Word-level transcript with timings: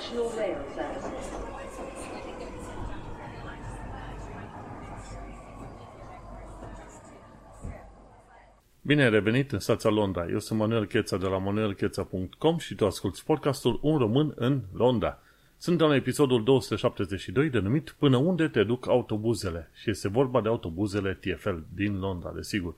National 0.00 0.30
Rail 0.36 0.56
Services. 0.74 1.28
Bine 8.80 9.02
ai 9.02 9.10
revenit 9.10 9.52
în 9.52 9.58
stația 9.58 9.90
Londra. 9.90 10.26
Eu 10.30 10.38
sunt 10.38 10.58
Manuel 10.58 10.86
Cheța 10.86 11.16
de 11.16 11.26
la 11.26 11.38
manuelcheța.com 11.38 12.58
și 12.58 12.74
tu 12.74 12.86
asculti 12.86 13.22
podcastul 13.24 13.78
Un 13.82 13.98
român 13.98 14.32
în 14.36 14.62
Londra. 14.72 15.18
Sunt 15.58 15.80
la 15.80 15.94
episodul 15.94 16.44
272 16.44 17.50
denumit 17.50 17.94
Până 17.98 18.16
unde 18.16 18.48
te 18.48 18.62
duc 18.62 18.88
autobuzele 18.88 19.70
și 19.74 19.90
este 19.90 20.08
vorba 20.08 20.40
de 20.40 20.48
autobuzele 20.48 21.18
TFL 21.20 21.56
din 21.74 21.98
Londra, 21.98 22.32
desigur. 22.34 22.74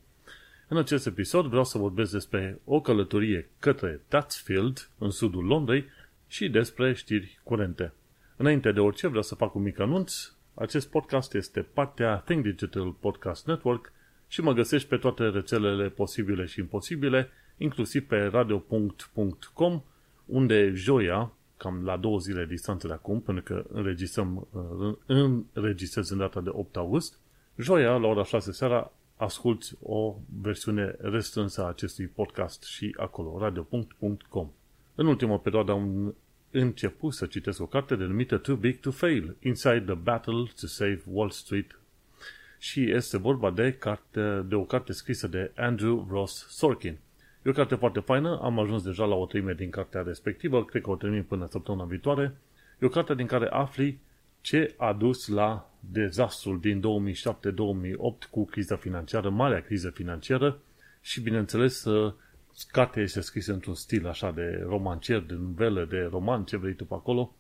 În 0.68 0.77
acest 0.77 1.07
episod 1.07 1.46
vreau 1.46 1.64
să 1.64 1.79
vorbesc 1.79 2.12
despre 2.12 2.61
o 2.64 2.80
călătorie 2.80 3.48
către 3.59 4.00
Tatsfield, 4.09 4.89
în 4.98 5.11
sudul 5.11 5.45
Londrei, 5.45 5.84
și 6.32 6.49
despre 6.49 6.93
știri 6.93 7.41
curente. 7.43 7.93
Înainte 8.36 8.72
de 8.72 8.81
orice, 8.81 9.07
vreau 9.07 9.22
să 9.22 9.35
fac 9.35 9.54
un 9.54 9.63
mic 9.63 9.79
anunț. 9.79 10.14
Acest 10.55 10.91
podcast 10.91 11.35
este 11.35 11.61
partea 11.61 12.17
Think 12.17 12.43
Digital 12.43 12.91
Podcast 12.91 13.46
Network 13.46 13.93
și 14.29 14.41
mă 14.41 14.53
găsești 14.53 14.89
pe 14.89 14.96
toate 14.96 15.29
rețelele 15.29 15.89
posibile 15.89 16.45
și 16.45 16.61
imposibile, 16.61 17.29
inclusiv 17.57 18.07
pe 18.07 18.17
radio.com, 18.17 19.82
unde 20.27 20.71
joia, 20.75 21.32
cam 21.57 21.85
la 21.85 21.96
două 21.96 22.18
zile 22.18 22.46
distanță 22.46 22.86
de 22.86 22.93
acum, 22.93 23.21
pentru 23.21 23.43
că 23.43 23.64
înregistrăm, 23.69 24.49
înregistrez 25.53 26.11
în 26.11 26.19
data 26.19 26.41
de 26.41 26.50
8 26.53 26.77
august, 26.77 27.19
joia, 27.57 27.96
la 27.96 28.07
ora 28.07 28.25
6 28.25 28.53
seara, 28.53 28.93
asculti 29.17 29.67
o 29.83 30.17
versiune 30.41 30.96
restrânsă 30.99 31.63
a 31.63 31.69
acestui 31.69 32.06
podcast 32.06 32.62
și 32.62 32.94
acolo, 32.98 33.39
radio.com. 33.39 34.50
În 34.94 35.06
ultima 35.06 35.38
perioadă 35.38 35.72
am 35.72 36.14
început 36.50 37.12
să 37.12 37.27
citesc 37.27 37.60
o 37.60 37.66
carte 37.66 37.96
denumită 37.96 38.36
Too 38.36 38.56
Big 38.56 38.80
to 38.80 38.90
Fail, 38.90 39.36
Inside 39.40 39.82
the 39.86 39.94
Battle 39.94 40.42
to 40.60 40.66
Save 40.66 41.02
Wall 41.06 41.30
Street. 41.30 41.78
Și 42.58 42.90
este 42.90 43.18
vorba 43.18 43.50
de, 43.50 43.72
carte, 43.72 44.44
de 44.48 44.54
o 44.54 44.64
carte 44.64 44.92
scrisă 44.92 45.26
de 45.26 45.52
Andrew 45.56 46.06
Ross 46.10 46.46
Sorkin. 46.48 46.98
E 47.42 47.50
o 47.50 47.52
carte 47.52 47.74
foarte 47.74 48.00
faină, 48.00 48.40
am 48.42 48.58
ajuns 48.58 48.82
deja 48.82 49.04
la 49.04 49.14
o 49.14 49.26
treime 49.26 49.52
din 49.52 49.70
cartea 49.70 50.02
respectivă, 50.02 50.64
cred 50.64 50.82
că 50.82 50.90
o 50.90 50.96
termin 50.96 51.22
până 51.22 51.46
săptămâna 51.50 51.84
viitoare. 51.84 52.36
E 52.78 52.86
o 52.86 52.88
carte 52.88 53.14
din 53.14 53.27
care 53.27 53.46
afli 53.50 53.98
ce 54.40 54.74
a 54.77 54.92
dus 54.92 55.28
la 55.28 55.70
dezastrul 55.80 56.60
din 56.60 56.80
2007-2008 56.80 58.30
cu 58.30 58.44
criza 58.44 58.77
financiară, 58.77 59.30
marea 59.30 59.62
criză 59.62 59.90
financiară 59.90 60.60
și, 61.00 61.20
bineînțeles, 61.20 61.86
cartea 62.70 63.03
este 63.03 63.20
scrisă 63.20 63.53
într-un 63.53 63.75
stil 63.75 64.06
așa 64.06 64.31
de 64.31 64.62
romancier, 64.67 65.20
de 65.20 65.34
novele, 65.34 65.84
de 65.84 66.08
roman, 66.11 66.45
ce 66.45 66.56
vrei 66.56 66.75
tu 66.75 66.84
pe 66.84 66.95
acolo 66.95 67.34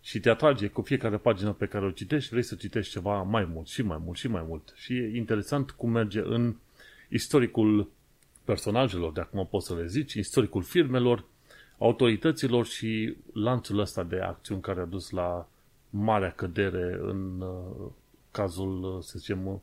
și 0.00 0.20
te 0.20 0.30
atrage 0.30 0.66
cu 0.66 0.82
fiecare 0.82 1.16
pagină 1.16 1.52
pe 1.52 1.66
care 1.66 1.84
o 1.84 1.90
citești, 1.90 2.30
vrei 2.30 2.42
să 2.42 2.54
citești 2.54 2.92
ceva 2.92 3.22
mai 3.22 3.44
mult 3.44 3.66
și 3.66 3.82
mai 3.82 3.98
mult 4.04 4.18
și 4.18 4.28
mai 4.28 4.44
mult. 4.46 4.72
Și 4.76 4.92
e 4.92 5.16
interesant 5.16 5.70
cum 5.70 5.90
merge 5.90 6.20
în 6.20 6.56
istoricul 7.08 7.90
personajelor, 8.44 9.12
de 9.12 9.20
acum 9.20 9.46
poți 9.50 9.66
să 9.66 9.74
le 9.74 9.86
zici, 9.86 10.12
istoricul 10.14 10.62
firmelor, 10.62 11.24
autorităților 11.78 12.66
și 12.66 13.16
lanțul 13.32 13.78
ăsta 13.78 14.02
de 14.02 14.20
acțiuni 14.20 14.60
care 14.60 14.80
a 14.80 14.84
dus 14.84 15.10
la 15.10 15.48
marea 15.90 16.30
cădere 16.30 16.98
în 17.00 17.40
uh, 17.40 17.90
cazul, 18.30 18.82
uh, 18.82 19.02
să 19.02 19.18
zicem, 19.18 19.46
uh, 19.46 19.60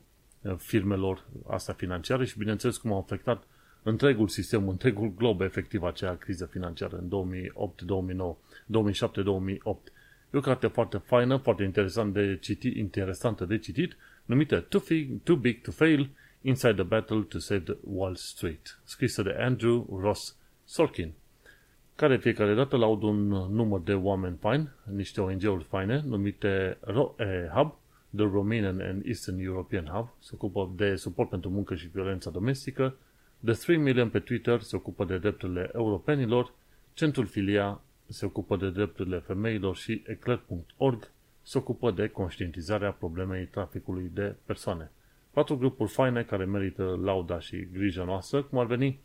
firmelor 0.56 1.24
astea 1.48 1.74
financiare 1.74 2.24
și 2.24 2.38
bineînțeles 2.38 2.76
cum 2.76 2.92
a 2.92 2.96
afectat 2.96 3.42
întregul 3.88 4.28
sistem, 4.28 4.68
întregul 4.68 5.12
glob 5.16 5.40
efectiv 5.40 5.82
acea 5.82 6.16
criză 6.16 6.46
financiară 6.46 6.96
în 6.96 7.08
2008-2009, 7.08 8.36
2007-2008. 8.64 9.92
E 10.30 10.38
o 10.38 10.40
carte 10.40 10.66
foarte 10.66 10.96
faină, 10.96 11.36
foarte 11.36 11.62
interesant 11.62 12.12
de 12.12 12.38
citit, 12.40 12.76
interesantă 12.76 13.44
de 13.44 13.58
citit, 13.58 13.96
numită 14.24 14.60
Too, 14.60 14.80
Big, 14.88 15.22
Too 15.22 15.36
Big 15.36 15.60
to 15.60 15.70
Fail, 15.70 16.10
Inside 16.40 16.74
the 16.74 16.82
Battle 16.82 17.20
to 17.20 17.38
Save 17.38 17.60
the 17.60 17.76
Wall 17.84 18.14
Street, 18.14 18.80
scrisă 18.84 19.22
de 19.22 19.36
Andrew 19.38 19.98
Ross 20.00 20.36
Sorkin, 20.64 21.12
care 21.96 22.16
fiecare 22.16 22.54
dată 22.54 22.76
laud 22.76 23.02
un 23.02 23.26
număr 23.28 23.80
de 23.80 23.94
oameni 23.94 24.36
faini, 24.40 24.68
niște 24.94 25.20
ONG-uri 25.20 25.64
faine, 25.64 26.02
numite 26.06 26.78
ROE 26.80 27.50
Hub, 27.54 27.74
The 28.16 28.24
Romanian 28.24 28.80
and 28.80 29.06
Eastern 29.06 29.38
European 29.38 29.84
Hub, 29.84 30.08
se 30.18 30.30
ocupă 30.34 30.72
de 30.76 30.96
suport 30.96 31.28
pentru 31.28 31.50
muncă 31.50 31.74
și 31.74 31.88
violența 31.88 32.30
domestică, 32.30 32.96
The 33.44 33.54
3 33.54 33.76
Million 33.76 34.08
pe 34.08 34.18
Twitter 34.18 34.60
se 34.60 34.76
ocupă 34.76 35.04
de 35.04 35.18
drepturile 35.18 35.70
europenilor, 35.74 36.52
Centrul 36.94 37.26
Filia 37.26 37.80
se 38.08 38.24
ocupă 38.24 38.56
de 38.56 38.70
drepturile 38.70 39.18
femeilor 39.18 39.76
și 39.76 40.02
eclair.org 40.06 41.10
se 41.42 41.58
ocupă 41.58 41.90
de 41.90 42.08
conștientizarea 42.08 42.92
problemei 42.92 43.44
traficului 43.44 44.10
de 44.14 44.34
persoane. 44.44 44.90
Patru 45.30 45.56
grupuri 45.56 45.90
faine 45.90 46.22
care 46.22 46.44
merită 46.44 47.00
lauda 47.02 47.40
și 47.40 47.68
grija 47.72 48.04
noastră, 48.04 48.42
cum 48.42 48.58
ar 48.58 48.66
veni 48.66 49.00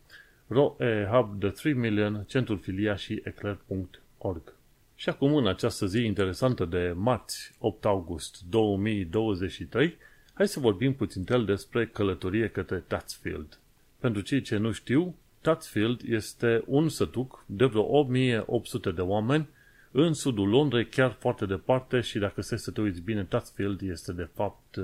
ROE 0.47 1.07
Hub 1.11 1.39
de 1.39 1.49
3 1.49 1.73
Million, 1.73 2.25
Centrul 2.27 2.57
Filia 2.57 2.95
și 2.95 3.21
eclair.org. 3.23 4.55
Și 4.95 5.09
acum, 5.09 5.35
în 5.35 5.47
această 5.47 5.85
zi 5.85 5.99
interesantă 5.99 6.65
de 6.65 6.93
marți, 6.95 7.55
8 7.59 7.85
august 7.85 8.41
2023, 8.49 9.97
hai 10.33 10.47
să 10.47 10.59
vorbim 10.59 10.93
puțin 10.93 11.45
despre 11.45 11.87
călătorie 11.87 12.47
către 12.47 12.83
Tatsfield. 12.87 13.60
Pentru 14.01 14.21
cei 14.21 14.41
ce 14.41 14.57
nu 14.57 14.71
știu, 14.71 15.15
Tatsfield 15.41 16.01
este 16.05 16.63
un 16.65 16.89
sătuc 16.89 17.43
de 17.45 17.65
vreo 17.65 17.81
8800 17.81 18.91
de 18.91 19.01
oameni 19.01 19.47
în 19.91 20.13
sudul 20.13 20.49
Londrei, 20.49 20.87
chiar 20.87 21.11
foarte 21.19 21.45
departe 21.45 21.99
și 21.99 22.19
dacă 22.19 22.41
se 22.41 22.55
să 22.55 22.71
te 22.71 22.81
uiți 22.81 23.01
bine, 23.01 23.23
Tatsfield 23.23 23.81
este 23.81 24.13
de 24.13 24.29
fapt 24.33 24.77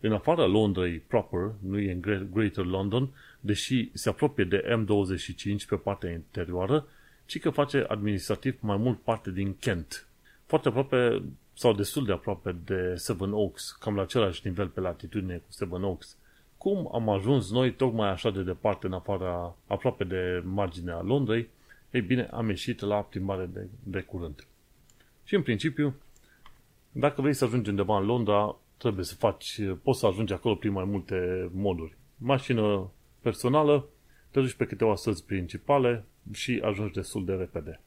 în 0.00 0.12
afara 0.12 0.46
Londrei 0.46 0.98
proper, 0.98 1.52
nu 1.60 1.78
e 1.78 1.92
în 1.92 2.28
Greater 2.32 2.64
London, 2.64 3.08
deși 3.40 3.90
se 3.92 4.08
apropie 4.08 4.44
de 4.44 4.64
M25 4.78 5.68
pe 5.68 5.76
partea 5.76 6.10
interioară, 6.10 6.86
ci 7.26 7.40
că 7.40 7.50
face 7.50 7.84
administrativ 7.88 8.58
mai 8.60 8.76
mult 8.76 9.00
parte 9.00 9.30
din 9.30 9.56
Kent. 9.56 10.06
Foarte 10.46 10.68
aproape 10.68 11.22
sau 11.54 11.72
destul 11.72 12.04
de 12.04 12.12
aproape 12.12 12.56
de 12.64 12.94
Seven 12.94 13.32
Oaks, 13.32 13.76
cam 13.80 13.94
la 13.96 14.02
același 14.02 14.40
nivel 14.44 14.68
pe 14.68 14.80
latitudine 14.80 15.36
cu 15.36 15.52
Seven 15.52 15.82
Oaks 15.82 16.16
cum 16.66 16.88
am 16.92 17.08
ajuns 17.08 17.50
noi 17.50 17.74
tocmai 17.74 18.08
așa 18.08 18.30
de 18.30 18.42
departe 18.42 18.86
în 18.86 18.92
afara, 18.92 19.56
aproape 19.66 20.04
de 20.04 20.42
marginea 20.44 21.00
Londrei, 21.00 21.48
ei 21.90 22.00
bine, 22.00 22.28
am 22.30 22.48
ieșit 22.48 22.80
la 22.80 23.02
plimbare 23.02 23.48
de, 23.52 23.68
de 23.82 24.00
curând. 24.00 24.46
Și 25.24 25.34
în 25.34 25.42
principiu, 25.42 25.94
dacă 26.92 27.20
vrei 27.20 27.34
să 27.34 27.44
ajungi 27.44 27.70
undeva 27.70 27.98
în 27.98 28.04
Londra, 28.04 28.56
trebuie 28.76 29.04
să 29.04 29.14
faci, 29.14 29.60
poți 29.82 29.98
să 29.98 30.06
ajungi 30.06 30.32
acolo 30.32 30.54
prin 30.54 30.72
mai 30.72 30.84
multe 30.84 31.48
moduri. 31.52 31.96
Mașină 32.16 32.90
personală, 33.20 33.88
te 34.30 34.40
duci 34.40 34.54
pe 34.54 34.66
câteva 34.66 34.94
străzi 34.94 35.24
principale 35.24 36.04
și 36.32 36.60
ajungi 36.64 36.92
destul 36.92 37.24
de 37.24 37.32
repede. 37.32 37.80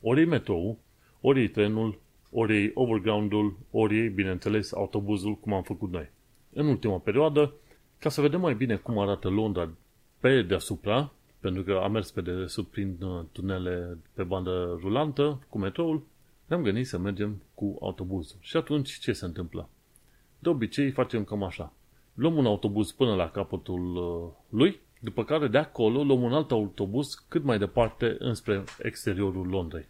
Ori 0.00 0.20
e 0.20 0.24
metrou, 0.24 0.78
ori 1.20 1.42
e 1.42 1.48
trenul, 1.48 1.98
ori 2.30 2.64
e 2.64 2.70
overground-ul, 2.74 3.56
ori 3.70 3.98
e, 3.98 4.08
bineînțeles, 4.08 4.72
autobuzul, 4.72 5.34
cum 5.34 5.52
am 5.52 5.62
făcut 5.62 5.90
noi. 5.90 6.10
În 6.52 6.66
ultima 6.66 6.98
perioadă, 6.98 7.54
ca 7.98 8.08
să 8.08 8.20
vedem 8.20 8.40
mai 8.40 8.54
bine 8.54 8.76
cum 8.76 8.98
arată 8.98 9.28
Londra 9.28 9.70
pe 10.20 10.42
deasupra, 10.42 11.12
pentru 11.40 11.62
că 11.62 11.80
am 11.82 11.92
mers 11.92 12.10
pe 12.10 12.20
dedesubt 12.20 12.70
prin 12.70 12.96
uh, 13.02 13.24
tunele 13.32 13.98
pe 14.14 14.22
bandă 14.22 14.78
rulantă 14.80 15.42
cu 15.48 15.58
metroul, 15.58 16.02
ne-am 16.46 16.62
gândit 16.62 16.86
să 16.86 16.98
mergem 16.98 17.42
cu 17.54 17.78
autobuzul. 17.80 18.36
Și 18.40 18.56
atunci 18.56 18.98
ce 18.98 19.12
se 19.12 19.24
întâmplă? 19.24 19.68
De 20.38 20.48
obicei 20.48 20.90
facem 20.90 21.24
cam 21.24 21.42
așa. 21.42 21.72
Luăm 22.14 22.36
un 22.36 22.46
autobuz 22.46 22.90
până 22.90 23.14
la 23.14 23.30
capătul 23.30 23.96
uh, 23.96 24.58
lui, 24.58 24.80
după 25.00 25.24
care 25.24 25.48
de 25.48 25.58
acolo 25.58 26.02
luăm 26.02 26.22
un 26.22 26.32
alt 26.32 26.50
autobuz 26.50 27.24
cât 27.28 27.42
mai 27.42 27.58
departe 27.58 28.16
înspre 28.18 28.64
exteriorul 28.82 29.46
Londrei. 29.46 29.86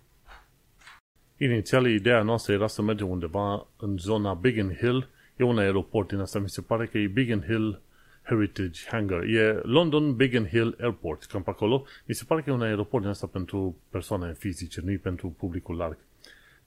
Inițial, 1.38 1.86
ideea 1.86 2.22
noastră 2.22 2.52
era 2.52 2.66
să 2.66 2.82
mergem 2.82 3.08
undeva 3.08 3.66
în 3.76 3.96
zona 3.98 4.34
Biggin 4.34 4.74
Hill. 4.74 5.08
E 5.36 5.44
un 5.44 5.58
aeroport 5.58 6.08
din 6.08 6.18
asta, 6.18 6.38
mi 6.38 6.48
se 6.48 6.60
pare 6.60 6.86
că 6.86 6.98
e 6.98 7.06
Biggin 7.06 7.40
Hill 7.40 7.80
Heritage 8.26 8.88
Hangar. 8.90 9.22
E 9.22 9.60
London 9.62 10.14
Biggin 10.14 10.46
Hill 10.46 10.76
Airport, 10.80 11.24
cam 11.24 11.42
pe 11.42 11.50
acolo. 11.50 11.84
Mi 12.04 12.14
se 12.14 12.24
pare 12.26 12.42
că 12.42 12.50
e 12.50 12.52
un 12.52 12.62
aeroport 12.62 13.02
din 13.02 13.12
asta 13.12 13.26
pentru 13.26 13.76
persoane 13.90 14.34
fizice, 14.38 14.80
nu 14.84 14.98
pentru 15.02 15.28
publicul 15.28 15.76
larg. 15.76 15.98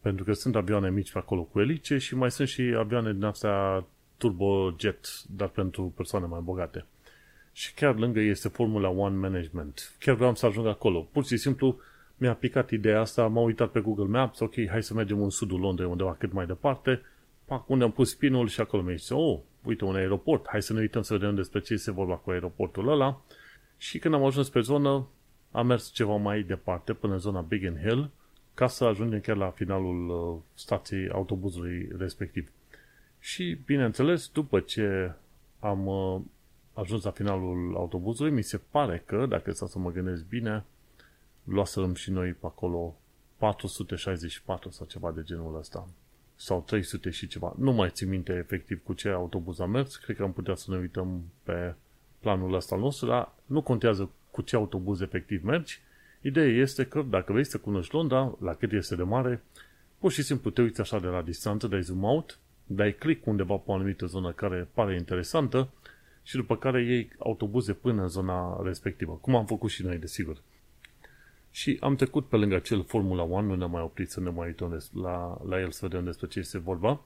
Pentru 0.02 0.24
că 0.24 0.34
sunt 0.34 0.56
avioane 0.56 0.90
mici 0.90 1.12
pe 1.12 1.18
acolo 1.18 1.44
cu 1.44 1.60
elice 1.60 1.98
și 1.98 2.16
mai 2.16 2.32
sunt 2.32 2.48
și 2.48 2.62
avioane 2.78 3.14
din 3.14 3.24
astea 3.24 3.86
turbojet, 4.18 5.08
dar 5.30 5.48
pentru 5.48 5.94
persoane 5.96 6.26
mai 6.26 6.40
bogate. 6.44 6.86
Și 7.52 7.74
chiar 7.74 7.96
lângă 7.96 8.20
este 8.20 8.48
Formula 8.48 8.90
One 8.90 9.16
Management. 9.16 9.96
Chiar 10.00 10.16
vreau 10.16 10.36
să 10.36 10.46
ajung 10.46 10.68
acolo. 10.68 11.08
Pur 11.12 11.26
și 11.26 11.38
simplu 11.38 11.80
mi-a 12.18 12.34
picat 12.34 12.70
ideea 12.70 13.00
asta, 13.00 13.28
m-am 13.28 13.44
uitat 13.44 13.72
pe 13.72 13.80
Google 13.80 14.06
Maps, 14.06 14.40
ok, 14.40 14.54
hai 14.70 14.84
să 14.84 14.94
mergem 14.94 15.22
în 15.22 15.30
sudul 15.30 15.60
Londrei 15.60 15.90
undeva 15.90 16.16
cât 16.16 16.34
mai 16.34 16.46
departe, 16.46 17.02
pac, 17.46 17.70
unde 17.70 17.84
am 17.84 17.92
pus 17.92 18.14
pinul 18.14 18.48
și 18.48 18.62
acolo 18.62 18.84
mi-a 18.84 18.96
zis, 18.96 19.10
oh, 19.10 19.40
uite, 19.64 19.86
un 19.86 19.96
aeroport, 19.96 20.48
hai 20.48 20.62
să 20.62 20.74
ne 20.74 20.80
uităm 20.80 21.02
să 21.02 21.14
vedem 21.14 21.36
despre 21.36 21.60
ce 21.60 21.76
se 21.76 21.92
vorba 21.92 22.16
cu 22.16 22.30
aeroportul 22.30 22.88
ăla. 22.88 23.22
Și 23.78 24.00
când 24.00 24.14
am 24.14 24.24
ajuns 24.24 24.50
pe 24.50 24.60
zonă, 24.60 25.08
am 25.52 25.68
mers 25.68 25.92
ceva 25.92 26.16
mai 26.16 26.42
departe, 26.42 26.94
până 26.94 27.14
în 27.14 27.20
zona 27.20 27.42
Biggin 27.42 27.78
Hill, 27.82 28.10
ca 28.54 28.68
să 28.68 28.84
ajungem 28.84 29.20
chiar 29.20 29.36
la 29.36 29.50
finalul 29.50 30.10
uh, 30.10 30.42
stației 30.54 31.10
autobuzului 31.10 31.90
respectiv. 31.98 32.52
Și, 33.20 33.58
bineînțeles, 33.66 34.28
după 34.28 34.60
ce 34.60 35.14
am 35.60 35.88
uh, 35.88 36.22
ajuns 36.74 37.04
la 37.04 37.12
finalul 37.12 37.76
autobuzului, 37.76 38.32
mi 38.32 38.44
se 38.44 38.58
pare 38.58 39.04
că, 39.06 39.26
dacă 39.26 39.52
să 39.52 39.80
mă 39.80 39.92
gândesc 39.92 40.26
bine, 40.26 40.66
luasem 41.44 41.94
și 41.94 42.12
noi 42.12 42.32
pe 42.32 42.46
acolo 42.46 42.96
464 43.38 44.70
sau 44.70 44.86
ceva 44.86 45.12
de 45.12 45.22
genul 45.24 45.58
ăsta. 45.58 45.88
Sau 46.42 46.64
300 46.68 47.10
și 47.10 47.28
ceva. 47.28 47.54
Nu 47.58 47.72
mai 47.72 47.90
țin 47.90 48.10
minte 48.10 48.34
efectiv 48.34 48.84
cu 48.84 48.94
ce 48.94 49.10
autobuz 49.10 49.60
am 49.60 49.70
mers. 49.70 49.96
Cred 49.96 50.16
că 50.16 50.24
am 50.24 50.34
putea 50.34 50.56
să 50.56 50.72
ne 50.72 50.78
uităm 50.78 51.24
pe 51.44 51.74
planul 52.20 52.54
ăsta 52.54 52.76
nostru, 52.76 53.08
dar 53.08 53.34
nu 53.46 53.62
contează 53.62 54.10
cu 54.32 54.42
ce 54.42 54.56
autobuz 54.56 55.02
efectiv 55.02 55.44
mergi. 55.44 55.80
Ideea 56.22 56.46
este 56.46 56.86
că 56.86 57.02
dacă 57.02 57.32
vrei 57.32 57.46
să 57.46 57.58
cunoști 57.58 57.94
Londra, 57.94 58.38
la 58.42 58.54
cât 58.54 58.72
este 58.72 58.96
de 58.96 59.04
mare, 59.04 59.44
pur 59.98 60.12
și 60.12 60.24
simplu 60.24 60.50
te 60.50 60.62
uiți 60.62 60.82
așa 60.82 61.00
de 61.00 61.08
la 61.08 61.22
distanță, 61.22 61.68
dai 61.68 61.82
zoom 61.82 62.04
out, 62.04 62.40
dai 62.66 62.96
click 62.96 63.26
undeva 63.26 63.56
pe 63.56 63.72
o 63.72 63.74
anumită 63.74 64.06
zonă 64.06 64.32
care 64.32 64.68
pare 64.74 64.96
interesantă 64.96 65.70
și 66.24 66.36
după 66.36 66.58
care 66.58 66.84
iei 66.84 67.12
autobuze 67.18 67.74
până 67.74 68.02
în 68.02 68.08
zona 68.08 68.62
respectivă, 68.64 69.18
cum 69.22 69.36
am 69.36 69.46
făcut 69.46 69.70
și 69.70 69.84
noi, 69.84 69.98
desigur. 69.98 70.42
Și 71.52 71.78
am 71.82 71.96
trecut 71.96 72.28
pe 72.28 72.36
lângă 72.36 72.56
acel 72.56 72.84
Formula 72.84 73.24
1, 73.24 73.42
nu 73.42 73.56
ne-am 73.56 73.72
mai 73.72 73.82
oprit 73.82 74.10
să 74.10 74.20
ne 74.20 74.30
mai 74.30 74.48
uităm 74.48 74.82
la, 74.94 75.42
la 75.48 75.60
el 75.60 75.72
să 75.72 75.88
vedem 75.88 76.04
despre 76.04 76.28
ce 76.28 76.40
este 76.40 76.58
vorba. 76.58 77.02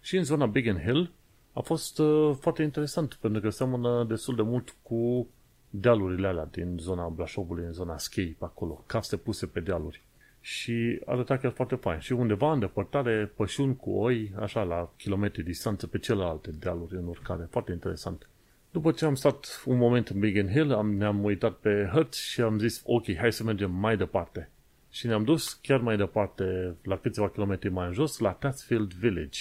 Și 0.00 0.16
în 0.16 0.24
zona 0.24 0.46
Biggin 0.46 0.78
Hill 0.78 1.10
a 1.52 1.60
fost 1.60 1.98
uh, 1.98 2.36
foarte 2.40 2.62
interesant, 2.62 3.14
pentru 3.14 3.40
că 3.40 3.50
seamănă 3.50 4.04
destul 4.08 4.34
de 4.34 4.42
mult 4.42 4.74
cu 4.82 5.28
dealurile 5.70 6.26
alea 6.26 6.48
din 6.50 6.76
zona 6.78 7.08
Brașovului, 7.08 7.64
în 7.64 7.72
zona 7.72 7.98
Schei, 7.98 8.36
pe 8.38 8.44
acolo, 8.44 8.84
caste 8.86 9.16
puse 9.16 9.46
pe 9.46 9.60
dealuri. 9.60 10.02
Și 10.40 11.00
arăta 11.06 11.36
chiar 11.36 11.52
foarte 11.52 11.74
fain. 11.74 11.98
Și 11.98 12.12
undeva 12.12 12.52
în 12.52 12.58
depărtare, 12.58 13.32
pășuni 13.36 13.76
cu 13.76 13.90
oi, 13.90 14.32
așa, 14.38 14.62
la 14.62 14.90
kilometri 14.96 15.42
distanță 15.42 15.86
pe 15.86 15.98
celelalte 15.98 16.50
dealuri 16.50 16.96
în 16.96 17.06
urcare. 17.06 17.46
Foarte 17.50 17.72
interesant. 17.72 18.28
După 18.70 18.90
ce 18.90 19.04
am 19.04 19.14
stat 19.14 19.62
un 19.64 19.76
moment 19.76 20.08
în 20.08 20.20
Biggin 20.20 20.48
Hill, 20.48 20.72
am, 20.72 20.94
ne-am 20.94 21.24
uitat 21.24 21.52
pe 21.52 21.88
hărți 21.92 22.22
și 22.22 22.40
am 22.40 22.58
zis, 22.58 22.82
ok, 22.84 23.16
hai 23.16 23.32
să 23.32 23.44
mergem 23.44 23.70
mai 23.70 23.96
departe. 23.96 24.50
Și 24.90 25.06
ne-am 25.06 25.24
dus 25.24 25.52
chiar 25.52 25.80
mai 25.80 25.96
departe, 25.96 26.74
la 26.82 26.98
câțiva 26.98 27.30
kilometri 27.30 27.70
mai 27.70 27.86
în 27.86 27.92
jos, 27.92 28.18
la 28.18 28.32
Tatsfield 28.32 28.92
Village. 28.92 29.40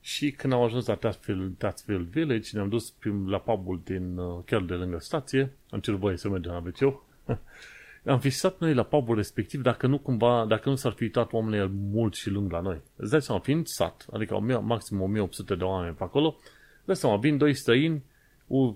Și 0.00 0.30
când 0.30 0.52
am 0.52 0.62
ajuns 0.62 0.86
la 0.86 0.94
Tatsfield, 0.94 1.56
Tatsfield 1.58 2.06
Village, 2.06 2.50
ne-am 2.52 2.68
dus 2.68 2.90
prin, 2.90 3.28
la 3.28 3.38
pubul 3.38 3.80
din, 3.84 4.16
uh, 4.16 4.42
chiar 4.44 4.62
de 4.62 4.74
lângă 4.74 4.98
stație, 4.98 5.52
am 5.70 5.80
cerut 5.80 6.00
voie 6.00 6.16
să 6.16 6.28
mergem 6.28 6.52
la 6.52 6.62
wc 6.64 7.02
am 8.04 8.18
visat 8.18 8.58
noi 8.58 8.74
la 8.74 8.82
pubul 8.82 9.16
respectiv 9.16 9.62
dacă 9.62 9.86
nu 9.86 9.98
cumva, 9.98 10.44
dacă 10.48 10.68
nu 10.68 10.74
s-ar 10.74 10.92
fi 10.92 11.02
uitat 11.02 11.32
oamenii 11.32 11.70
mult 11.90 12.14
și 12.14 12.30
lung 12.30 12.52
la 12.52 12.60
noi. 12.60 12.80
Îți 12.96 13.10
dai 13.10 13.22
seama, 13.22 13.40
fiind 13.40 13.66
sat, 13.66 14.06
adică 14.12 14.38
maxim 14.62 15.00
1800 15.00 15.54
de 15.54 15.64
oameni 15.64 15.94
pe 15.94 16.02
acolo, 16.02 16.36
îți 16.76 16.86
dai 16.86 16.96
seama, 16.96 17.16
vin 17.16 17.36
doi 17.36 17.54
străini, 17.54 18.02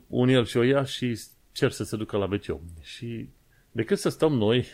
un 0.06 0.28
el 0.28 0.44
și 0.44 0.56
o 0.56 0.64
ea 0.64 0.82
și 0.82 1.20
cer 1.52 1.70
să 1.70 1.84
se 1.84 1.96
ducă 1.96 2.16
la 2.16 2.28
wc. 2.30 2.60
Și 2.80 3.28
decât 3.72 3.98
să 3.98 4.08
stăm 4.08 4.32
noi 4.32 4.66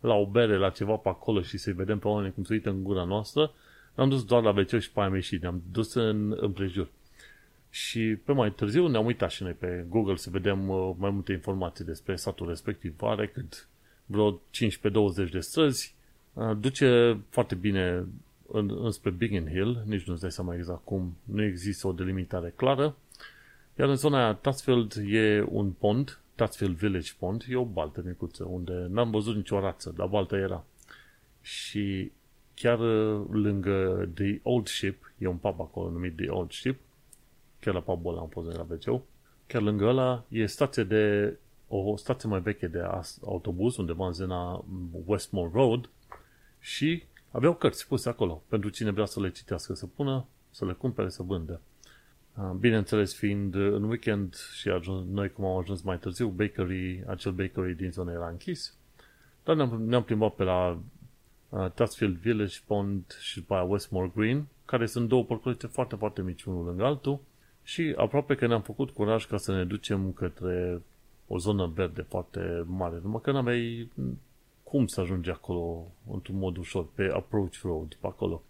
la 0.00 0.14
o 0.14 0.26
bere, 0.26 0.56
la 0.56 0.70
ceva 0.70 0.94
pe 0.94 1.08
acolo 1.08 1.42
și 1.42 1.58
să-i 1.58 1.72
vedem 1.72 1.98
pe 1.98 2.08
oameni 2.08 2.32
cum 2.34 2.44
se 2.44 2.52
uită 2.52 2.70
în 2.70 2.82
gura 2.82 3.04
noastră, 3.04 3.52
ne-am 3.94 4.08
dus 4.08 4.24
doar 4.24 4.42
la 4.42 4.50
wc 4.50 4.78
și 4.78 4.90
pe 4.90 5.00
aia 5.00 5.08
am 5.08 5.14
ieșit, 5.14 5.42
ne-am 5.42 5.62
dus 5.72 5.94
în 5.94 6.36
împrejur. 6.40 6.88
Și 7.70 8.00
pe 8.00 8.32
mai 8.32 8.52
târziu 8.52 8.86
ne-am 8.86 9.06
uitat 9.06 9.30
și 9.30 9.42
noi 9.42 9.52
pe 9.52 9.84
Google 9.88 10.16
să 10.16 10.30
vedem 10.30 10.68
uh, 10.68 10.90
mai 10.98 11.10
multe 11.10 11.32
informații 11.32 11.84
despre 11.84 12.16
satul 12.16 12.48
respectiv. 12.48 12.94
Are 13.00 13.26
cât 13.26 13.68
vreo 14.06 14.40
15-20 15.26 15.30
de 15.30 15.40
străzi, 15.40 15.94
uh, 16.32 16.56
duce 16.60 17.20
foarte 17.28 17.54
bine 17.54 18.06
în, 18.52 18.78
înspre 18.82 19.10
Biggin 19.10 19.48
Hill, 19.48 19.82
nici 19.86 20.04
nu-ți 20.04 20.20
dai 20.20 20.32
seama 20.32 20.54
exact 20.54 20.84
cum, 20.84 21.16
nu 21.24 21.42
există 21.42 21.86
o 21.86 21.92
delimitare 21.92 22.52
clară, 22.56 22.96
iar 23.78 23.88
în 23.88 23.96
zona 23.96 24.24
aia, 24.24 24.34
Tatsfield 24.34 24.94
e 25.06 25.46
un 25.48 25.70
pont, 25.70 26.20
Tatsfield 26.34 26.76
Village 26.76 27.12
Pond, 27.18 27.44
e 27.48 27.56
o 27.56 27.64
baltă 27.64 28.02
micuță, 28.06 28.44
unde 28.44 28.86
n-am 28.88 29.10
văzut 29.10 29.36
nicio 29.36 29.60
rață, 29.60 29.94
dar 29.96 30.06
baltă 30.06 30.36
era. 30.36 30.64
Și 31.40 32.12
chiar 32.54 32.78
uh, 32.78 33.26
lângă 33.30 34.08
The 34.14 34.40
Old 34.42 34.66
Ship, 34.66 35.12
e 35.18 35.26
un 35.26 35.36
pub 35.36 35.60
acolo 35.60 35.90
numit 35.90 36.16
The 36.16 36.28
Old 36.28 36.52
Ship, 36.52 36.80
chiar 37.60 37.74
la 37.74 37.80
pubul 37.80 38.12
ăla 38.12 38.20
am 38.20 38.28
fost 38.28 38.56
la 38.56 38.66
wc 38.70 39.02
chiar 39.50 39.62
lângă 39.62 39.84
ăla 39.84 40.24
e 40.28 40.46
stație 40.46 40.84
de, 40.84 41.36
o 41.68 41.96
stație 41.96 42.28
mai 42.28 42.40
veche 42.40 42.66
de 42.66 42.80
autobuz, 43.24 43.76
undeva 43.76 44.06
în 44.06 44.12
zona 44.12 44.64
Westmore 45.04 45.50
Road 45.52 45.88
și 46.58 47.02
aveau 47.30 47.54
cărți 47.54 47.86
puse 47.86 48.08
acolo, 48.08 48.42
pentru 48.48 48.68
cine 48.68 48.90
vrea 48.90 49.04
să 49.04 49.20
le 49.20 49.30
citească, 49.30 49.74
să 49.74 49.86
pună, 49.86 50.26
să 50.50 50.64
le 50.64 50.72
cumpere, 50.72 51.08
să 51.08 51.22
vândă. 51.22 51.60
Ah, 52.42 52.50
bineînțeles, 52.58 53.14
fiind 53.14 53.54
în 53.54 53.82
weekend 53.82 54.34
și 54.52 54.68
ajuns, 54.68 55.06
noi 55.08 55.30
cum 55.30 55.44
am 55.44 55.56
ajuns 55.56 55.82
mai 55.82 55.98
târziu, 55.98 56.28
bakery, 56.28 57.04
acel 57.06 57.32
bakery 57.32 57.76
din 57.76 57.90
zonă 57.90 58.12
era 58.12 58.28
închis, 58.28 58.74
dar 59.44 59.56
ne-am, 59.56 59.82
ne-am 59.82 60.02
plimbat 60.02 60.34
pe 60.34 60.42
la 60.42 60.78
uh, 61.48 61.70
Tatsfield 61.70 62.16
Village 62.16 62.58
Pond 62.66 63.16
și 63.20 63.38
după 63.38 63.54
aia 63.54 63.62
Westmore 63.62 64.12
Green, 64.14 64.46
care 64.64 64.86
sunt 64.86 65.08
două 65.08 65.24
porculețe 65.24 65.66
foarte, 65.66 65.96
foarte 65.96 66.22
mici 66.22 66.42
unul 66.42 66.64
lângă 66.64 66.84
altul. 66.84 67.18
Și 67.62 67.94
aproape 67.96 68.34
că 68.34 68.46
ne-am 68.46 68.62
făcut 68.62 68.90
curaj 68.90 69.26
ca 69.26 69.36
să 69.36 69.52
ne 69.52 69.64
ducem 69.64 70.12
către 70.12 70.82
o 71.26 71.38
zonă 71.38 71.72
verde 71.74 72.02
foarte 72.02 72.64
mare, 72.66 72.98
numai 73.02 73.20
că 73.22 73.30
n-aveai 73.30 73.90
cum 74.62 74.86
să 74.86 75.00
ajungi 75.00 75.30
acolo 75.30 75.86
într-un 76.12 76.38
mod 76.38 76.56
ușor, 76.56 76.86
pe 76.94 77.10
Approach 77.14 77.60
Road, 77.62 77.94
pe 78.00 78.06
acolo. 78.06 78.42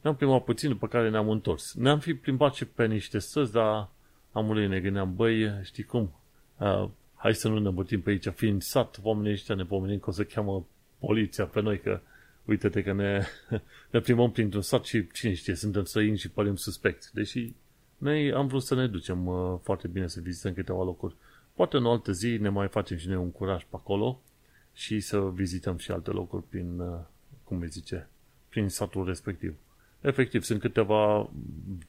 Ne-am 0.00 0.16
plimbat 0.16 0.44
puțin, 0.44 0.68
după 0.68 0.88
care 0.88 1.10
ne-am 1.10 1.28
întors. 1.28 1.74
Ne-am 1.74 1.98
fi 1.98 2.14
plimbat 2.14 2.54
și 2.54 2.64
pe 2.64 2.86
niște 2.86 3.18
străzi, 3.18 3.52
dar 3.52 3.88
am 4.32 4.52
ne 4.52 4.80
gândeam, 4.80 5.14
băi, 5.14 5.60
știi 5.62 5.82
cum, 5.82 6.14
uh, 6.58 6.88
hai 7.14 7.34
să 7.34 7.48
nu 7.48 7.58
ne 7.58 7.70
bătim 7.70 8.00
pe 8.00 8.10
aici, 8.10 8.28
fiind 8.28 8.62
sat, 8.62 9.00
oamenii 9.02 9.32
ăștia 9.32 9.54
ne 9.54 9.64
pomenim 9.64 9.98
că 9.98 10.10
o 10.10 10.12
să 10.12 10.24
cheamă 10.24 10.66
poliția 10.98 11.44
pe 11.44 11.60
noi, 11.60 11.80
că 11.80 12.00
uite-te 12.44 12.82
că 12.82 12.92
ne, 12.92 13.26
ne 13.92 14.00
plimbăm 14.00 14.30
printr-un 14.30 14.62
sat 14.62 14.84
și 14.84 15.06
cine 15.12 15.34
știe, 15.34 15.54
suntem 15.54 15.84
străini 15.84 16.18
și 16.18 16.30
părim 16.30 16.56
suspecti. 16.56 17.06
Deși 17.12 17.54
noi 17.98 18.32
am 18.32 18.46
vrut 18.46 18.62
să 18.62 18.74
ne 18.74 18.86
ducem 18.86 19.26
uh, 19.26 19.58
foarte 19.62 19.88
bine 19.88 20.06
să 20.06 20.20
vizităm 20.20 20.52
câteva 20.52 20.82
locuri. 20.82 21.14
Poate 21.54 21.76
în 21.76 21.84
o 21.84 21.90
altă 21.90 22.12
zi 22.12 22.36
ne 22.36 22.48
mai 22.48 22.68
facem 22.68 22.96
și 22.96 23.08
noi 23.08 23.16
un 23.16 23.30
curaj 23.30 23.62
pe 23.62 23.76
acolo 23.76 24.20
și 24.72 25.00
să 25.00 25.30
vizităm 25.30 25.76
și 25.76 25.90
alte 25.90 26.10
locuri 26.10 26.42
prin, 26.48 26.78
uh, 26.78 26.98
cum 27.44 27.60
îi 27.60 27.68
zice, 27.68 28.08
prin 28.48 28.68
satul 28.68 29.04
respectiv. 29.04 29.54
Efectiv, 30.06 30.42
sunt 30.42 30.60
câteva, 30.60 31.30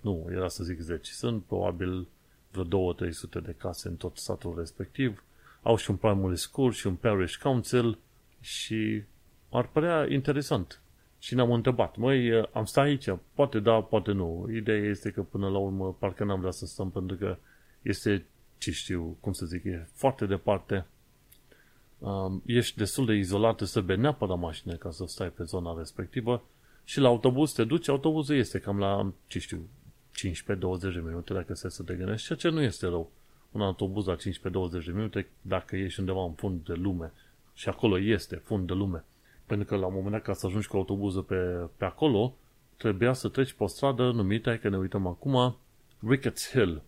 nu, 0.02 0.28
era 0.32 0.48
să 0.48 0.64
zic 0.64 0.80
10, 0.80 1.12
sunt 1.12 1.44
probabil 1.44 2.08
vreo 2.52 2.94
2-300 2.96 3.44
de 3.44 3.56
case 3.58 3.88
în 3.88 3.96
tot 3.96 4.18
satul 4.18 4.56
respectiv. 4.58 5.24
Au 5.62 5.76
și 5.76 5.90
un 5.90 5.96
primary 5.96 6.38
school 6.38 6.72
și 6.72 6.88
un 6.88 6.96
parish 6.96 7.36
council 7.36 7.98
și 8.42 9.04
ar 9.52 9.68
părea 9.68 10.06
interesant. 10.10 10.82
Și 11.20 11.36
ne-am 11.36 11.52
întrebat, 11.52 11.96
măi, 11.96 12.48
am 12.54 12.66
stat 12.66 12.84
aici, 12.84 13.10
poate 13.34 13.60
da, 13.60 13.82
poate 13.82 14.12
nu. 14.12 14.48
Ideea 14.52 14.90
este 14.90 15.12
că 15.12 15.22
până 15.22 15.50
la 15.50 15.58
urmă 15.58 15.96
parcă 16.00 16.24
n-am 16.24 16.40
vrea 16.40 16.52
să 16.52 16.66
stăm 16.66 16.90
pentru 16.90 17.16
că 17.16 17.38
este, 17.82 18.26
ce 18.58 18.72
știu, 18.72 19.18
cum 19.20 19.34
să 19.34 19.46
zic, 19.46 19.64
e 19.64 19.88
foarte 19.94 20.26
departe. 20.26 20.86
Um, 21.98 22.42
ești 22.46 22.78
destul 22.78 23.06
de 23.06 23.14
izolat, 23.14 23.60
să 23.60 23.72
trebuie 23.72 23.98
neapărat 23.98 24.40
mașină 24.40 24.76
ca 24.76 24.92
să 24.92 25.06
stai 25.08 25.30
pe 25.30 25.44
zona 25.44 25.76
respectivă 25.78 26.44
și 26.88 27.00
la 27.00 27.08
autobuz 27.08 27.51
te 27.51 27.63
duci, 27.63 27.88
autobuzul 27.88 28.36
este 28.36 28.60
cam 28.60 28.79
la, 28.79 29.13
ce 29.27 29.39
știu, 29.39 29.70
15-20 30.17 30.79
de 30.79 31.01
minute 31.06 31.34
dacă 31.34 31.53
se 31.53 31.70
să 31.70 31.84
te 31.84 31.94
gândești, 31.94 32.25
ceea 32.25 32.39
ce 32.39 32.50
nu 32.50 32.62
este 32.62 32.86
rău. 32.86 33.12
Un 33.51 33.62
autobuz 33.62 34.06
la 34.06 34.15
15-20 34.15 34.20
de 34.86 34.91
minute 34.94 35.27
dacă 35.41 35.75
ești 35.75 36.00
undeva 36.00 36.24
în 36.24 36.34
fund 36.34 36.65
de 36.65 36.74
lume 36.74 37.12
și 37.53 37.70
acolo 37.70 38.00
este 38.00 38.36
fund 38.36 38.67
de 38.67 38.74
lume. 38.74 39.03
Pentru 39.46 39.65
că 39.65 39.75
la 39.75 39.86
un 39.86 39.94
moment 39.94 40.12
dat 40.12 40.22
ca 40.22 40.34
să 40.34 40.46
ajungi 40.46 40.67
cu 40.67 40.77
autobuzul 40.77 41.24
pe, 41.24 41.36
pe 41.77 41.86
acolo, 41.86 42.36
trebuia 42.77 43.13
să 43.13 43.27
treci 43.27 43.53
pe 43.53 43.63
o 43.63 43.67
stradă 43.67 44.12
numită, 44.12 44.58
că 44.58 44.70
ne 44.70 44.77
uităm 44.77 45.08
acum, 45.08 45.58
Ricketts 46.00 46.50
Hill. 46.50 46.82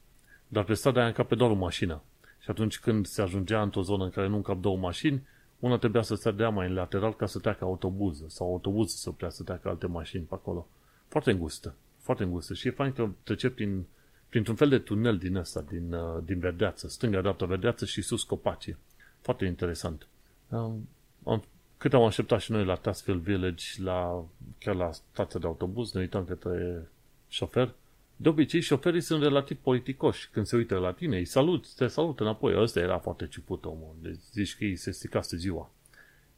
Dar 0.47 0.63
pe 0.63 0.73
strada 0.73 0.99
aia 0.99 1.07
încape 1.07 1.35
doar 1.35 1.51
o 1.51 1.55
mașină. 1.55 2.01
Și 2.39 2.49
atunci 2.49 2.79
când 2.79 3.05
se 3.05 3.21
ajungea 3.21 3.61
într-o 3.61 3.81
zonă 3.81 4.03
în 4.03 4.09
care 4.09 4.27
nu 4.27 4.35
încap 4.35 4.61
două 4.61 4.77
mașini, 4.77 5.27
una 5.59 5.77
trebuia 5.77 6.01
să 6.01 6.15
se 6.15 6.31
dea 6.31 6.49
mai 6.49 6.67
în 6.67 6.73
lateral 6.73 7.15
ca 7.15 7.25
să 7.25 7.39
treacă 7.39 7.63
autobuză 7.63 8.25
sau 8.27 8.51
autobuzul 8.51 8.97
să 8.97 9.09
putea 9.09 9.29
să 9.29 9.43
treacă 9.43 9.69
alte 9.69 9.87
mașini 9.87 10.23
pe 10.23 10.33
acolo. 10.33 10.67
Foarte 11.07 11.31
îngustă. 11.31 11.75
Foarte 11.97 12.23
îngustă. 12.23 12.53
Și 12.53 12.67
e 12.67 12.71
fain 12.71 12.93
că 12.93 13.09
trece 13.23 13.49
prin, 13.49 13.85
printr-un 14.29 14.55
fel 14.55 14.69
de 14.69 14.79
tunel 14.79 15.17
din 15.17 15.35
ăsta, 15.35 15.65
din, 15.69 15.93
uh, 15.93 16.23
din 16.23 16.39
verdeață, 16.39 16.87
stânga, 16.87 17.21
dreapta, 17.21 17.45
verdeață 17.45 17.85
și 17.85 18.01
sus 18.01 18.23
copacii. 18.23 18.77
Foarte 19.21 19.45
interesant. 19.45 20.07
Um, 20.49 20.89
am, 21.23 21.43
cât 21.77 21.93
am 21.93 22.03
așteptat 22.03 22.39
și 22.39 22.51
noi 22.51 22.65
la 22.65 22.75
Tasfield 22.75 23.21
Village, 23.21 23.65
la, 23.83 24.25
chiar 24.59 24.75
la 24.75 24.91
stația 24.91 25.39
de 25.39 25.45
autobuz, 25.45 25.91
ne 25.91 25.99
uitam 25.99 26.25
către 26.25 26.87
șofer. 27.27 27.73
De 28.21 28.29
obicei, 28.29 28.61
șoferii 28.61 29.01
sunt 29.01 29.21
relativ 29.21 29.57
politicoși. 29.57 30.29
Când 30.31 30.45
se 30.45 30.55
uită 30.55 30.77
la 30.77 30.91
tine, 30.91 31.17
îi 31.17 31.25
salut, 31.25 31.73
te 31.73 31.87
salută 31.87 32.23
înapoi. 32.23 32.61
Ăsta 32.61 32.79
era 32.79 32.97
foarte 32.97 33.27
ciuput 33.27 33.65
omul. 33.65 33.95
Deci 34.01 34.19
zici 34.31 34.55
că 34.55 34.63
îi 34.63 34.75
se 34.75 34.91
stricase 34.91 35.37
ziua. 35.37 35.71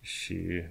Și 0.02 0.64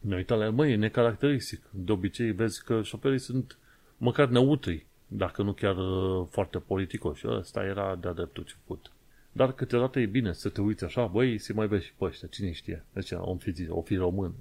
Ne 0.00 0.16
uităm 0.16 0.38
la 0.38 0.44
el, 0.44 0.52
măi, 0.52 0.72
e 0.72 0.76
necaracteristic. 0.76 1.62
De 1.70 1.92
obicei 1.92 2.30
vezi 2.30 2.64
că 2.64 2.82
șoferii 2.82 3.18
sunt 3.18 3.58
măcar 3.96 4.28
neutri, 4.28 4.86
dacă 5.06 5.42
nu 5.42 5.52
chiar 5.52 5.76
uh, 5.76 6.26
foarte 6.30 6.58
politicoși. 6.58 7.26
Ăsta 7.28 7.64
era 7.64 7.96
de-a 7.96 8.12
dreptul 8.12 8.42
ce 8.42 8.54
put. 8.64 8.90
Dar 9.32 9.52
câteodată 9.52 10.00
e 10.00 10.06
bine 10.06 10.32
să 10.32 10.48
te 10.48 10.60
uiți 10.60 10.84
așa, 10.84 11.06
băi, 11.06 11.38
să 11.38 11.52
mai 11.54 11.66
vezi 11.66 11.84
și 11.84 11.92
pe 11.98 12.04
ăștia, 12.04 12.28
cine 12.28 12.52
știe. 12.52 12.84
Deci, 12.92 13.10
om 13.12 13.38
fi 13.38 13.50
zis, 13.50 13.66
o 13.70 13.82
fi 13.82 13.96
român. 13.96 14.34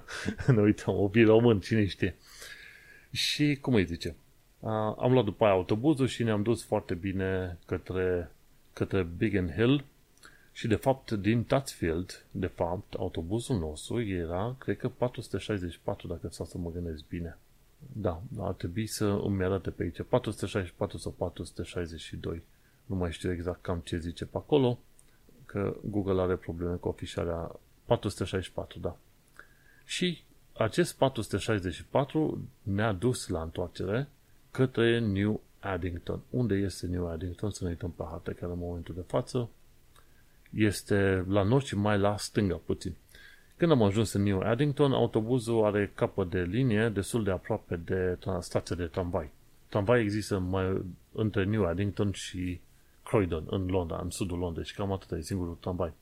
ne 0.54 0.60
uităm, 0.60 0.94
o 0.94 1.08
fi 1.08 1.22
român, 1.22 1.60
cine 1.60 1.86
știe. 1.86 2.16
Și, 3.10 3.58
cum 3.60 3.74
îi 3.74 3.84
zice, 3.84 4.16
am 4.96 5.12
luat 5.12 5.24
după 5.24 5.44
aia 5.44 5.52
autobuzul 5.52 6.06
și 6.06 6.22
ne-am 6.22 6.42
dus 6.42 6.64
foarte 6.64 6.94
bine 6.94 7.58
către, 7.66 8.30
către 8.72 9.02
Biggin 9.16 9.50
Hill 9.50 9.84
și, 10.52 10.66
de 10.66 10.74
fapt, 10.74 11.10
din 11.10 11.44
Tatsfield, 11.44 12.24
de 12.30 12.46
fapt, 12.46 12.94
autobuzul 12.94 13.58
nostru 13.58 14.02
era, 14.02 14.54
cred 14.58 14.76
că 14.76 14.88
464, 14.88 16.08
dacă 16.08 16.28
s 16.28 16.34
să 16.34 16.58
mă 16.58 16.70
gândesc 16.70 17.04
bine. 17.08 17.38
Da, 17.92 18.22
ar 18.38 18.52
trebui 18.52 18.86
să 18.86 19.04
îmi 19.04 19.44
arate 19.44 19.70
pe 19.70 19.82
aici. 19.82 20.02
464 20.08 20.98
sau 20.98 21.10
462. 21.10 22.42
Nu 22.86 22.96
mai 22.96 23.12
știu 23.12 23.32
exact 23.32 23.62
cam 23.62 23.78
ce 23.78 23.98
zice 23.98 24.24
pe 24.24 24.36
acolo, 24.36 24.78
că 25.46 25.76
Google 25.90 26.20
are 26.20 26.34
probleme 26.34 26.74
cu 26.74 26.88
afișarea 26.88 27.50
464, 27.84 28.78
da. 28.78 28.96
Și 29.84 30.22
acest 30.52 30.96
464 30.96 32.48
ne-a 32.62 32.92
dus 32.92 33.28
la 33.28 33.42
întoarcere 33.42 34.08
către 34.50 34.98
New 34.98 35.40
Addington. 35.60 36.20
Unde 36.30 36.54
este 36.54 36.86
New 36.86 37.08
Addington? 37.08 37.50
Să 37.50 37.64
ne 37.64 37.70
uităm 37.70 37.90
pe 37.90 38.02
hartă 38.10 38.32
chiar 38.32 38.50
în 38.50 38.58
momentul 38.58 38.94
de 38.94 39.04
față. 39.06 39.48
Este 40.50 41.24
la 41.28 41.42
nord 41.42 41.64
și 41.64 41.76
mai 41.76 41.98
la 41.98 42.16
stânga 42.16 42.60
puțin. 42.64 42.94
Când 43.56 43.70
am 43.70 43.82
ajuns 43.82 44.12
în 44.12 44.22
New 44.22 44.40
Addington, 44.40 44.92
autobuzul 44.92 45.64
are 45.64 45.92
capăt 45.94 46.30
de 46.30 46.42
linie 46.42 46.88
destul 46.88 47.24
de 47.24 47.30
aproape 47.30 47.76
de 47.76 48.18
stația 48.40 48.76
de 48.76 48.86
tramvai. 48.86 49.30
Tramvai 49.68 50.00
există 50.00 50.38
mai 50.38 50.82
între 51.12 51.44
New 51.44 51.64
Addington 51.64 52.12
și 52.12 52.60
Croydon, 53.02 53.44
în 53.50 53.66
Londra, 53.66 54.00
în 54.02 54.10
sudul 54.10 54.38
Londrei 54.38 54.64
și 54.64 54.74
cam 54.74 54.92
atât 54.92 55.10
e 55.10 55.20
singurul 55.20 55.56
tramvai. 55.60 55.92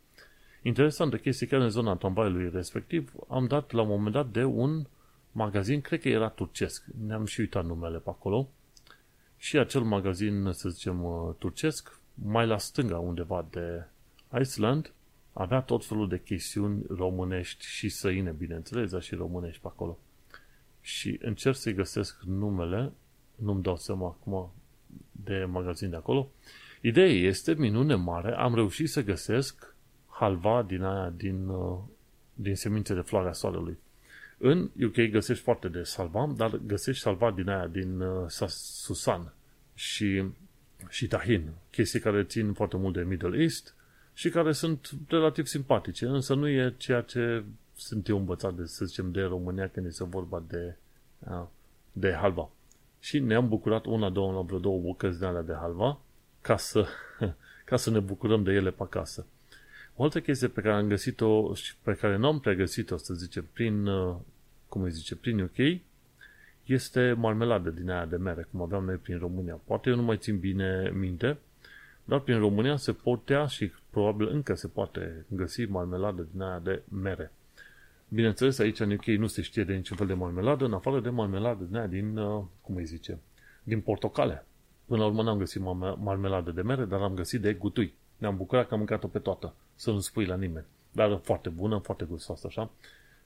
Interesantă 0.62 1.16
chestie, 1.16 1.46
chiar 1.46 1.60
în 1.60 1.68
zona 1.68 1.94
tramvaiului 1.94 2.50
respectiv, 2.52 3.12
am 3.28 3.46
dat 3.46 3.70
la 3.70 3.82
un 3.82 3.88
moment 3.88 4.14
dat 4.14 4.28
de 4.28 4.44
un 4.44 4.86
magazin, 5.36 5.80
cred 5.80 6.00
că 6.00 6.08
era 6.08 6.28
turcesc, 6.28 6.84
ne-am 7.06 7.24
și 7.24 7.40
uitat 7.40 7.64
numele 7.64 7.98
pe 7.98 8.10
acolo, 8.10 8.48
și 9.36 9.58
acel 9.58 9.80
magazin, 9.80 10.52
să 10.52 10.68
zicem, 10.68 11.04
uh, 11.04 11.34
turcesc, 11.38 12.00
mai 12.14 12.46
la 12.46 12.58
stânga 12.58 12.98
undeva 12.98 13.46
de 13.50 13.84
Iceland, 14.40 14.92
avea 15.32 15.60
tot 15.60 15.84
felul 15.84 16.08
de 16.08 16.20
chestiuni 16.20 16.82
românești 16.88 17.64
și 17.64 17.88
săine, 17.88 18.30
bineînțeles, 18.30 18.90
dar 18.90 19.02
și 19.02 19.14
românești 19.14 19.60
pe 19.60 19.66
acolo. 19.66 19.98
Și 20.80 21.18
încerc 21.22 21.56
să-i 21.56 21.74
găsesc 21.74 22.22
numele, 22.22 22.92
nu-mi 23.34 23.62
dau 23.62 23.76
seama 23.76 24.06
acum 24.06 24.52
de 25.12 25.44
magazin 25.44 25.90
de 25.90 25.96
acolo. 25.96 26.30
Ideea 26.80 27.08
este, 27.08 27.54
minune 27.54 27.94
mare, 27.94 28.34
am 28.34 28.54
reușit 28.54 28.88
să 28.88 29.02
găsesc 29.02 29.74
halva 30.06 30.62
din 30.62 30.82
aia, 30.82 31.10
din, 31.10 31.48
uh, 31.48 31.78
din 32.34 32.54
semințe 32.54 32.94
de 32.94 33.00
floarea 33.00 33.32
soarelui. 33.32 33.78
În 34.38 34.70
UK 34.82 35.10
găsești 35.10 35.42
foarte 35.42 35.68
de 35.68 35.82
salvam, 35.82 36.34
dar 36.36 36.60
găsești 36.66 37.02
salva 37.02 37.30
din 37.30 37.48
aia, 37.48 37.66
din 37.66 38.00
uh, 38.00 38.26
Susan 38.48 39.32
și, 39.74 40.24
și 40.88 41.06
tahin, 41.06 41.50
chestii 41.70 42.00
care 42.00 42.24
țin 42.24 42.52
foarte 42.52 42.76
mult 42.76 42.94
de 42.94 43.02
Middle 43.02 43.42
East 43.42 43.74
și 44.12 44.28
care 44.28 44.52
sunt 44.52 44.90
relativ 45.08 45.46
simpatice, 45.46 46.06
însă 46.06 46.34
nu 46.34 46.48
e 46.48 46.74
ceea 46.76 47.00
ce 47.00 47.44
sunt 47.76 48.08
eu 48.08 48.18
învățat 48.18 48.54
de, 48.54 48.64
să 48.64 48.84
zicem, 48.84 49.12
de 49.12 49.22
România 49.22 49.68
când 49.68 49.86
este 49.86 50.04
vorba 50.04 50.42
de, 50.48 50.76
uh, 51.18 51.44
de 51.92 52.12
halva. 52.12 52.50
Și 53.00 53.18
ne-am 53.18 53.48
bucurat 53.48 53.84
una, 53.84 54.10
două, 54.10 54.42
vreo 54.42 54.58
două 54.58 54.80
bucăți 54.80 55.18
de 55.18 55.26
alea 55.26 55.42
de 55.42 55.52
halva 55.52 55.98
ca 56.40 56.56
să, 56.56 56.86
ca 57.64 57.76
să 57.76 57.90
ne 57.90 58.00
bucurăm 58.00 58.42
de 58.42 58.52
ele 58.52 58.70
pe 58.70 58.82
acasă. 58.82 59.26
O 59.98 60.02
altă 60.02 60.20
chestie 60.20 60.48
pe 60.48 60.60
care 60.60 60.74
am 60.74 60.88
găsit-o 60.88 61.54
și 61.54 61.74
pe 61.82 61.92
care 61.92 62.16
nu 62.16 62.26
am 62.26 62.40
pregăsit-o, 62.40 62.96
să 62.96 63.14
zice, 63.14 63.42
prin, 63.52 63.86
uh, 63.86 64.16
cum 64.68 64.82
îi 64.82 64.90
zice, 64.90 65.16
prin 65.16 65.40
UK, 65.40 65.80
este 66.64 67.12
marmeladă 67.12 67.70
din 67.70 67.90
aia 67.90 68.04
de 68.04 68.16
mere, 68.16 68.48
cum 68.50 68.62
aveam 68.62 68.84
noi 68.84 68.96
prin 68.96 69.18
România. 69.18 69.60
Poate 69.64 69.90
eu 69.90 69.96
nu 69.96 70.02
mai 70.02 70.16
țin 70.16 70.38
bine 70.38 70.92
minte, 70.94 71.38
dar 72.04 72.20
prin 72.20 72.38
România 72.38 72.76
se 72.76 72.92
putea 72.92 73.46
și 73.46 73.72
probabil 73.90 74.28
încă 74.28 74.54
se 74.54 74.68
poate 74.68 75.24
găsi 75.28 75.64
marmeladă 75.64 76.26
din 76.32 76.42
aia 76.42 76.58
de 76.58 76.82
mere. 76.88 77.32
Bineînțeles, 78.08 78.58
aici 78.58 78.80
în 78.80 78.90
UK 78.90 79.04
nu 79.04 79.26
se 79.26 79.42
știe 79.42 79.64
de 79.64 79.74
niciun 79.74 79.96
fel 79.96 80.06
de 80.06 80.14
marmeladă, 80.14 80.64
în 80.64 80.72
afară 80.72 81.00
de 81.00 81.08
marmeladă 81.08 81.64
din 81.64 81.76
aia 81.76 81.86
din, 81.86 82.16
uh, 82.16 82.44
cum 82.60 82.76
îi 82.76 82.84
zice, 82.84 83.18
din 83.62 83.80
portocale. 83.80 84.46
Până 84.84 85.00
la 85.00 85.06
urmă 85.06 85.22
n-am 85.22 85.38
găsit 85.38 85.62
marmeladă 85.98 86.50
de 86.50 86.62
mere, 86.62 86.84
dar 86.84 87.00
am 87.00 87.14
găsit 87.14 87.40
de 87.40 87.52
gutui. 87.52 87.94
Ne-am 88.16 88.36
bucurat 88.36 88.66
că 88.66 88.72
am 88.72 88.78
mâncat-o 88.78 89.06
pe 89.06 89.18
toată, 89.18 89.54
să 89.74 89.90
nu 89.90 89.98
spui 89.98 90.24
la 90.24 90.36
nimeni. 90.36 90.64
Dar 90.92 91.20
foarte 91.22 91.48
bună, 91.48 91.78
foarte 91.78 92.04
gustoasă, 92.04 92.46
așa. 92.46 92.70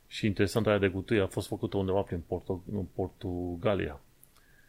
Și 0.06 0.26
interesant 0.26 0.66
aia 0.66 0.78
de 0.78 0.88
gutui 0.88 1.20
a 1.20 1.26
fost 1.26 1.47
făcută 1.47 1.76
undeva 1.76 2.00
prin 2.00 2.23
Porto, 2.26 2.62
în 2.73 2.85
Portugalia. 2.94 4.00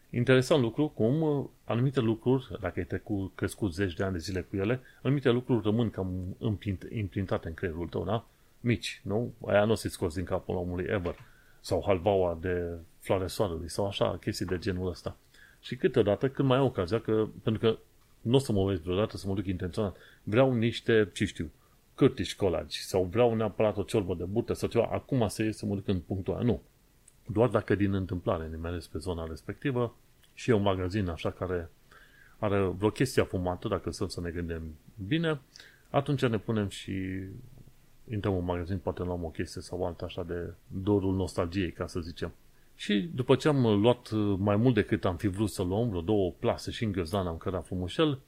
Interesant 0.09 0.61
lucru, 0.61 0.87
cum 0.87 1.21
uh, 1.21 1.45
anumite 1.63 1.99
lucruri, 1.99 2.47
dacă 2.59 2.79
ai 2.79 2.85
trecut, 2.85 3.31
crescut 3.35 3.73
zeci 3.73 3.93
de 3.93 4.03
ani 4.03 4.13
de 4.13 4.19
zile 4.19 4.41
cu 4.41 4.55
ele, 4.55 4.79
anumite 5.01 5.29
lucruri 5.29 5.63
rămân 5.63 5.89
cam 5.89 6.35
imprintate 6.89 7.47
în 7.47 7.53
creierul 7.53 7.87
tău, 7.87 8.03
da? 8.03 8.25
Mici, 8.59 9.01
nu? 9.03 9.33
Aia 9.47 9.65
nu 9.65 9.71
o 9.71 9.75
să-ți 9.75 9.93
scoți 9.93 10.15
din 10.15 10.25
capul 10.25 10.55
omului 10.55 10.85
ever. 10.89 11.15
Sau 11.59 11.83
halvaua 11.85 12.37
de 12.41 12.77
floare 12.99 13.27
soarelui, 13.27 13.69
sau 13.69 13.87
așa, 13.87 14.17
chestii 14.17 14.45
de 14.45 14.57
genul 14.57 14.89
ăsta. 14.89 15.17
Și 15.61 15.75
câteodată, 15.75 16.29
când 16.29 16.47
mai 16.47 16.57
au 16.57 16.65
ocazia, 16.65 16.99
că, 16.99 17.27
pentru 17.43 17.61
că 17.61 17.77
nu 18.21 18.35
o 18.35 18.39
să 18.39 18.51
mă 18.51 18.65
vezi 18.65 18.81
vreodată 18.81 19.17
să 19.17 19.27
mă 19.27 19.33
duc 19.33 19.45
intenționat, 19.45 19.97
vreau 20.23 20.53
niște, 20.53 21.09
ce 21.13 21.25
știu, 21.25 21.51
cârtiși 21.95 22.35
colagi 22.35 22.83
sau 22.83 23.03
vreau 23.03 23.33
neapărat 23.33 23.77
o 23.77 23.83
ciorbă 23.83 24.15
de 24.15 24.23
burtă 24.23 24.53
sau 24.53 24.69
ceva, 24.69 24.89
acum 24.91 25.27
să 25.27 25.43
ies 25.43 25.57
să 25.57 25.65
mă 25.65 25.75
duc 25.75 25.87
în 25.87 25.99
punctul 25.99 26.33
ăla. 26.33 26.43
Nu. 26.43 26.61
Doar 27.25 27.49
dacă 27.49 27.75
din 27.75 27.93
întâmplare 27.93 28.47
nimeresc 28.47 28.89
pe 28.89 28.97
zona 28.97 29.27
respectivă 29.27 29.95
și 30.33 30.49
e 30.49 30.53
un 30.53 30.61
magazin 30.61 31.07
așa 31.07 31.31
care 31.31 31.69
are 32.37 32.61
vreo 32.61 32.89
chestie 32.89 33.21
afumată, 33.21 33.67
dacă 33.67 33.91
să, 33.91 34.05
să 34.07 34.21
ne 34.21 34.29
gândim 34.29 34.61
bine, 35.07 35.39
atunci 35.89 36.25
ne 36.25 36.37
punem 36.37 36.69
și 36.69 36.93
intrăm 38.11 38.35
în 38.35 38.45
magazin, 38.45 38.77
poate 38.77 39.03
luăm 39.03 39.23
o 39.23 39.29
chestie 39.29 39.61
sau 39.61 39.85
alta 39.85 40.05
așa 40.05 40.23
de 40.23 40.53
dorul 40.67 41.15
nostalgiei, 41.15 41.71
ca 41.71 41.87
să 41.87 41.99
zicem. 41.99 42.31
Și 42.81 43.09
după 43.13 43.35
ce 43.35 43.47
am 43.47 43.81
luat 43.81 44.11
mai 44.37 44.55
mult 44.55 44.73
decât 44.73 45.05
am 45.05 45.15
fi 45.15 45.27
vrut 45.27 45.49
să 45.49 45.63
luăm, 45.63 45.89
vreo 45.89 46.01
două 46.01 46.31
plase 46.39 46.71
și 46.71 46.83
în 46.83 46.91
ghiozdan 46.91 47.27
am 47.27 47.37
cărat 47.37 47.65
frumușel, 47.65 48.19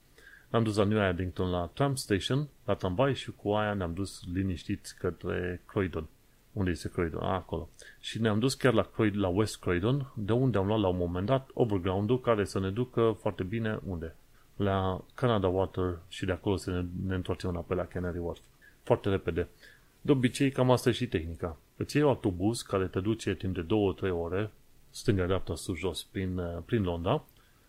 am 0.50 0.64
dus 0.64 0.76
la 0.76 0.84
New 0.84 1.00
Addington 1.00 1.50
la 1.50 1.70
tram 1.74 1.96
station, 1.96 2.48
la 2.66 2.74
tramvai 2.74 3.16
și 3.16 3.32
cu 3.32 3.52
aia 3.52 3.74
ne-am 3.74 3.94
dus 3.94 4.22
liniștiți 4.34 4.98
către 4.98 5.62
Croydon. 5.66 6.08
Unde 6.52 6.70
este 6.70 6.90
Croydon? 6.90 7.22
A, 7.22 7.34
acolo. 7.34 7.70
Și 8.00 8.22
ne-am 8.22 8.40
dus 8.40 8.54
chiar 8.54 8.74
la, 8.74 8.84
Croydon, 8.84 9.20
la 9.20 9.28
West 9.28 9.60
Croydon, 9.60 10.12
de 10.16 10.32
unde 10.32 10.58
am 10.58 10.66
luat 10.66 10.80
la 10.80 10.88
un 10.88 10.98
moment 10.98 11.26
dat 11.26 11.50
overground-ul 11.54 12.22
care 12.22 12.46
să 12.46 12.60
ne 12.60 12.70
ducă 12.70 13.18
foarte 13.20 13.44
bine 13.44 13.80
unde? 13.86 14.16
La 14.56 15.04
Canada 15.14 15.48
Water 15.48 16.00
și 16.08 16.26
de 16.26 16.32
acolo 16.32 16.56
să 16.56 16.72
ne, 16.72 16.86
ne 17.08 17.16
întoarcem 17.16 17.50
înapoi 17.50 17.78
la 17.78 17.86
Canary 17.86 18.18
Wharf. 18.18 18.40
Foarte 18.84 19.10
repede. 19.10 19.48
De 20.02 20.12
obicei, 20.12 20.52
cam 20.52 20.72
asta 20.72 20.90
e 20.90 20.92
și 20.92 21.08
tehnica. 21.08 21.58
Îți 21.78 21.96
iei 21.96 22.06
autobuz 22.06 22.62
care 22.62 22.88
te 22.88 23.00
duce 23.00 23.36
timp 23.36 23.56
de 23.56 23.66
2-3 24.08 24.12
ore, 24.12 24.52
stânga, 24.90 25.26
dreapta, 25.26 25.56
sus, 25.56 25.78
jos, 25.78 26.04
prin, 26.04 26.42
prin 26.66 26.84
Londra, 26.84 27.24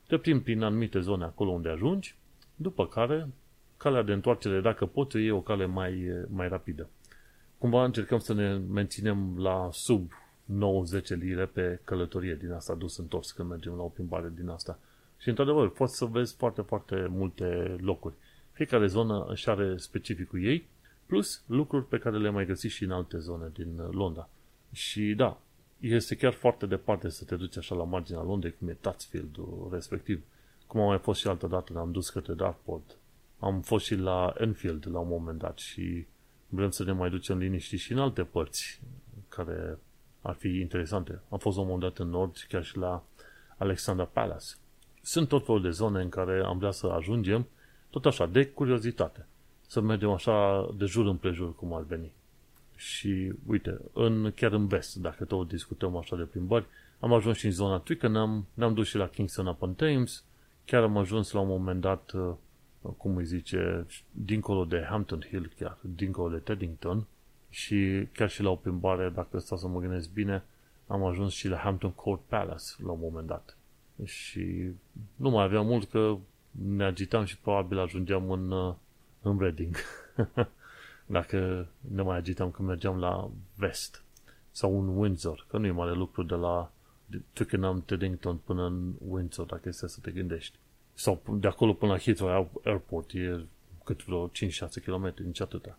te 0.06 0.18
prin 0.18 0.40
prin 0.40 0.62
anumite 0.62 1.00
zone 1.00 1.24
acolo 1.24 1.50
unde 1.50 1.68
ajungi, 1.68 2.14
după 2.56 2.86
care, 2.86 3.28
calea 3.76 4.02
de 4.02 4.12
întoarcere, 4.12 4.60
dacă 4.60 4.86
poți, 4.86 5.16
e 5.16 5.32
o 5.32 5.40
cale 5.40 5.66
mai, 5.66 6.24
mai 6.28 6.48
rapidă. 6.48 6.88
Cumva 7.58 7.84
încercăm 7.84 8.18
să 8.18 8.34
ne 8.34 8.54
menținem 8.54 9.38
la 9.38 9.68
sub 9.72 10.12
9-10 10.12 11.18
lire 11.18 11.46
pe 11.46 11.80
călătorie 11.84 12.34
din 12.34 12.52
asta 12.52 12.74
dus 12.74 12.96
întors 12.96 13.32
când 13.32 13.48
mergem 13.48 13.72
la 13.72 13.82
o 13.82 13.88
plimbare 13.88 14.32
din 14.36 14.48
asta. 14.48 14.78
Și 15.18 15.28
într-adevăr, 15.28 15.70
poți 15.70 15.96
să 15.96 16.04
vezi 16.04 16.36
foarte, 16.36 16.62
foarte 16.62 17.06
multe 17.10 17.76
locuri. 17.80 18.14
Fiecare 18.52 18.86
zonă 18.86 19.26
își 19.28 19.48
are 19.48 19.76
specificul 19.76 20.44
ei 20.44 20.66
plus 21.14 21.42
lucruri 21.46 21.86
pe 21.86 21.98
care 21.98 22.18
le 22.18 22.30
mai 22.30 22.46
găsi 22.46 22.66
și 22.66 22.84
în 22.84 22.90
alte 22.90 23.18
zone 23.18 23.50
din 23.52 23.78
uh, 23.78 23.88
Londra. 23.90 24.28
Și 24.72 25.14
da, 25.14 25.40
este 25.80 26.16
chiar 26.16 26.32
foarte 26.32 26.66
departe 26.66 27.08
să 27.08 27.24
te 27.24 27.36
duci 27.36 27.56
așa 27.56 27.74
la 27.74 27.84
marginea 27.84 28.22
Londrei, 28.22 28.54
cum 28.58 28.68
e 28.68 28.72
Tatsfield 28.72 29.38
respectiv. 29.70 30.22
Cum 30.66 30.80
am 30.80 30.86
mai 30.86 30.98
fost 30.98 31.20
și 31.20 31.26
altă 31.26 31.46
dată, 31.46 31.78
am 31.78 31.92
dus 31.92 32.10
către 32.10 32.34
Dartford. 32.34 32.96
Am 33.38 33.60
fost 33.60 33.84
și 33.84 33.94
la 33.94 34.34
Enfield 34.38 34.88
la 34.90 34.98
un 34.98 35.08
moment 35.08 35.38
dat 35.38 35.58
și 35.58 36.06
vrem 36.48 36.70
să 36.70 36.84
ne 36.84 36.92
mai 36.92 37.10
ducem 37.10 37.38
liniști 37.38 37.76
și 37.76 37.92
în 37.92 37.98
alte 37.98 38.22
părți 38.22 38.80
care 39.28 39.78
ar 40.22 40.34
fi 40.34 40.48
interesante. 40.48 41.20
Am 41.28 41.38
fost 41.38 41.56
la 41.56 41.62
un 41.62 41.68
moment 41.68 41.94
dat 41.94 42.06
în 42.06 42.12
nord 42.12 42.34
și 42.34 42.46
chiar 42.46 42.64
și 42.64 42.76
la 42.76 43.04
Alexandra 43.56 44.04
Palace. 44.04 44.46
Sunt 45.02 45.28
tot 45.28 45.44
felul 45.44 45.62
de 45.62 45.70
zone 45.70 46.02
în 46.02 46.08
care 46.08 46.42
am 46.44 46.58
vrea 46.58 46.70
să 46.70 46.86
ajungem, 46.86 47.46
tot 47.90 48.06
așa, 48.06 48.26
de 48.26 48.46
curiozitate 48.46 49.26
să 49.74 49.80
mergem 49.80 50.10
așa 50.10 50.68
de 50.76 50.84
jur 50.84 51.06
împrejur 51.06 51.54
cum 51.54 51.72
ar 51.72 51.82
veni. 51.82 52.12
Și 52.76 53.32
uite, 53.46 53.80
în, 53.92 54.32
chiar 54.34 54.52
în 54.52 54.66
vest, 54.66 54.96
dacă 54.96 55.24
tot 55.24 55.48
discutăm 55.48 55.96
așa 55.96 56.16
de 56.16 56.22
plimbări, 56.22 56.66
am 57.00 57.12
ajuns 57.12 57.36
și 57.36 57.46
în 57.46 57.52
zona 57.52 57.78
Twickenham, 57.78 58.46
ne-am 58.54 58.74
dus 58.74 58.86
și 58.86 58.96
la 58.96 59.08
Kingston 59.08 59.46
upon 59.46 59.74
Thames, 59.74 60.24
chiar 60.64 60.82
am 60.82 60.96
ajuns 60.96 61.32
la 61.32 61.40
un 61.40 61.48
moment 61.48 61.80
dat, 61.80 62.12
uh, 62.12 62.34
cum 62.96 63.16
îi 63.16 63.24
zice, 63.24 63.86
dincolo 64.10 64.64
de 64.64 64.86
Hampton 64.88 65.20
Hill, 65.28 65.52
chiar 65.58 65.76
dincolo 65.80 66.28
de 66.28 66.38
Teddington, 66.38 67.06
și 67.50 68.08
chiar 68.12 68.30
și 68.30 68.42
la 68.42 68.50
o 68.50 68.56
plimbare, 68.56 69.08
dacă 69.08 69.38
stau 69.38 69.58
să 69.58 69.66
mă 69.66 69.80
gândesc 69.80 70.12
bine, 70.12 70.42
am 70.86 71.04
ajuns 71.04 71.32
și 71.32 71.48
la 71.48 71.56
Hampton 71.56 71.92
Court 71.92 72.20
Palace 72.26 72.64
la 72.84 72.90
un 72.90 72.98
moment 73.00 73.26
dat. 73.26 73.56
Și 74.04 74.70
nu 75.16 75.30
mai 75.30 75.44
aveam 75.44 75.66
mult 75.66 75.90
că 75.90 76.16
ne 76.50 76.84
agitam 76.84 77.24
și 77.24 77.38
probabil 77.38 77.78
ajungeam 77.78 78.30
în, 78.30 78.50
uh, 78.50 78.74
în 79.24 79.38
Reading. 79.38 79.76
Dacă 81.06 81.68
ne 81.80 82.02
mai 82.02 82.16
agitam 82.16 82.50
când 82.50 82.68
mergeam 82.68 82.98
la 82.98 83.30
vest 83.56 84.02
sau 84.50 84.80
în 84.80 84.96
Windsor, 84.96 85.46
că 85.48 85.58
nu 85.58 85.66
e 85.66 85.70
mare 85.70 85.94
lucru 85.94 86.22
de 86.22 86.34
la 86.34 86.72
Twickenham, 87.32 87.82
Teddington 87.86 88.36
până 88.36 88.66
în 88.66 88.92
Windsor, 89.08 89.46
dacă 89.46 89.68
este 89.68 89.88
să 89.88 89.98
te 90.02 90.10
gândești. 90.10 90.58
Sau 90.94 91.22
de 91.30 91.46
acolo 91.46 91.72
până 91.72 91.92
la 91.92 91.98
Heathrow 91.98 92.60
Airport 92.64 93.10
e 93.12 93.44
cât 93.84 94.04
vreo 94.04 94.28
5-6 94.28 94.30
km, 94.84 95.14
nici 95.24 95.40
atâta. 95.40 95.78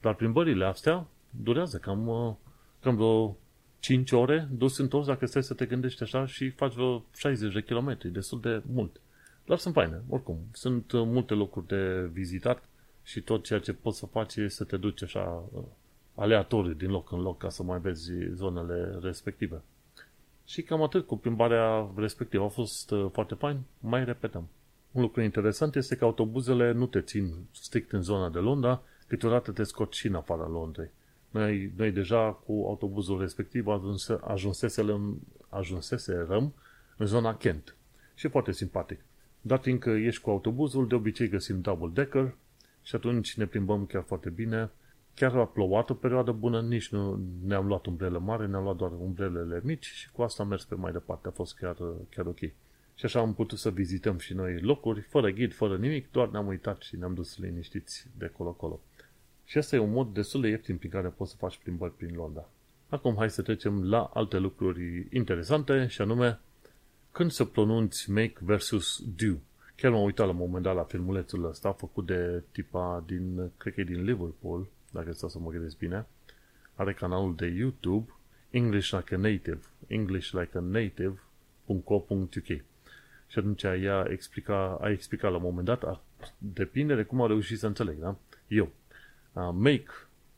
Dar 0.00 0.14
plimbările 0.14 0.64
astea 0.64 1.06
durează 1.30 1.78
cam, 1.78 2.06
uh, 2.06 2.34
cam 2.80 2.94
vreo 2.96 3.36
5 3.78 4.12
ore 4.12 4.48
dus 4.52 4.78
întors 4.78 5.06
dacă 5.06 5.26
stai 5.26 5.42
să 5.42 5.54
te 5.54 5.66
gândești 5.66 6.02
așa 6.02 6.26
și 6.26 6.50
faci 6.50 6.72
vreo 6.72 7.04
60 7.14 7.52
de 7.52 7.62
kilometri, 7.62 8.08
destul 8.08 8.40
de 8.40 8.62
mult. 8.72 9.00
Dar 9.46 9.58
sunt 9.58 9.74
faine, 9.74 10.02
oricum. 10.08 10.38
Sunt 10.52 10.92
uh, 10.92 11.02
multe 11.04 11.34
locuri 11.34 11.66
de 11.66 12.08
vizitat 12.12 12.64
și 13.02 13.20
tot 13.20 13.44
ceea 13.44 13.60
ce 13.60 13.72
poți 13.72 13.98
să 13.98 14.06
faci 14.06 14.36
e 14.36 14.48
să 14.48 14.64
te 14.64 14.76
duci 14.76 15.02
așa 15.02 15.44
uh, 15.52 15.62
aleatoriu 16.14 16.72
din 16.72 16.90
loc 16.90 17.12
în 17.12 17.20
loc 17.20 17.38
ca 17.38 17.48
să 17.48 17.62
mai 17.62 17.78
vezi 17.78 18.12
zonele 18.32 18.98
respective. 19.02 19.62
Și 20.44 20.62
cam 20.62 20.82
atât 20.82 21.06
cu 21.06 21.16
plimbarea 21.16 21.90
respectivă. 21.96 22.44
A 22.44 22.48
fost 22.48 22.90
uh, 22.90 23.06
foarte 23.12 23.34
fain. 23.34 23.60
Mai 23.80 24.04
repetăm. 24.04 24.48
Un 24.92 25.02
lucru 25.02 25.20
interesant 25.20 25.76
este 25.76 25.96
că 25.96 26.04
autobuzele 26.04 26.72
nu 26.72 26.86
te 26.86 27.00
țin 27.00 27.34
strict 27.52 27.92
în 27.92 28.02
zona 28.02 28.28
de 28.28 28.38
Londra, 28.38 28.82
câteodată 29.06 29.52
te 29.52 29.62
scot 29.62 29.92
și 29.92 30.06
în 30.06 30.14
afara 30.14 30.48
Londrei. 30.48 30.90
Noi, 31.30 31.72
noi 31.76 31.90
deja 31.90 32.30
cu 32.32 32.64
autobuzul 32.66 33.20
respectiv 33.20 33.66
ajunse, 33.66 34.18
ajunseserăm, 34.24 35.20
ajunseserăm 35.48 36.52
în 36.96 37.06
zona 37.06 37.36
Kent. 37.36 37.76
Și 38.14 38.28
foarte 38.28 38.52
simpatic. 38.52 39.00
Dar 39.46 39.58
fiindcă 39.58 39.90
ești 39.90 40.22
cu 40.22 40.30
autobuzul, 40.30 40.88
de 40.88 40.94
obicei 40.94 41.28
găsim 41.28 41.60
double 41.60 41.90
decker 41.92 42.34
și 42.82 42.94
atunci 42.94 43.36
ne 43.36 43.46
plimbăm 43.46 43.86
chiar 43.86 44.02
foarte 44.02 44.30
bine. 44.30 44.70
Chiar 45.14 45.36
a 45.36 45.46
plouat 45.46 45.90
o 45.90 45.94
perioadă 45.94 46.32
bună, 46.32 46.60
nici 46.60 46.88
nu 46.88 47.20
ne-am 47.44 47.66
luat 47.66 47.86
umbrele 47.86 48.18
mari, 48.18 48.50
ne-am 48.50 48.62
luat 48.62 48.76
doar 48.76 48.90
umbrelele 49.00 49.60
mici 49.64 49.84
și 49.84 50.10
cu 50.10 50.22
asta 50.22 50.42
am 50.42 50.48
mers 50.48 50.64
pe 50.64 50.74
mai 50.74 50.92
departe. 50.92 51.28
A 51.28 51.30
fost 51.30 51.56
chiar, 51.56 51.76
chiar 52.08 52.26
ok. 52.26 52.38
Și 52.94 53.04
așa 53.04 53.20
am 53.20 53.34
putut 53.34 53.58
să 53.58 53.70
vizităm 53.70 54.18
și 54.18 54.34
noi 54.34 54.60
locuri, 54.60 55.00
fără 55.00 55.30
ghid, 55.30 55.54
fără 55.54 55.76
nimic, 55.76 56.10
doar 56.10 56.28
ne-am 56.28 56.46
uitat 56.46 56.80
și 56.82 56.96
ne-am 56.96 57.14
dus 57.14 57.38
liniștiți 57.38 58.06
de 58.18 58.26
colo-colo. 58.36 58.80
Și 59.44 59.58
asta 59.58 59.76
e 59.76 59.78
un 59.78 59.92
mod 59.92 60.14
destul 60.14 60.40
de 60.40 60.48
ieftin 60.48 60.76
prin 60.76 60.90
care 60.90 61.08
poți 61.08 61.30
să 61.30 61.36
faci 61.36 61.58
plimbări 61.62 61.96
prin 61.96 62.14
Londra. 62.14 62.48
Acum 62.88 63.14
hai 63.16 63.30
să 63.30 63.42
trecem 63.42 63.84
la 63.84 64.10
alte 64.14 64.38
lucruri 64.38 65.06
interesante 65.10 65.86
și 65.86 66.00
anume 66.00 66.40
când 67.16 67.30
să 67.30 67.44
pronunți 67.44 68.10
make 68.10 68.34
versus 68.40 69.02
do. 69.16 69.34
Chiar 69.76 69.90
m-am 69.90 70.02
uitat 70.02 70.26
la 70.26 70.32
un 70.32 70.38
moment 70.38 70.62
dat 70.62 70.74
la 70.74 70.82
filmulețul 70.82 71.44
ăsta 71.44 71.72
făcut 71.72 72.06
de 72.06 72.42
tipa 72.52 73.04
din, 73.06 73.50
cred 73.56 73.74
că 73.74 73.80
e 73.80 73.84
din 73.84 74.04
Liverpool, 74.04 74.66
dacă 74.90 75.12
stau 75.12 75.28
să 75.28 75.38
mă 75.38 75.50
gândesc 75.50 75.78
bine. 75.78 76.06
Are 76.74 76.92
canalul 76.92 77.34
de 77.34 77.46
YouTube 77.46 78.12
English 78.50 78.90
Like 78.90 79.14
a 79.14 79.18
Native, 79.18 79.60
English 79.86 80.30
Like 80.30 80.58
a 80.58 80.60
Native.co.uk 80.60 82.46
și 83.26 83.38
atunci 83.38 83.62
ea 83.62 84.06
explica, 84.10 84.78
a 84.80 84.90
explicat 84.90 85.30
la 85.30 85.36
un 85.36 85.42
moment 85.42 85.66
dat, 85.66 86.00
depinde 86.38 86.94
de 86.94 87.02
cum 87.02 87.22
a 87.22 87.26
reușit 87.26 87.58
să 87.58 87.66
înțeleg, 87.66 87.98
da? 87.98 88.16
Eu. 88.48 88.72
Uh, 89.32 89.50
make, 89.52 89.90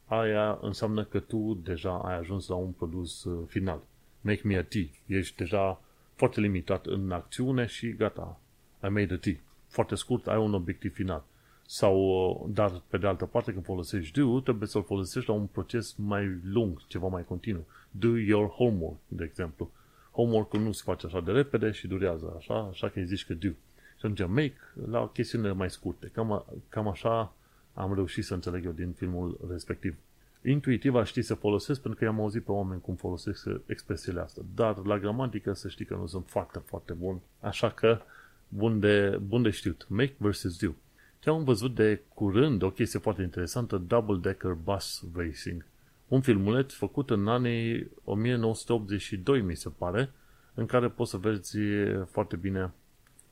aia 0.05 0.59
înseamnă 0.61 1.05
că 1.05 1.20
tu 1.20 1.61
deja 1.62 1.98
ai 1.98 2.16
ajuns 2.18 2.48
la 2.48 2.55
un 2.55 2.70
produs 2.70 3.24
uh, 3.24 3.44
final. 3.48 3.83
Make 4.20 4.40
me 4.44 4.57
a 4.57 4.64
tea. 4.64 4.87
Ești 5.07 5.37
deja 5.37 5.81
foarte 6.18 6.40
limitat 6.40 6.87
în 6.87 7.11
acțiune 7.11 7.66
și 7.66 7.92
gata, 7.92 8.40
I 8.83 8.88
made 8.88 9.14
a 9.14 9.18
tea. 9.18 9.40
Foarte 9.68 9.94
scurt, 9.94 10.26
ai 10.26 10.38
un 10.38 10.54
obiectiv 10.54 10.94
final. 10.94 11.24
Sau, 11.66 11.96
uh, 11.96 12.50
dar 12.54 12.83
pe 12.88 12.98
de 12.98 13.07
altă 13.07 13.24
parte, 13.24 13.52
când 13.52 13.64
folosești 13.64 14.20
do, 14.20 14.40
trebuie 14.40 14.68
să-l 14.68 14.85
folosești 14.85 15.28
la 15.28 15.35
un 15.35 15.46
proces 15.46 15.94
mai 15.94 16.40
lung, 16.44 16.87
ceva 16.87 17.07
mai 17.07 17.24
continuu. 17.24 17.66
Do 17.90 18.16
your 18.18 18.48
homework, 18.48 18.96
de 19.09 19.24
exemplu. 19.24 19.70
Homework-ul 20.12 20.61
nu 20.61 20.72
se 20.72 20.83
face 20.85 21.07
așa 21.07 21.20
de 21.20 21.33
repede 21.33 21.70
și 21.70 21.87
durează 21.87 22.35
așa, 22.37 22.68
așa 22.70 22.88
că 22.88 22.98
îi 22.98 23.07
zici 23.07 23.26
că 23.26 23.35
do. 23.35 23.48
Și 23.48 24.07
atunci 24.07 24.26
make 24.26 24.57
la 24.90 25.11
chestiunile 25.12 25.52
mai 25.52 25.70
scurte. 25.70 26.11
Cam, 26.12 26.44
cam 26.68 26.88
așa 26.88 27.33
am 27.74 27.94
reușit 27.94 28.24
să 28.24 28.35
înțeleg 28.35 28.64
eu 28.64 28.72
din 28.72 28.92
filmul 28.92 29.38
respectiv. 29.50 29.96
Intuitiv 30.42 30.94
aș 30.94 31.09
ști 31.09 31.22
să 31.22 31.35
folosesc 31.35 31.81
pentru 31.81 31.98
că 31.98 32.05
i-am 32.05 32.20
auzit 32.20 32.44
pe 32.44 32.53
oameni 32.53 32.81
cum 32.81 32.94
folosesc 32.94 33.48
expresiile 33.66 34.20
astea. 34.20 34.42
Dar 34.55 34.77
la 34.77 34.98
gramatică 34.98 35.53
să 35.53 35.68
știi 35.68 35.85
că 35.85 35.94
nu 35.94 36.07
sunt 36.07 36.29
foarte, 36.29 36.62
foarte 36.64 36.92
bun. 36.92 37.20
Așa 37.40 37.70
că 37.70 38.01
bun 38.48 38.81
de, 38.81 39.18
bun 39.22 39.42
de 39.42 39.51
știut. 39.51 39.87
Make 39.88 40.14
versus 40.18 40.59
do. 40.59 40.70
Ce 41.18 41.31
am 41.31 41.44
văzut 41.44 41.74
de 41.74 42.03
curând, 42.14 42.62
o 42.62 42.70
chestie 42.70 42.98
foarte 42.98 43.22
interesantă, 43.22 43.77
Double 43.77 44.16
Decker 44.16 44.53
Bus 44.53 45.05
Racing. 45.14 45.64
Un 46.09 46.20
filmuleț 46.20 46.72
făcut 46.72 47.11
în 47.11 47.29
anii 47.29 47.90
1982, 48.05 49.40
mi 49.40 49.57
se 49.57 49.68
pare, 49.68 50.11
în 50.55 50.66
care 50.66 50.88
poți 50.88 51.11
să 51.11 51.16
vezi 51.16 51.59
foarte 52.07 52.37
bine 52.37 52.72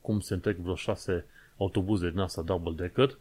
cum 0.01 0.21
se 0.21 0.35
întrec 0.35 0.57
vreo 0.57 0.75
șase 0.75 1.25
autobuze 1.57 2.11
din 2.11 2.19
asta 2.19 2.43
double 2.43 2.73
decker 2.73 3.19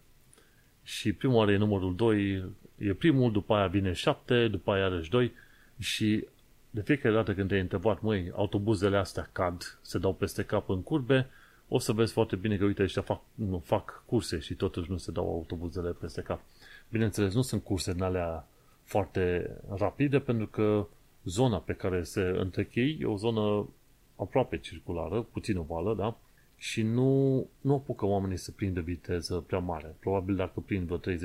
și 0.84 1.14
primul 1.14 1.42
are 1.42 1.58
numărul 1.58 1.96
2, 1.96 2.46
e 2.78 2.94
primul, 2.94 3.32
după 3.32 3.56
aia 3.56 3.68
vine 3.68 3.94
7, 3.94 4.48
după 4.48 4.72
aia 4.72 4.86
are 4.86 5.02
2 5.10 5.32
și 5.80 6.28
de 6.70 6.82
fiecare 6.82 7.14
dată 7.14 7.34
când 7.34 7.48
te-ai 7.48 7.62
întrebat, 7.62 8.02
măi, 8.02 8.32
autobuzele 8.36 8.98
astea 8.98 9.30
cad, 9.32 9.80
se 9.82 9.98
dau 9.98 10.14
peste 10.14 10.44
cap 10.44 10.70
în 10.70 10.82
curbe, 10.82 11.28
o 11.68 11.80
să 11.80 11.92
vezi 11.92 12.14
foarte 12.14 12.36
bine 12.36 12.58
că, 12.58 12.66
uite, 12.66 12.84
ăștia 12.84 13.02
fac, 13.02 13.22
nu, 13.34 13.60
fac 13.66 14.04
curse 14.06 14.40
și 14.40 14.54
totuși 14.54 14.92
nu 14.92 14.98
se 14.98 15.12
dau 15.12 15.34
autobuzele 15.34 15.92
peste 15.92 16.22
cap. 16.22 16.42
Bineînțeles, 16.90 17.34
nu 17.34 17.42
sunt 17.42 17.64
curse 17.64 17.92
în 17.92 18.02
alea 18.02 18.48
foarte 18.84 19.52
rapide, 19.78 20.20
pentru 20.20 20.48
că 20.48 20.88
zona 21.24 21.58
pe 21.58 21.74
care 21.74 22.04
se 22.04 22.22
întrec 22.22 22.76
ei 22.76 22.98
e 23.02 23.06
o 23.06 23.18
zonă 23.18 23.70
aproape 24.16 24.58
circulară, 24.58 25.22
puțin 25.22 25.58
ovală, 25.58 25.96
da? 25.96 26.18
și 26.58 26.82
nu, 26.82 27.48
nu 27.62 27.74
apucă 27.74 28.06
oamenii 28.06 28.38
să 28.38 28.52
prindă 28.52 28.80
viteză 28.80 29.44
prea 29.48 29.60
mare. 29.60 29.96
Probabil 30.00 30.36
dacă 30.36 30.60
prind 30.60 30.88
vreo 30.88 31.16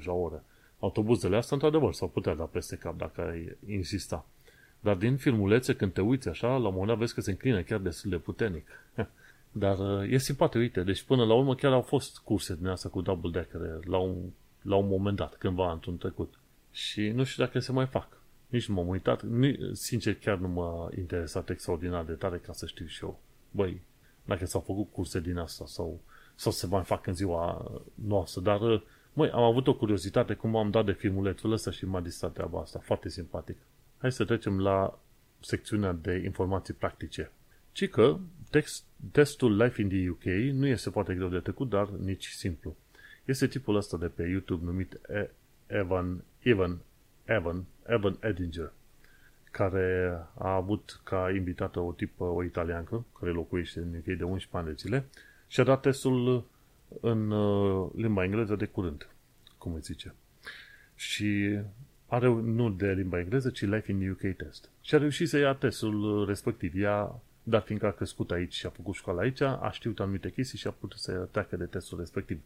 30-40 0.00 0.04
la 0.04 0.12
oră. 0.12 0.44
Autobuzele 0.78 1.36
astea, 1.36 1.56
într-adevăr, 1.56 1.92
s-au 1.92 2.08
putea 2.08 2.34
da 2.34 2.44
peste 2.44 2.76
cap 2.76 2.96
dacă 2.96 3.20
ai 3.20 3.56
insista. 3.68 4.26
Dar 4.80 4.94
din 4.96 5.16
filmulețe, 5.16 5.74
când 5.74 5.92
te 5.92 6.00
uiți 6.00 6.28
așa, 6.28 6.48
la 6.48 6.56
un 6.56 6.62
moment 6.62 6.86
dat 6.86 6.98
vezi 6.98 7.14
că 7.14 7.20
se 7.20 7.30
înclină 7.30 7.62
chiar 7.62 7.78
destul 7.78 8.10
de 8.10 8.16
puternic. 8.16 8.66
Dar 9.52 9.78
uh, 9.78 10.10
e 10.10 10.18
simpatic, 10.18 10.60
uite, 10.60 10.82
deci 10.82 11.02
până 11.02 11.24
la 11.24 11.34
urmă 11.34 11.54
chiar 11.54 11.72
au 11.72 11.80
fost 11.80 12.18
curse 12.18 12.54
din 12.54 12.66
asta 12.66 12.88
cu 12.88 13.00
double 13.00 13.30
decker 13.30 13.84
la 13.84 13.98
un, 13.98 14.16
la 14.62 14.76
un 14.76 14.86
moment 14.88 15.16
dat, 15.16 15.36
cândva 15.36 15.72
într-un 15.72 15.96
trecut. 15.96 16.34
Și 16.70 17.08
nu 17.08 17.24
știu 17.24 17.44
dacă 17.44 17.58
se 17.58 17.72
mai 17.72 17.86
fac. 17.86 18.20
Nici 18.46 18.68
nu 18.68 18.74
m-am 18.74 18.88
uitat, 18.88 19.24
sincer 19.72 20.14
chiar 20.14 20.38
nu 20.38 20.48
m-a 20.48 20.90
interesat 20.96 21.50
extraordinar 21.50 22.04
de 22.04 22.12
tare 22.12 22.38
ca 22.38 22.52
să 22.52 22.66
știu 22.66 22.86
și 22.86 23.04
eu. 23.04 23.18
Băi, 23.50 23.80
dacă 24.24 24.46
s-au 24.46 24.60
făcut 24.60 24.92
curse 24.92 25.20
din 25.20 25.36
asta 25.36 25.64
sau, 25.66 26.00
sau 26.34 26.52
se 26.52 26.66
mai 26.66 26.82
fac 26.82 27.06
în 27.06 27.14
ziua 27.14 27.70
noastră, 27.94 28.40
dar 28.40 28.82
măi, 29.16 29.30
am 29.30 29.42
avut 29.42 29.66
o 29.66 29.74
curiozitate 29.74 30.34
cum 30.34 30.56
am 30.56 30.70
dat 30.70 30.84
de 30.84 30.92
filmulețul 30.92 31.52
ăsta 31.52 31.70
și 31.70 31.86
m-a 31.86 32.00
distrat 32.00 32.32
treaba 32.32 32.60
asta, 32.60 32.78
foarte 32.78 33.08
simpatic. 33.08 33.56
Hai 33.98 34.12
să 34.12 34.24
trecem 34.24 34.60
la 34.60 34.98
secțiunea 35.40 35.92
de 35.92 36.22
informații 36.24 36.74
practice. 36.74 37.30
Ci 37.72 37.88
că 37.88 38.18
text, 38.50 38.84
testul 39.12 39.56
Life 39.62 39.82
in 39.82 39.88
the 39.88 40.08
UK 40.08 40.24
nu 40.52 40.66
este 40.66 40.90
foarte 40.90 41.14
greu 41.14 41.28
de 41.28 41.38
trecut, 41.38 41.68
dar 41.68 41.88
nici 41.88 42.26
simplu. 42.26 42.76
Este 43.24 43.46
tipul 43.46 43.76
ăsta 43.76 43.96
de 43.96 44.06
pe 44.06 44.22
YouTube 44.22 44.64
numit 44.64 45.00
Evan, 45.66 46.24
Evan, 46.38 46.78
Evan, 47.24 47.64
Evan 47.86 48.16
Edinger 48.20 48.72
care 49.50 50.18
a 50.38 50.54
avut 50.54 51.00
ca 51.04 51.30
invitată 51.34 51.80
o 51.80 51.92
tipă, 51.92 52.24
o 52.24 52.42
italiancă, 52.42 53.04
care 53.18 53.30
locuiește 53.30 53.78
în 53.78 53.94
UK 53.96 54.04
de 54.04 54.24
11 54.24 54.48
ani 54.50 54.66
de 54.66 54.72
zile, 54.72 55.04
și 55.46 55.60
a 55.60 55.64
dat 55.64 55.80
testul 55.80 56.44
în 57.00 57.30
uh, 57.30 57.90
limba 57.94 58.24
engleză 58.24 58.56
de 58.56 58.66
curând, 58.66 59.08
cum 59.58 59.74
îi 59.74 59.80
zice. 59.80 60.14
Și 60.94 61.58
are 62.06 62.28
nu 62.28 62.70
de 62.70 62.92
limba 62.92 63.18
engleză, 63.18 63.50
ci 63.50 63.60
Life 63.60 63.90
in 63.92 64.10
UK 64.10 64.36
test. 64.36 64.70
Și 64.80 64.94
a 64.94 64.98
reușit 64.98 65.28
să 65.28 65.38
ia 65.38 65.54
testul 65.54 66.24
respectiv. 66.26 66.72
Ea, 66.76 67.20
dar 67.42 67.62
fiindcă 67.62 67.86
a 67.86 67.90
crescut 67.90 68.30
aici 68.30 68.54
și 68.54 68.66
a 68.66 68.70
făcut 68.70 68.94
școală 68.94 69.20
aici, 69.20 69.40
a 69.40 69.70
știut 69.72 70.00
anumite 70.00 70.30
chestii 70.30 70.58
și 70.58 70.66
a 70.66 70.70
putut 70.70 70.98
să 70.98 71.28
treacă 71.30 71.56
de 71.56 71.64
testul 71.64 71.98
respectiv. 71.98 72.40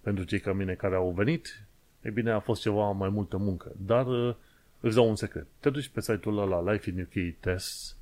Pentru 0.00 0.24
cei 0.24 0.40
ca 0.40 0.52
mine 0.52 0.74
care 0.74 0.94
au 0.94 1.10
venit, 1.10 1.64
e 2.00 2.10
bine, 2.10 2.30
a 2.30 2.40
fost 2.40 2.60
ceva 2.60 2.90
mai 2.90 3.08
multă 3.08 3.36
muncă. 3.36 3.72
Dar 3.86 4.06
uh, 4.06 4.34
îți 4.80 4.94
dau 4.94 5.08
un 5.08 5.16
secret. 5.16 5.46
Te 5.60 5.70
duci 5.70 5.88
pe 5.88 6.00
site-ul 6.00 6.38
ăla 6.38 6.60
la 6.60 6.72
Life 6.72 6.90
in 6.90 7.00
UK 7.00 7.34
Tests, 7.40 7.96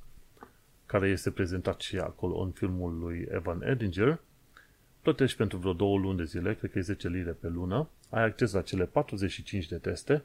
care 0.85 1.09
este 1.09 1.31
prezentat 1.31 1.79
și 1.79 1.97
acolo 1.97 2.39
în 2.39 2.51
filmul 2.51 2.97
lui 2.97 3.27
Evan 3.31 3.61
Edinger, 3.61 4.19
plătești 5.01 5.37
pentru 5.37 5.57
vreo 5.57 5.73
două 5.73 5.97
luni 5.97 6.17
de 6.17 6.23
zile, 6.23 6.55
cred 6.55 6.71
că 6.71 6.77
e 6.77 6.81
10 6.81 7.07
lire 7.07 7.31
pe 7.31 7.47
lună, 7.47 7.89
ai 8.09 8.23
acces 8.23 8.51
la 8.51 8.61
cele 8.61 8.85
45 8.85 9.67
de 9.67 9.75
teste 9.75 10.23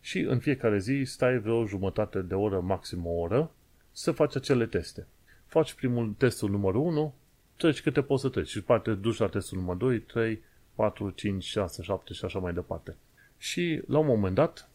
și 0.00 0.18
în 0.18 0.38
fiecare 0.38 0.78
zi 0.78 1.02
stai 1.04 1.38
vreo 1.38 1.66
jumătate 1.66 2.20
de 2.20 2.34
oră, 2.34 2.60
maxim 2.60 3.06
o 3.06 3.10
oră, 3.10 3.50
să 3.92 4.12
faci 4.12 4.36
acele 4.36 4.66
teste. 4.66 5.06
Faci 5.46 5.72
primul 5.72 6.14
testul 6.18 6.50
numărul 6.50 6.80
1, 6.80 7.14
treci 7.56 7.82
câte 7.82 8.02
poți 8.02 8.22
să 8.22 8.28
treci 8.28 8.48
și 8.48 8.58
după 8.58 8.98
duci 9.00 9.18
la 9.18 9.26
testul 9.26 9.58
numărul 9.58 9.78
2, 9.78 10.00
3, 10.00 10.42
4, 10.74 11.10
5, 11.10 11.44
6, 11.44 11.82
7 11.82 12.12
și 12.12 12.24
așa 12.24 12.38
mai 12.38 12.52
departe. 12.52 12.96
Și 13.38 13.82
la 13.86 13.98
un 13.98 14.06
moment 14.06 14.34
dat 14.34 14.68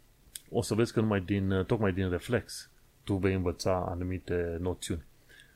o 0.49 0.61
să 0.61 0.73
vezi 0.73 0.93
că 0.93 0.99
numai 0.99 1.21
din, 1.21 1.63
tocmai 1.67 1.93
din 1.93 2.09
reflex 2.09 2.71
tu 3.03 3.15
vei 3.15 3.33
învăța 3.33 3.85
anumite 3.89 4.57
noțiuni. 4.59 5.03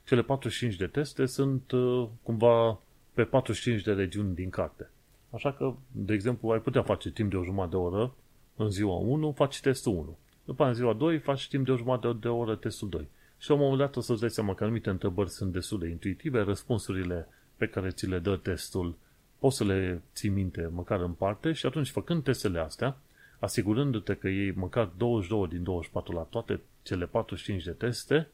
Cele 0.06 0.22
45 0.22 0.76
de 0.76 0.88
teste 0.88 1.26
sunt 1.26 1.72
uh, 1.72 2.08
cumva 2.24 2.80
pe 3.18 3.24
45 3.24 3.82
de 3.82 3.92
regiuni 3.92 4.36
din 4.36 4.50
carte. 4.50 4.90
Așa 5.30 5.54
că, 5.54 5.74
de 5.92 6.14
exemplu, 6.14 6.50
ai 6.50 6.60
putea 6.60 6.82
face 6.82 7.12
timp 7.12 7.30
de 7.30 7.38
o 7.38 7.44
jumătate 7.44 7.70
de 7.70 7.76
oră 7.76 8.14
în 8.56 8.70
ziua 8.70 8.96
1, 8.96 9.32
faci 9.32 9.60
testul 9.60 9.94
1. 9.94 10.18
După 10.46 10.66
în 10.66 10.74
ziua 10.74 10.94
2, 10.94 11.20
faci 11.20 11.48
timp 11.48 11.66
de 11.66 11.72
o 11.72 11.78
jumătate 11.78 12.18
de 12.20 12.28
oră 12.28 12.56
testul 12.56 12.90
2. 12.90 13.08
Și 13.38 13.50
la 13.50 13.56
un 13.56 13.62
moment 13.62 13.80
dat 13.80 13.96
o 13.96 14.02
să-ți 14.02 14.20
dai 14.20 14.30
seama 14.30 14.54
că 14.54 14.64
anumite 14.64 14.90
întrebări 14.90 15.30
sunt 15.30 15.54
destul 15.54 15.80
de 15.80 15.88
intuitive, 15.88 16.42
răspunsurile 16.42 17.28
pe 17.56 17.68
care 17.68 17.90
ți 17.90 18.08
le 18.08 18.20
dă 18.20 18.36
testul 18.36 18.96
poți 19.40 19.58
să 19.58 19.64
le 19.64 20.02
ții 20.14 20.30
minte 20.30 20.70
măcar 20.74 21.02
în 21.02 21.12
parte 21.12 21.52
și 21.52 21.66
atunci 21.66 21.90
făcând 21.90 22.24
testele 22.24 22.60
astea, 22.60 22.98
asigurându-te 23.40 24.14
că 24.14 24.28
iei 24.28 24.52
măcar 24.52 24.90
22 24.98 25.48
din 25.48 25.64
24 25.64 26.14
la 26.14 26.22
toate 26.22 26.62
cele 26.84 27.06
45 27.06 27.64
de 27.64 27.72
teste, 27.72 28.28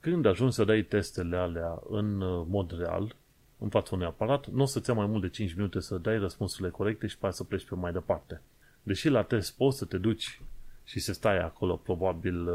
când 0.00 0.26
ajungi 0.26 0.54
să 0.54 0.64
dai 0.64 0.82
testele 0.82 1.36
alea 1.36 1.82
în 1.88 2.20
uh, 2.20 2.46
mod 2.48 2.78
real, 2.78 3.16
în 3.62 3.68
fața 3.68 3.94
unui 3.94 4.06
aparat, 4.06 4.46
nu 4.46 4.62
o 4.62 4.66
să-ți 4.66 4.88
ia 4.88 4.94
mai 4.94 5.06
mult 5.06 5.22
de 5.22 5.28
5 5.28 5.54
minute 5.54 5.80
să 5.80 5.98
dai 5.98 6.18
răspunsurile 6.18 6.70
corecte 6.70 7.06
și 7.06 7.18
pe 7.18 7.30
să 7.30 7.44
pleci 7.44 7.64
pe 7.64 7.74
mai 7.74 7.92
departe. 7.92 8.40
Deși 8.82 9.08
la 9.08 9.22
test 9.22 9.56
poți 9.56 9.78
să 9.78 9.84
te 9.84 9.98
duci 9.98 10.40
și 10.84 11.00
să 11.00 11.12
stai 11.12 11.38
acolo 11.38 11.76
probabil 11.76 12.48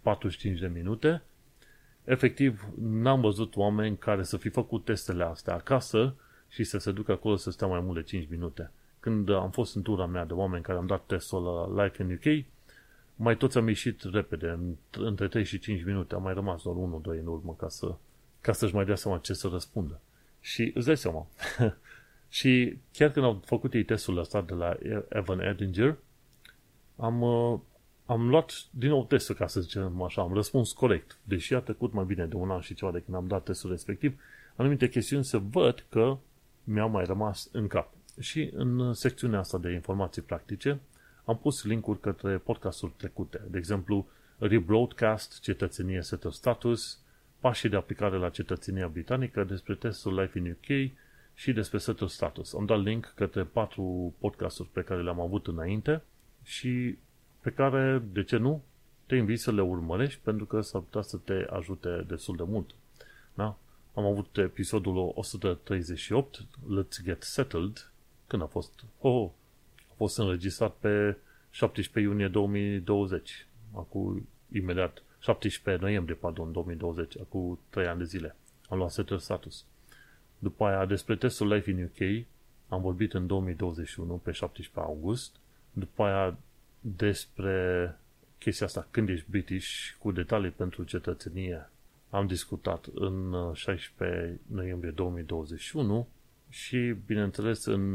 45 0.00 0.54
uh, 0.54 0.60
de 0.60 0.66
minute, 0.66 1.22
efectiv 2.04 2.68
n-am 2.80 3.20
văzut 3.20 3.56
oameni 3.56 3.96
care 3.96 4.22
să 4.22 4.36
fi 4.36 4.48
făcut 4.48 4.84
testele 4.84 5.24
astea 5.24 5.54
acasă 5.54 6.14
și 6.48 6.64
să 6.64 6.78
se 6.78 6.92
ducă 6.92 7.12
acolo 7.12 7.36
să 7.36 7.50
stea 7.50 7.66
mai 7.66 7.80
mult 7.80 7.94
de 7.94 8.02
5 8.02 8.28
minute. 8.30 8.70
Când 9.00 9.30
am 9.30 9.50
fost 9.50 9.76
în 9.76 9.82
tura 9.82 10.06
mea 10.06 10.24
de 10.24 10.32
oameni 10.32 10.62
care 10.62 10.78
am 10.78 10.86
dat 10.86 11.06
testul 11.06 11.42
la 11.42 11.82
Life 11.82 12.02
in 12.02 12.12
UK, 12.12 12.44
mai 13.16 13.36
toți 13.36 13.58
am 13.58 13.68
ieșit 13.68 14.02
repede, 14.02 14.58
între 14.90 15.28
3 15.28 15.44
și 15.44 15.58
5 15.58 15.84
minute, 15.84 16.14
am 16.14 16.22
mai 16.22 16.34
rămas 16.34 16.62
doar 16.62 16.76
1-2 16.76 17.20
în 17.20 17.26
urmă 17.26 17.54
ca, 17.58 17.68
să, 17.68 17.94
ca 18.40 18.52
să-și 18.52 18.74
mai 18.74 18.84
dea 18.84 18.96
seama 18.96 19.18
ce 19.18 19.32
să 19.32 19.48
răspundă. 19.48 20.00
Și 20.46 20.70
îți 20.74 20.86
dai 20.86 20.96
seama. 20.96 21.26
și 22.38 22.78
chiar 22.92 23.10
când 23.10 23.24
au 23.24 23.42
făcut 23.44 23.74
ei 23.74 23.84
testul 23.84 24.18
ăsta 24.18 24.40
de 24.40 24.54
la 24.54 24.76
Evan 25.08 25.40
Edinger, 25.40 25.96
am, 26.96 27.22
uh, 27.22 27.58
am 28.06 28.28
luat 28.28 28.52
din 28.70 28.88
nou 28.88 29.04
testul, 29.04 29.34
ca 29.34 29.46
să 29.46 29.60
zicem 29.60 30.02
așa, 30.02 30.22
am 30.22 30.34
răspuns 30.34 30.72
corect. 30.72 31.18
Deși 31.22 31.54
a 31.54 31.60
trecut 31.60 31.92
mai 31.92 32.04
bine 32.04 32.26
de 32.26 32.34
un 32.34 32.50
an 32.50 32.60
și 32.60 32.74
ceva 32.74 32.92
de 32.92 33.00
când 33.00 33.16
am 33.16 33.26
dat 33.26 33.42
testul 33.42 33.70
respectiv, 33.70 34.20
anumite 34.56 34.88
chestiuni 34.88 35.24
se 35.24 35.36
văd 35.36 35.84
că 35.88 36.16
mi-au 36.64 36.88
mai 36.88 37.04
rămas 37.04 37.48
în 37.52 37.66
cap. 37.66 37.92
Și 38.20 38.50
în 38.54 38.92
secțiunea 38.92 39.38
asta 39.38 39.58
de 39.58 39.72
informații 39.72 40.22
practice 40.22 40.80
am 41.24 41.38
pus 41.38 41.64
linkuri 41.64 42.00
către 42.00 42.38
podcasturi 42.38 42.92
trecute. 42.96 43.42
De 43.50 43.58
exemplu, 43.58 44.06
Rebroadcast, 44.38 45.40
Cetățenie 45.40 46.02
Setul 46.02 46.30
Status, 46.30 46.98
pașii 47.40 47.68
de 47.68 47.76
aplicare 47.76 48.16
la 48.16 48.28
cetățenia 48.28 48.88
britanică, 48.88 49.44
despre 49.44 49.74
testul 49.74 50.20
Life 50.20 50.38
in 50.38 50.50
UK 50.50 50.90
și 51.34 51.52
despre 51.52 51.78
setul 51.78 52.08
status. 52.08 52.54
Am 52.54 52.66
dat 52.66 52.82
link 52.82 53.12
către 53.16 53.42
patru 53.42 54.14
podcasturi 54.18 54.68
pe 54.72 54.82
care 54.82 55.02
le-am 55.02 55.20
avut 55.20 55.46
înainte 55.46 56.02
și 56.42 56.98
pe 57.40 57.50
care, 57.50 58.02
de 58.12 58.22
ce 58.22 58.36
nu, 58.36 58.62
te 59.06 59.16
invit 59.16 59.40
să 59.40 59.52
le 59.52 59.62
urmărești 59.62 60.20
pentru 60.22 60.44
că 60.44 60.60
s-ar 60.60 60.80
putea 60.80 61.02
să 61.02 61.16
te 61.16 61.46
ajute 61.50 62.04
destul 62.08 62.36
de 62.36 62.42
mult. 62.46 62.70
Da? 63.34 63.58
Am 63.94 64.04
avut 64.04 64.36
episodul 64.36 65.12
138, 65.14 66.40
Let's 66.40 67.04
Get 67.04 67.22
Settled, 67.22 67.90
când 68.26 68.42
a 68.42 68.46
fost? 68.46 68.84
Oh, 68.98 69.30
a 69.90 69.92
fost 69.96 70.18
înregistrat 70.18 70.74
pe 70.74 71.16
17 71.50 72.10
iunie 72.10 72.28
2020, 72.28 73.46
acum 73.74 74.28
imediat 74.52 75.02
17 75.26 75.84
noiembrie, 75.84 76.16
pardon, 76.16 76.52
2020, 76.52 77.18
acum 77.18 77.58
3 77.70 77.86
ani 77.86 77.98
de 77.98 78.04
zile. 78.04 78.36
Am 78.68 78.78
luat 78.78 78.90
setul 78.90 79.18
status. 79.18 79.64
După 80.38 80.64
aia, 80.64 80.84
despre 80.84 81.16
testul 81.16 81.52
Life 81.52 81.70
in 81.70 81.82
UK, 81.82 82.26
am 82.68 82.80
vorbit 82.80 83.14
în 83.14 83.26
2021, 83.26 84.14
pe 84.14 84.30
17 84.30 84.90
august. 84.90 85.36
După 85.72 86.02
aia, 86.02 86.36
despre 86.80 87.98
chestia 88.38 88.66
asta, 88.66 88.86
când 88.90 89.08
ești 89.08 89.30
British, 89.30 89.90
cu 89.98 90.12
detalii 90.12 90.50
pentru 90.50 90.84
cetățenie, 90.84 91.70
am 92.10 92.26
discutat 92.26 92.86
în 92.94 93.34
16 93.54 94.28
uh, 94.28 94.56
noiembrie 94.56 94.90
2021 94.90 96.08
și, 96.48 96.94
bineînțeles, 97.06 97.64
în 97.64 97.94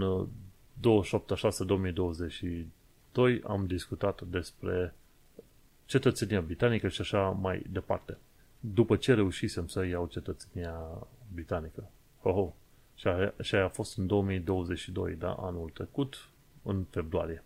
28 0.73 1.37
6 1.37 1.63
2022 1.63 3.41
am 3.43 3.65
discutat 3.65 4.21
despre 4.21 4.93
cetățenia 5.91 6.41
britanică 6.41 6.87
și 6.87 7.01
așa 7.01 7.29
mai 7.29 7.65
departe. 7.69 8.17
După 8.59 8.95
ce 8.95 9.13
reușisem 9.13 9.67
să 9.67 9.85
iau 9.85 10.07
cetățenia 10.07 11.07
britanică. 11.33 11.89
Oh, 12.21 12.35
oh. 12.35 12.49
Și, 12.95 13.07
aia, 13.07 13.33
și 13.41 13.55
aia 13.55 13.63
a 13.63 13.69
fost 13.69 13.97
în 13.97 14.07
2022, 14.07 15.15
da, 15.15 15.33
anul 15.33 15.69
trecut, 15.69 16.29
în 16.63 16.83
februarie. 16.89 17.43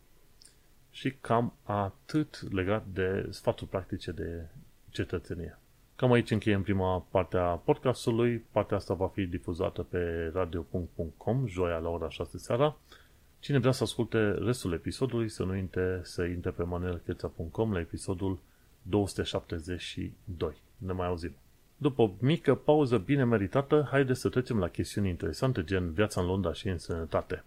Și 0.92 1.14
cam 1.22 1.54
atât 1.64 2.52
legat 2.52 2.86
de 2.94 3.28
sfaturi 3.30 3.70
practice 3.70 4.12
de 4.12 4.48
cetățenie. 4.90 5.60
Cam 5.96 6.12
aici 6.12 6.32
încheiem 6.32 6.64
prima 6.64 7.00
parte 7.00 7.38
a 7.38 7.56
podcastului. 7.56 8.38
Partea 8.52 8.78
asta 8.78 8.94
va 8.94 9.08
fi 9.08 9.26
difuzată 9.26 9.84
pe 9.84 10.32
radio.com 10.34 11.48
joia 11.48 11.78
la 11.78 11.90
ora 11.90 12.10
6 12.10 12.38
seara. 12.38 12.78
Cine 13.46 13.58
vrea 13.58 13.72
să 13.72 13.84
asculte 13.84 14.32
restul 14.32 14.74
episodului, 14.74 15.30
să 15.30 15.44
nu 15.44 15.52
uite 15.52 16.00
să 16.04 16.24
intre 16.24 16.50
pe 16.50 16.64
manuelcheța.com 16.64 17.72
la 17.72 17.80
episodul 17.80 18.40
272. 18.82 20.56
Ne 20.78 20.92
mai 20.92 21.08
auzim. 21.08 21.32
După 21.78 22.02
o 22.02 22.12
mică 22.20 22.56
pauză 22.56 22.98
bine 22.98 23.24
meritată, 23.24 23.88
haideți 23.92 24.20
să 24.20 24.30
trecem 24.30 24.60
la 24.60 24.68
chestiuni 24.68 25.10
interesante, 25.10 25.64
gen 25.64 25.92
viața 25.92 26.22
în 26.22 26.28
Londra 26.28 26.54
și 26.54 26.68
în 26.68 26.78
sănătate. 26.78 27.44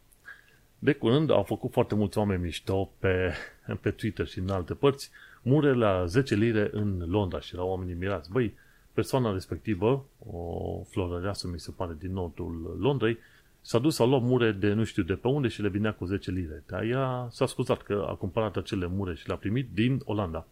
De 0.79 0.93
curând 0.93 1.31
au 1.31 1.43
făcut 1.43 1.73
foarte 1.73 1.95
mulți 1.95 2.19
oameni 2.19 2.43
mișto 2.43 2.91
pe, 2.99 3.33
pe 3.81 3.91
Twitter 3.91 4.27
și 4.27 4.39
în 4.39 4.49
alte 4.49 4.75
părți 4.75 5.11
mure 5.43 5.73
la 5.73 6.07
10 6.07 6.35
lire 6.35 6.69
în 6.73 7.05
Londra 7.07 7.41
și 7.41 7.55
la 7.55 7.63
oamenii 7.63 7.95
mirați. 7.95 8.31
Băi, 8.31 8.55
persoana 8.93 9.33
respectivă, 9.33 10.05
o 10.19 10.83
florăreasă 10.89 11.49
mi 11.49 11.61
se 11.61 11.71
pare 11.77 11.97
din 11.99 12.13
nordul 12.13 12.77
Londrei, 12.81 13.19
s-a 13.61 13.79
dus, 13.79 13.99
a 13.99 14.05
luat 14.05 14.23
mure 14.23 14.53
de 14.53 14.73
nu 14.73 14.85
știu 14.85 15.03
de 15.03 15.15
pe 15.15 15.29
unde 15.29 15.49
și 15.49 15.63
le 15.63 15.69
vinea 15.69 15.93
cu 15.93 16.05
10 16.05 16.31
lire. 16.31 16.63
Dar 16.67 16.83
ea 16.83 17.29
s-a 17.31 17.47
scuzat 17.47 17.83
că 17.83 18.07
a 18.09 18.15
cumpărat 18.15 18.57
acele 18.57 18.87
mure 18.87 19.15
și 19.15 19.27
le-a 19.27 19.37
primit 19.37 19.69
din 19.73 20.01
Olanda. 20.05 20.47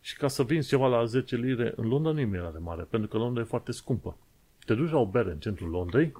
Și 0.00 0.16
ca 0.16 0.28
să 0.28 0.42
vinzi 0.42 0.68
ceva 0.68 0.86
la 0.86 1.04
10 1.04 1.36
lire 1.36 1.72
în 1.76 1.88
Londra 1.88 2.12
nu 2.12 2.20
e 2.20 2.24
mirare 2.24 2.58
mare, 2.58 2.82
pentru 2.82 3.08
că 3.08 3.16
Londra 3.16 3.42
e 3.42 3.44
foarte 3.44 3.72
scumpă. 3.72 4.16
Te 4.64 4.74
duci 4.74 4.90
la 4.90 4.98
o 4.98 5.06
bere 5.06 5.30
în 5.30 5.38
centrul 5.38 5.70
Londrei, 5.70 6.12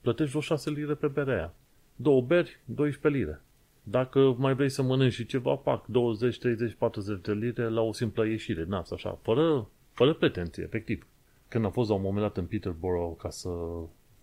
plătești 0.00 0.30
vreo 0.30 0.40
6 0.40 0.70
lire 0.70 0.94
pe 0.94 1.06
berea 1.06 1.34
aia. 1.34 1.54
Două 1.96 2.20
beri, 2.20 2.60
12 2.64 3.20
lire. 3.20 3.40
Dacă 3.82 4.34
mai 4.38 4.54
vrei 4.54 4.68
să 4.68 4.82
mănânci 4.82 5.12
și 5.12 5.26
ceva, 5.26 5.54
pac, 5.54 5.86
20, 5.86 6.38
30, 6.38 6.74
40 6.74 7.20
de 7.20 7.32
lire 7.32 7.68
la 7.68 7.80
o 7.80 7.92
simplă 7.92 8.26
ieșire, 8.26 8.64
nas, 8.64 8.90
așa, 8.90 9.18
fără, 9.22 9.68
fără 9.92 10.14
pretenție, 10.14 10.62
efectiv. 10.62 11.06
Când 11.48 11.64
am 11.64 11.70
fost 11.70 11.88
la 11.88 11.94
un 11.94 12.02
moment 12.02 12.22
dat 12.22 12.36
în 12.36 12.44
Peterborough 12.44 13.16
ca 13.18 13.30
să 13.30 13.48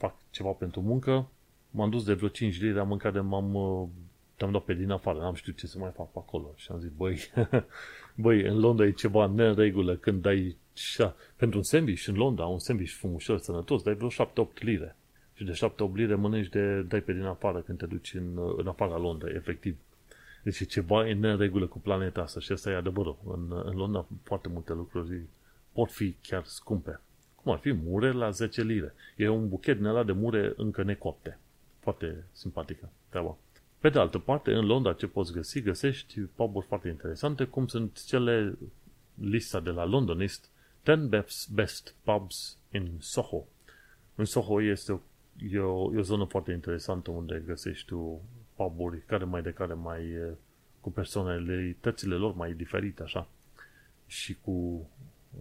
fac 0.04 0.16
ceva 0.30 0.50
pentru 0.50 0.82
muncă, 0.82 1.28
m-am 1.70 1.90
dus 1.90 2.04
de 2.06 2.14
vreo 2.14 2.28
5 2.28 2.62
lire, 2.62 2.80
am 2.80 2.88
mâncat 2.88 3.14
de 3.14 3.20
m-am, 3.20 3.90
te-am 4.36 4.52
dat 4.52 4.64
pe 4.64 4.74
din 4.74 4.92
afară, 4.92 5.20
n-am 5.20 5.34
știut 5.34 5.58
ce 5.58 5.68
să 5.68 5.78
mai 5.80 5.92
fac 5.96 6.12
pe 6.12 6.20
acolo. 6.20 6.54
Și 6.56 6.68
am 6.72 6.80
zis, 6.80 6.92
băi, 6.98 7.20
băi, 8.24 8.42
în 8.42 8.60
Londra 8.60 8.86
e 8.86 8.92
ceva 8.92 9.26
neregulă 9.26 9.96
când 9.96 10.22
dai, 10.22 10.58
pentru 11.36 11.58
un 11.58 11.64
sandwich 11.64 12.08
în 12.08 12.16
Londra, 12.16 12.46
un 12.46 12.60
sandwich 12.60 12.92
frumușor, 12.92 13.38
sănătos, 13.38 13.84
dai 13.84 13.94
vreo 13.94 14.10
7-8 14.10 14.14
lire 14.60 14.96
și 15.34 15.44
de 15.44 15.52
7 15.52 15.92
lire 15.94 16.16
mănânci 16.16 16.50
de 16.50 16.82
dai 16.82 17.02
pe 17.02 17.14
din 17.14 17.24
afară 17.24 17.60
când 17.60 17.78
te 17.78 17.86
duci 17.86 18.14
în, 18.14 18.54
în 18.58 18.68
afara 18.68 18.98
Londrei, 18.98 19.36
efectiv. 19.36 19.78
Deci 20.44 20.60
e 20.60 20.66
ceva 20.66 21.04
în 21.04 21.20
neregulă 21.20 21.68
cu 21.68 21.80
planeta 21.80 22.22
asta 22.22 22.40
și 22.40 22.52
asta 22.52 22.70
e 22.70 22.76
adevărul. 22.76 23.18
În, 23.26 23.62
în 23.66 23.76
Londra 23.76 24.06
foarte 24.24 24.48
multe 24.48 24.74
lucruri 24.74 25.22
pot 25.72 25.92
fi 25.92 26.16
chiar 26.22 26.44
scumpe. 26.46 27.00
Cum 27.44 27.52
ar 27.52 27.60
fi 27.60 27.72
mure 27.72 28.12
la 28.12 28.30
10 28.30 28.64
lire. 28.64 28.94
E 29.16 29.28
un 29.28 29.50
buchet 29.50 29.78
din 29.78 29.86
ăla 29.86 30.04
de 30.04 30.12
mure 30.12 30.54
încă 30.56 30.84
necopte. 30.84 31.40
Foarte 31.80 32.24
simpatică 32.32 32.90
treaba. 33.10 33.38
Pe 33.80 33.90
de 33.90 34.00
altă 34.00 34.20
parte, 34.20 34.54
în 34.54 34.66
Londra 34.66 34.94
ce 34.94 35.08
poți 35.08 35.34
găsi, 35.34 35.62
găsești 35.62 36.20
pub 36.20 36.64
foarte 36.68 36.88
interesante, 36.88 37.44
cum 37.44 37.68
sunt 37.68 38.04
cele 38.06 38.58
lista 39.14 39.60
de 39.60 39.70
la 39.70 39.86
Londonist 39.86 40.50
10 40.86 40.96
best, 40.96 41.50
best 41.52 41.96
pubs 42.04 42.58
in 42.72 42.98
Soho. 43.00 43.46
În 44.16 44.26
Soho 44.26 44.62
este 44.62 44.92
o, 44.92 45.00
e 45.52 45.60
o, 45.60 45.94
e 45.94 45.98
o 45.98 46.02
zonă 46.02 46.26
foarte 46.26 46.52
interesantă 46.52 47.12
unde 47.12 47.44
găsești 47.46 47.86
tu 47.86 48.22
puburi 48.56 49.02
care 49.06 49.24
mai 49.24 49.42
de 49.42 49.52
care 49.52 49.74
mai 49.74 50.02
cu 50.80 50.92
personalitățile 50.92 52.16
lor 52.16 52.36
mai 52.36 52.54
diferite 52.54 53.04
așa 53.04 53.28
și 54.06 54.38
cu, 54.42 54.88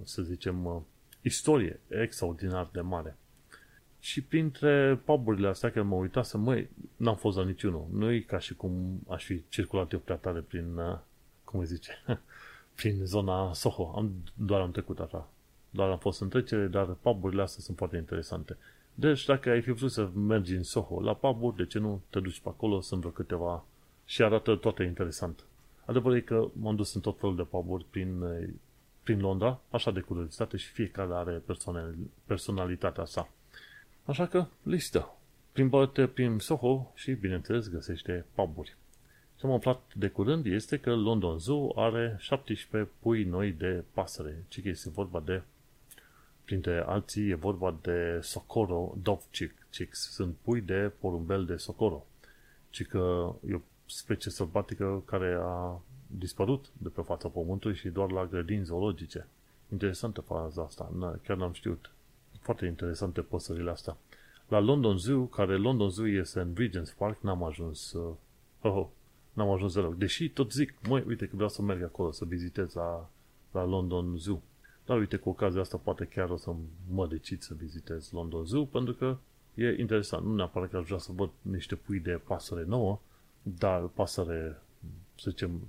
să 0.03 0.23
zicem, 0.23 0.87
istorie 1.23 1.81
extraordinar 1.89 2.69
de 2.73 2.81
mare. 2.81 3.17
Și 4.01 4.23
printre 4.23 5.01
puburile 5.05 5.49
astea, 5.49 5.71
când 5.71 5.89
mă 5.89 5.95
uitasem, 5.95 6.41
măi, 6.41 6.71
n-am 6.97 7.17
fost 7.17 7.37
la 7.37 7.45
niciunul. 7.45 7.87
Nu 7.93 8.13
e 8.13 8.21
ca 8.21 8.39
și 8.39 8.55
cum 8.55 9.01
aș 9.09 9.25
fi 9.25 9.43
circulat 9.49 9.93
eu 9.93 9.99
prea 9.99 10.17
tare 10.17 10.41
prin, 10.41 10.77
uh, 10.77 10.99
cum 11.45 11.61
îi 11.61 11.67
zice, 11.67 11.93
prin 12.77 13.05
zona 13.05 13.53
Soho. 13.53 13.93
Am, 13.97 14.13
doar 14.35 14.61
am 14.61 14.71
trecut 14.71 14.99
așa. 14.99 15.29
Doar 15.71 15.91
am 15.91 15.99
fost 15.99 16.21
în 16.21 16.29
trecere, 16.29 16.67
dar 16.67 16.87
puburile 16.87 17.43
astea 17.43 17.63
sunt 17.63 17.77
foarte 17.77 17.97
interesante. 17.97 18.57
Deci, 18.95 19.25
dacă 19.25 19.51
ai 19.51 19.63
fi 19.63 19.71
vrut 19.71 19.91
să 19.91 20.11
mergi 20.15 20.55
în 20.55 20.63
Soho 20.63 21.01
la 21.01 21.15
puburi, 21.15 21.57
de 21.57 21.67
ce 21.67 21.79
nu 21.79 22.03
te 22.11 22.21
duci 22.21 22.41
pe 22.41 22.49
acolo? 22.49 22.81
Sunt 22.81 23.01
vreo 23.01 23.13
câteva 23.13 23.65
și 24.05 24.23
arată 24.23 24.57
toate 24.57 24.83
interesant. 24.83 25.45
Adevărul 25.85 26.17
e 26.17 26.21
că 26.21 26.49
m-am 26.53 26.77
dus 26.77 26.95
în 26.95 27.01
tot 27.01 27.19
felul 27.19 27.37
de 27.37 27.43
puburi 27.43 27.85
prin, 27.91 28.21
uh, 28.21 28.49
prin 29.03 29.21
Londra, 29.21 29.61
așa 29.71 29.91
de 29.91 30.01
curiozitate 30.01 30.57
și 30.57 30.69
fiecare 30.69 31.15
are 31.15 31.43
personalitatea 32.25 33.05
sa. 33.05 33.29
Așa 34.05 34.27
că 34.27 34.47
listă. 34.63 35.15
Plimbă-te 35.53 36.07
prin 36.07 36.39
Soho 36.39 36.93
și, 36.95 37.13
bineînțeles, 37.13 37.69
găsește 37.69 38.27
puburi. 38.35 38.77
Ce 39.37 39.47
am 39.47 39.53
aflat 39.53 39.95
de 39.95 40.09
curând 40.09 40.47
este 40.47 40.79
că 40.79 40.95
London 40.95 41.39
Zoo 41.39 41.73
are 41.77 42.17
17 42.19 42.91
pui 42.99 43.25
noi 43.25 43.53
de 43.53 43.85
pasăre. 43.93 44.45
Ce 44.49 44.63
este 44.65 44.91
vorba 44.91 45.21
de, 45.21 45.43
printre 46.45 46.85
alții, 46.87 47.29
e 47.29 47.35
vorba 47.35 47.79
de 47.83 48.19
Socorro 48.21 48.95
Dove 49.03 49.23
Chicks. 49.71 50.13
Sunt 50.13 50.37
pui 50.43 50.61
de 50.61 50.93
porumbel 50.99 51.45
de 51.45 51.57
Socorro. 51.57 52.07
Ci 52.71 52.87
că 52.87 53.35
e 53.49 53.55
o 53.55 53.61
specie 53.87 54.31
sălbatică 54.31 55.03
care 55.05 55.39
a 55.41 55.81
dispărut 56.19 56.67
de 56.79 56.89
pe 56.89 57.03
fața 57.03 57.29
pământului 57.29 57.77
și 57.77 57.89
doar 57.89 58.11
la 58.11 58.27
grădini 58.27 58.65
zoologice. 58.65 59.27
Interesantă 59.73 60.21
faza 60.21 60.63
asta, 60.63 60.93
chiar 61.23 61.37
n-am 61.37 61.53
știut 61.53 61.91
foarte 62.41 62.67
interesante 62.67 63.21
păsările 63.21 63.71
astea. 63.71 63.97
La 64.49 64.59
London 64.59 64.99
Zoo, 64.99 65.25
care 65.25 65.57
London 65.57 65.91
Zoo 65.91 66.07
este 66.07 66.41
în 66.41 66.55
Regent's 66.55 66.97
Park, 66.97 67.21
n-am 67.21 67.45
ajuns, 67.45 67.93
uh, 67.93 68.15
oh, 68.61 68.73
oh, 68.73 68.87
n-am 69.33 69.51
ajuns 69.51 69.75
deloc. 69.75 69.95
Deși 69.95 70.29
tot 70.29 70.53
zic, 70.53 70.75
măi, 70.89 71.05
uite 71.07 71.27
că 71.27 71.33
vreau 71.35 71.49
să 71.49 71.63
merg 71.63 71.83
acolo, 71.83 72.11
să 72.11 72.25
vizitez 72.25 72.73
la, 72.73 73.09
la 73.51 73.65
London 73.65 74.17
Zoo. 74.17 74.43
Dar 74.87 74.99
uite, 74.99 75.17
cu 75.17 75.29
ocazia 75.29 75.61
asta 75.61 75.77
poate 75.77 76.05
chiar 76.05 76.31
o 76.31 76.37
să 76.37 76.55
mă 76.91 77.07
decid 77.07 77.41
să 77.41 77.55
vizitez 77.55 78.11
London 78.11 78.45
Zoo, 78.45 78.65
pentru 78.65 78.95
că 78.95 79.17
e 79.55 79.77
interesant. 79.79 80.25
Nu 80.25 80.35
neapărat 80.35 80.71
că 80.71 80.77
aș 80.77 80.87
vrea 80.87 80.99
să 80.99 81.13
văd 81.13 81.31
niște 81.43 81.75
pui 81.75 81.99
de 81.99 82.21
pasăre 82.27 82.65
nouă, 82.65 83.01
dar 83.43 83.81
pasăre, 83.81 84.61
să 85.19 85.31
zicem, 85.31 85.61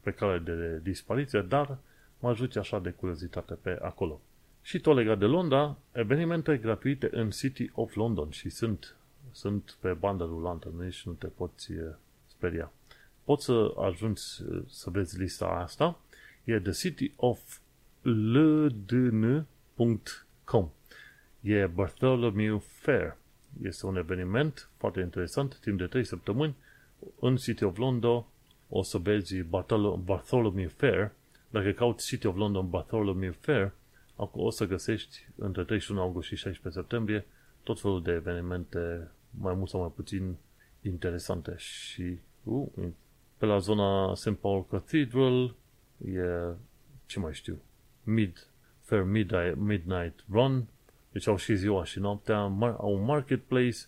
pe 0.00 0.10
cale 0.10 0.38
de 0.38 0.80
dispariție, 0.82 1.40
dar 1.40 1.78
mă 2.18 2.28
ajute 2.28 2.58
așa 2.58 2.78
de 2.78 2.90
curiozitate 2.90 3.54
pe 3.54 3.78
acolo. 3.82 4.20
Și 4.62 4.80
tot 4.80 4.96
legat 4.96 5.18
de 5.18 5.24
Londra, 5.24 5.76
evenimente 5.92 6.56
gratuite 6.56 7.08
în 7.12 7.30
City 7.30 7.70
of 7.74 7.94
London 7.94 8.30
și 8.30 8.48
sunt, 8.48 8.96
sunt 9.30 9.76
pe 9.80 9.92
bandă 9.92 10.24
rulantă, 10.24 10.72
nici 10.78 11.02
nu 11.02 11.12
te 11.12 11.26
poți 11.26 11.72
speria. 12.26 12.72
Poți 13.24 13.44
să 13.44 13.74
ajungi 13.78 14.22
să 14.68 14.90
vezi 14.90 15.18
lista 15.18 15.46
asta, 15.46 15.98
e 16.44 16.60
the 16.60 16.72
city 16.72 17.12
of 17.16 17.58
ldn.com. 18.02 19.48
E 21.40 21.66
Bartholomew 21.66 22.58
Fair. 22.58 23.16
Este 23.62 23.86
un 23.86 23.96
eveniment 23.96 24.68
foarte 24.76 25.00
interesant, 25.00 25.58
timp 25.58 25.78
de 25.78 25.86
3 25.86 26.04
săptămâni, 26.04 26.54
în 27.20 27.36
City 27.36 27.64
of 27.64 27.76
London 27.76 28.24
o 28.70 28.82
să 28.82 28.98
vezi 28.98 29.42
Bartholomew 30.04 30.68
Fair. 30.68 31.12
Dacă 31.50 31.70
cauți 31.70 32.06
City 32.06 32.26
of 32.26 32.36
London 32.36 32.68
Bartholomew 32.68 33.32
Fair, 33.32 33.72
o 34.16 34.50
să 34.50 34.66
găsești 34.66 35.26
între 35.36 35.64
31 35.64 36.00
august 36.00 36.28
și 36.28 36.36
16 36.36 36.80
septembrie 36.80 37.26
tot 37.62 37.80
felul 37.80 38.02
de 38.02 38.12
evenimente 38.12 39.10
mai 39.30 39.54
mult 39.54 39.68
sau 39.68 39.80
mai 39.80 39.92
puțin 39.94 40.36
interesante 40.82 41.54
și 41.56 42.18
uh, 42.42 42.66
pe 43.38 43.46
la 43.46 43.58
zona 43.58 44.14
St. 44.14 44.34
Paul 44.34 44.66
Cathedral 44.66 45.54
e, 46.04 46.54
ce 47.06 47.18
mai 47.18 47.34
știu, 47.34 47.62
Mid, 48.04 48.46
Fair 48.80 49.02
Midnight, 49.02 49.56
Midnight 49.56 50.24
Run, 50.30 50.66
deci 51.12 51.26
au 51.26 51.36
și 51.36 51.54
ziua 51.54 51.84
și 51.84 51.98
noaptea, 51.98 52.38
au 52.78 52.94
un 52.94 53.04
marketplace, 53.04 53.78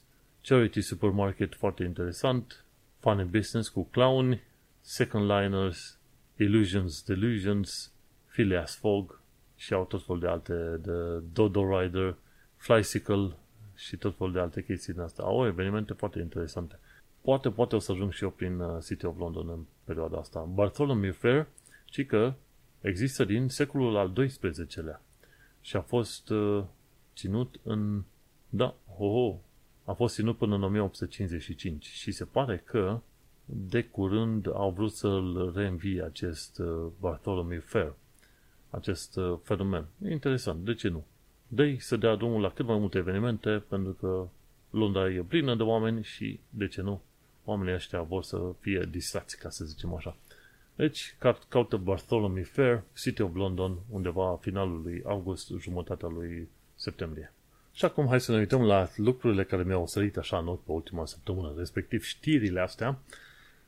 charity 0.43 0.81
supermarket 0.81 1.55
foarte 1.55 1.85
interesant, 1.85 2.65
funny 2.99 3.25
business 3.25 3.69
cu 3.69 3.85
clown, 3.85 4.41
second 4.83 5.31
liners, 5.31 5.99
illusions, 6.37 7.03
delusions, 7.03 7.93
Phileas 8.27 8.77
Fogg, 8.77 9.21
și 9.63 9.73
au 9.73 9.85
tot 9.85 10.05
felul 10.05 10.21
de 10.21 10.27
alte, 10.27 10.79
de 10.81 11.23
Dodo 11.33 11.79
Rider, 11.79 12.17
Flycycle 12.57 13.37
și 13.75 13.97
tot 13.97 14.17
felul 14.17 14.33
de 14.33 14.39
alte 14.39 14.65
chestii 14.65 14.93
din 14.93 15.03
asta. 15.03 15.23
Au 15.23 15.47
evenimente 15.47 15.93
foarte 15.93 16.19
interesante. 16.19 16.79
Poate, 17.21 17.51
poate 17.51 17.77
o 17.77 17.79
să 17.79 17.93
ajung 17.93 18.13
și 18.13 18.23
eu 18.23 18.31
prin 18.31 18.61
uh, 18.61 18.83
City 18.85 19.05
of 19.05 19.19
London 19.19 19.49
în 19.49 19.65
perioada 19.85 20.19
asta. 20.19 20.41
Bartholomew 20.41 21.13
Fair, 21.13 21.47
ci 21.85 22.07
că 22.07 22.35
există 22.81 23.25
din 23.25 23.49
secolul 23.49 23.97
al 23.97 24.13
XII-lea 24.13 25.03
și 25.61 25.77
a 25.77 25.81
fost 25.81 26.31
uh, 26.31 26.65
ținut 27.17 27.61
în... 27.63 28.03
Da, 28.49 28.75
ho, 28.97 29.09
ho, 29.09 29.41
a 29.85 29.93
fost 29.93 30.15
ținut 30.15 30.37
până 30.37 30.55
în 30.55 30.63
1855 30.63 31.85
și 31.85 32.13
se 32.13 32.25
pare 32.25 32.63
că 32.65 33.01
de 33.45 33.85
curând 33.85 34.47
au 34.47 34.71
vrut 34.71 34.93
să-l 34.93 35.53
reînvie 35.55 36.03
acest 36.03 36.59
uh, 36.59 36.87
Bartholomew 37.01 37.61
Fair 37.61 37.95
acest 38.71 39.17
uh, 39.17 39.39
fenomen. 39.43 39.87
E 40.05 40.11
interesant, 40.11 40.65
de 40.65 40.75
ce 40.75 40.89
nu? 40.89 41.05
dă 41.55 41.75
să 41.79 41.97
dea 41.97 42.15
drumul 42.15 42.41
la 42.41 42.51
cât 42.51 42.67
mai 42.67 42.79
multe 42.79 42.99
evenimente, 42.99 43.51
pentru 43.69 43.93
că 43.93 44.29
Londra 44.71 45.11
e 45.11 45.25
plină 45.29 45.55
de 45.55 45.63
oameni 45.63 46.05
și, 46.05 46.41
de 46.51 46.67
ce 46.67 46.83
nu, 46.83 47.03
oamenii 47.45 47.75
ăștia 47.75 48.03
vor 48.03 48.23
să 48.23 48.55
fie 48.61 48.89
distracți, 48.91 49.39
ca 49.39 49.51
să 49.51 49.65
zicem 49.65 49.95
așa. 49.95 50.17
Deci, 50.75 51.17
caută 51.49 51.77
Bartholomew 51.77 52.45
Fair, 52.45 52.83
City 52.97 53.23
of 53.23 53.35
London, 53.35 53.79
undeva 53.91 54.39
finalul 54.41 54.81
lui 54.83 55.03
august, 55.07 55.51
jumătatea 55.59 56.09
lui 56.09 56.49
septembrie. 56.75 57.33
Și 57.73 57.85
acum 57.85 58.07
hai 58.07 58.21
să 58.21 58.33
ne 58.33 58.39
uităm 58.39 58.63
la 58.63 58.89
lucrurile 58.97 59.45
care 59.45 59.63
mi-au 59.63 59.87
sărit 59.87 60.17
așa 60.17 60.39
în 60.39 60.49
ochi 60.49 60.65
pe 60.65 60.73
ultima 60.73 61.07
săptămână, 61.07 61.55
respectiv 61.57 62.03
știrile 62.03 62.61
astea 62.61 62.99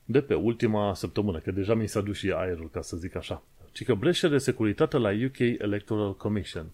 de 0.05 0.21
pe 0.21 0.33
ultima 0.33 0.93
săptămână, 0.93 1.39
că 1.39 1.51
deja 1.51 1.73
mi 1.73 1.87
s-a 1.87 2.01
dus 2.01 2.17
și 2.17 2.31
aerul, 2.31 2.69
ca 2.69 2.81
să 2.81 2.97
zic 2.97 3.15
așa 3.15 3.43
ci 3.75 3.83
că 3.83 3.93
breșe 3.93 4.27
de 4.27 4.37
securitate 4.37 4.97
la 4.97 5.09
UK 5.25 5.39
Electoral 5.39 6.15
Commission. 6.15 6.65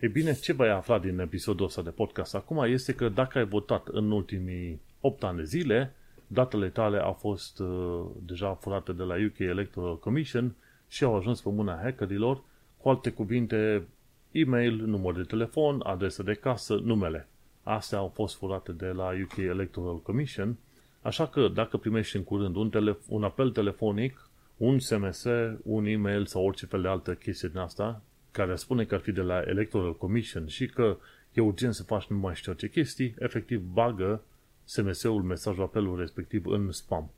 E 0.00 0.08
bine, 0.08 0.34
ce 0.34 0.52
vei 0.52 0.70
afla 0.70 0.98
din 0.98 1.18
episodul 1.18 1.66
ăsta 1.66 1.82
de 1.82 1.90
podcast 1.90 2.34
acum 2.34 2.62
este 2.62 2.94
că 2.94 3.08
dacă 3.08 3.38
ai 3.38 3.44
votat 3.44 3.88
în 3.88 4.10
ultimii 4.10 4.80
8 5.00 5.22
ani 5.22 5.36
de 5.36 5.44
zile, 5.44 5.94
datele 6.26 6.68
tale 6.68 6.98
au 6.98 7.12
fost 7.12 7.58
uh, 7.58 8.04
deja 8.26 8.54
furate 8.54 8.92
de 8.92 9.02
la 9.02 9.14
UK 9.26 9.38
Electoral 9.38 9.98
Commission 9.98 10.54
și 10.88 11.04
au 11.04 11.16
ajuns 11.16 11.40
pe 11.40 11.48
mâna 11.48 11.80
hackerilor, 11.82 12.42
cu 12.76 12.88
alte 12.88 13.10
cuvinte, 13.10 13.82
e-mail, 14.30 14.74
număr 14.86 15.14
de 15.14 15.22
telefon, 15.22 15.80
adresă 15.82 16.22
de 16.22 16.34
casă, 16.34 16.74
numele. 16.74 17.28
Astea 17.62 17.98
au 17.98 18.08
fost 18.14 18.36
furate 18.36 18.72
de 18.72 18.86
la 18.86 19.10
UK 19.22 19.36
Electoral 19.36 20.00
Commission, 20.02 20.56
așa 21.02 21.26
că 21.26 21.48
dacă 21.48 21.76
primești 21.76 22.16
în 22.16 22.24
curând 22.24 22.56
un, 22.56 22.70
telef- 22.70 23.06
un 23.08 23.24
apel 23.24 23.50
telefonic 23.50 24.30
un 24.56 24.78
SMS, 24.78 25.26
un 25.62 25.84
e-mail 25.84 26.26
sau 26.26 26.44
orice 26.44 26.66
fel 26.66 26.82
de 26.82 26.88
altă 26.88 27.14
chestie 27.14 27.48
din 27.48 27.58
asta, 27.58 28.02
care 28.30 28.54
spune 28.54 28.84
că 28.84 28.94
ar 28.94 29.00
fi 29.00 29.12
de 29.12 29.20
la 29.20 29.42
Electoral 29.46 29.96
Commission 29.96 30.46
și 30.46 30.66
că 30.66 30.96
e 31.32 31.40
urgent 31.40 31.74
să 31.74 31.82
faci 31.82 32.06
nu 32.06 32.16
mai 32.16 32.34
știu 32.34 32.52
ce 32.52 32.68
chestii, 32.68 33.14
efectiv 33.18 33.60
bagă 33.60 34.22
SMS-ul, 34.64 35.22
mesajul, 35.22 35.62
apelul 35.62 35.98
respectiv 35.98 36.46
în 36.46 36.72
spam. 36.72 37.10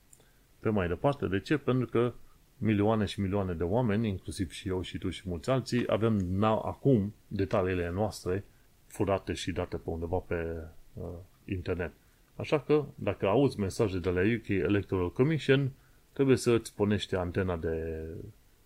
Pe 0.61 0.69
mai 0.69 0.89
departe, 0.89 1.27
de 1.27 1.41
ce? 1.41 1.57
Pentru 1.57 1.87
că 1.87 2.13
milioane 2.59 3.05
și 3.05 3.21
milioane 3.21 3.53
de 3.53 3.63
oameni, 3.63 4.09
inclusiv 4.09 4.51
și 4.51 4.69
eu 4.69 4.83
și 4.83 4.99
tu 4.99 5.11
și 5.11 5.29
mulți 5.29 5.51
alții, 5.51 5.85
avem 5.87 6.45
acum 6.45 7.15
detaliile 7.29 7.91
noastre 7.91 8.45
furate 8.87 9.33
și 9.33 9.53
date 9.53 9.77
pe 9.77 9.91
undeva 9.91 10.17
pe 10.17 10.57
uh, 10.93 11.05
internet. 11.45 11.93
Așa 12.37 12.61
că, 12.61 12.85
dacă 12.95 13.27
auzi 13.27 13.61
mesaje 13.61 13.99
de 13.99 14.11
la 14.11 14.21
UK 14.21 14.49
Electoral 14.49 15.13
Commission, 15.13 15.73
trebuie 16.13 16.37
să 16.37 16.51
îți 16.51 16.75
punești 16.75 17.15
antena 17.15 17.57
de, 17.57 18.07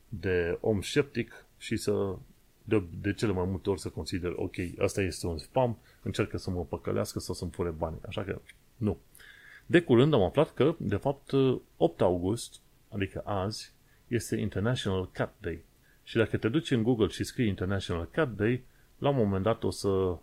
de 0.08 0.58
om 0.60 0.80
sceptic 0.80 1.46
și 1.58 1.76
să 1.76 2.16
de, 2.68 2.82
de 3.00 3.12
cele 3.12 3.32
mai 3.32 3.44
multe 3.44 3.70
ori 3.70 3.80
să 3.80 3.88
consider, 3.88 4.32
ok, 4.36 4.54
asta 4.78 5.02
este 5.02 5.26
un 5.26 5.38
spam, 5.38 5.78
încercă 6.02 6.38
să 6.38 6.50
mă 6.50 6.64
păcălească 6.64 7.18
sau 7.18 7.34
să-mi 7.34 7.50
fure 7.50 7.70
bani. 7.70 7.96
Așa 8.08 8.24
că, 8.24 8.40
nu. 8.76 8.98
De 9.66 9.80
curând 9.80 10.14
am 10.14 10.22
aflat 10.22 10.54
că, 10.54 10.74
de 10.78 10.96
fapt, 10.96 11.32
8 11.76 12.00
august, 12.00 12.60
adică 12.88 13.22
azi, 13.24 13.72
este 14.08 14.36
International 14.36 15.10
Cat 15.12 15.34
Day. 15.40 15.64
Și 16.02 16.16
dacă 16.16 16.36
te 16.36 16.48
duci 16.48 16.70
în 16.70 16.82
Google 16.82 17.06
și 17.06 17.24
scrii 17.24 17.48
International 17.48 18.08
Cat 18.12 18.34
Day, 18.34 18.62
la 18.98 19.08
un 19.08 19.16
moment 19.16 19.42
dat 19.42 19.64
o 19.64 19.70
să 19.70 20.18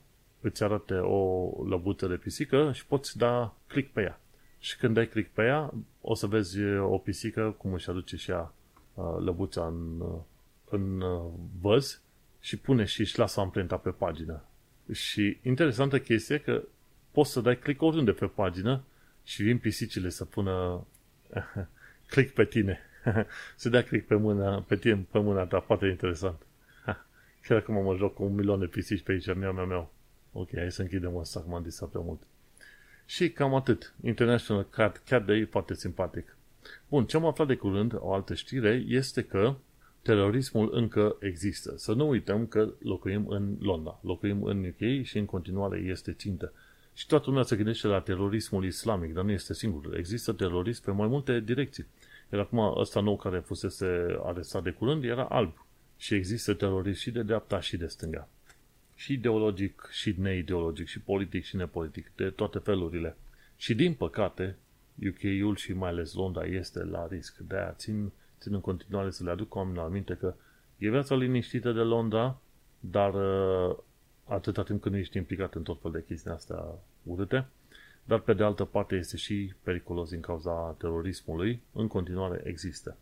îți 0.46 0.64
arate 0.64 0.94
o 0.94 1.52
lăbuță 1.68 2.08
de 2.08 2.16
pisică 2.16 2.72
și 2.74 2.86
poți 2.86 3.18
da 3.18 3.54
click 3.68 3.92
pe 3.92 4.02
ea. 4.02 4.20
Și 4.60 4.78
când 4.78 4.94
dai 4.94 5.08
click 5.08 5.34
pe 5.34 5.44
ea, 5.44 5.74
o 6.02 6.16
să 6.16 6.28
vezi 6.28 6.64
o 6.66 6.98
pisică 6.98 7.56
cum 7.58 7.74
își 7.74 7.90
aduce 7.90 8.16
și 8.16 8.32
ea 8.32 8.54
uh, 8.94 9.16
lăbuța 9.20 9.66
în, 9.66 10.00
uh, 10.00 10.20
în 10.70 11.02
uh, 11.02 11.32
văz 11.62 12.02
și 12.40 12.58
pune 12.58 12.84
și 12.84 13.00
își 13.02 13.20
lasă 13.20 13.40
amprenta 13.40 13.78
pe 13.78 13.90
pagină. 13.90 14.44
Și 14.92 15.38
interesantă 15.42 16.00
chestie 16.00 16.38
că 16.38 16.64
poți 17.12 17.32
să 17.32 17.42
dai 17.42 17.58
click 17.60 17.82
oriunde 17.82 18.12
pe 18.12 18.26
pagină 18.26 18.84
și 19.24 19.44
vin 19.44 19.58
pisicile 19.58 20.10
să 20.10 20.26
pună 20.26 20.86
click 22.12 22.34
pe 22.34 22.46
tine. 22.46 22.80
să 23.56 23.70
dea 23.70 23.84
click 23.84 24.08
pe 24.08 24.16
mâna, 24.16 24.62
pe 24.62 24.76
tine, 24.76 25.06
pe 25.12 25.20
mâna 25.20 25.46
ta, 25.46 25.60
foarte 25.60 25.86
interesant. 25.86 26.42
Chiar 27.48 27.58
acum 27.58 27.84
mă 27.84 27.96
joc 27.96 28.14
cu 28.14 28.24
un 28.24 28.36
milion 28.36 28.60
de 28.60 28.66
pisici 28.66 29.04
pe 29.04 29.12
aici, 29.12 29.36
miau, 29.36 29.54
miau, 29.54 29.66
miau. 29.66 29.94
Ok, 30.38 30.50
hai 30.56 30.72
să 30.72 30.82
închidem 30.82 31.18
asta, 31.18 31.40
că 31.40 31.46
m-am 31.50 31.64
disat 31.64 31.90
prea 31.90 32.02
mult. 32.02 32.22
Și 33.06 33.32
cam 33.32 33.56
atât. 33.56 33.94
International 34.04 34.68
Cat, 34.70 35.02
Cat 35.06 35.26
Day, 35.26 35.46
foarte 35.46 35.76
simpatic. 35.76 36.38
Bun, 36.90 37.06
ce 37.06 37.18
am 37.18 37.26
aflat 37.26 37.48
de 37.48 37.56
curând, 37.56 37.94
o 37.98 38.14
altă 38.14 38.34
știre, 38.34 38.84
este 38.88 39.24
că 39.24 39.56
terorismul 40.02 40.70
încă 40.74 41.16
există. 41.20 41.74
Să 41.78 41.94
nu 41.94 42.10
uităm 42.10 42.46
că 42.46 42.74
locuim 42.80 43.28
în 43.28 43.56
Londra, 43.60 44.00
locuim 44.02 44.44
în 44.44 44.66
UK 44.66 45.04
și 45.04 45.18
în 45.18 45.26
continuare 45.26 45.78
este 45.78 46.12
țintă. 46.12 46.54
Și 46.94 47.08
toată 47.08 47.26
lumea 47.28 47.44
se 47.44 47.56
gândește 47.56 47.88
la 47.88 48.02
terorismul 48.02 48.66
islamic, 48.66 49.14
dar 49.14 49.24
nu 49.24 49.32
este 49.32 49.54
singurul. 49.54 49.96
Există 49.98 50.32
terorism 50.32 50.84
pe 50.84 50.92
mai 50.92 51.08
multe 51.08 51.40
direcții. 51.40 51.86
Iar 52.32 52.42
acum 52.42 52.78
ăsta 52.80 53.02
nou 53.02 53.18
care 53.18 53.40
fusese 53.40 54.20
arestat 54.24 54.64
de 54.64 54.72
curând 54.72 55.04
era 55.04 55.24
alb. 55.24 55.66
Și 55.98 56.14
există 56.14 56.54
terorism 56.54 57.00
și 57.00 57.12
de 57.12 57.22
dreapta 57.22 57.60
și 57.60 57.78
de 57.78 57.88
stânga. 57.88 58.28
Și 58.96 59.14
ideologic, 59.14 59.90
și 59.92 60.16
neideologic, 60.18 60.88
și 60.88 61.00
politic, 61.00 61.44
și 61.44 61.56
nepolitic, 61.56 62.12
de 62.16 62.30
toate 62.30 62.60
felurile. 62.60 63.18
Și 63.58 63.76
din 63.76 63.94
păcate, 63.94 64.56
UK-ul 65.08 65.56
și 65.56 65.74
mai 65.74 65.90
ales 65.90 66.14
Londra 66.14 66.44
este 66.44 66.84
la 66.84 67.08
risc. 67.08 67.38
De-aia 67.38 67.72
țin, 67.72 68.12
țin 68.40 68.54
în 68.54 68.62
continuare 68.62 69.10
să 69.10 69.24
le 69.24 69.30
aduc 69.30 69.56
oamenilor 69.56 69.86
aminte 69.86 70.14
că 70.14 70.34
e 70.78 70.90
viața 70.90 71.16
liniștită 71.16 71.72
de 71.72 71.80
Londra, 71.80 72.40
dar 72.80 73.14
uh, 73.14 73.76
atâta 74.26 74.64
timp 74.64 74.82
când 74.82 74.96
nu 74.96 75.02
ești 75.02 75.18
implicat 75.18 75.54
în 75.56 75.64
tot 75.64 75.82
fel 75.82 75.92
de 75.92 76.04
chestii 76.08 76.32
astea 76.32 76.64
urâte, 77.04 77.46
dar 78.04 78.20
pe 78.20 78.34
de 78.34 78.44
altă 78.44 78.64
parte 78.64 78.96
este 78.96 79.18
și 79.18 79.54
periculos 79.64 80.10
din 80.10 80.20
cauza 80.20 80.76
terorismului, 80.78 81.62
în 81.74 81.88
continuare 81.88 82.42
există. 82.44 82.98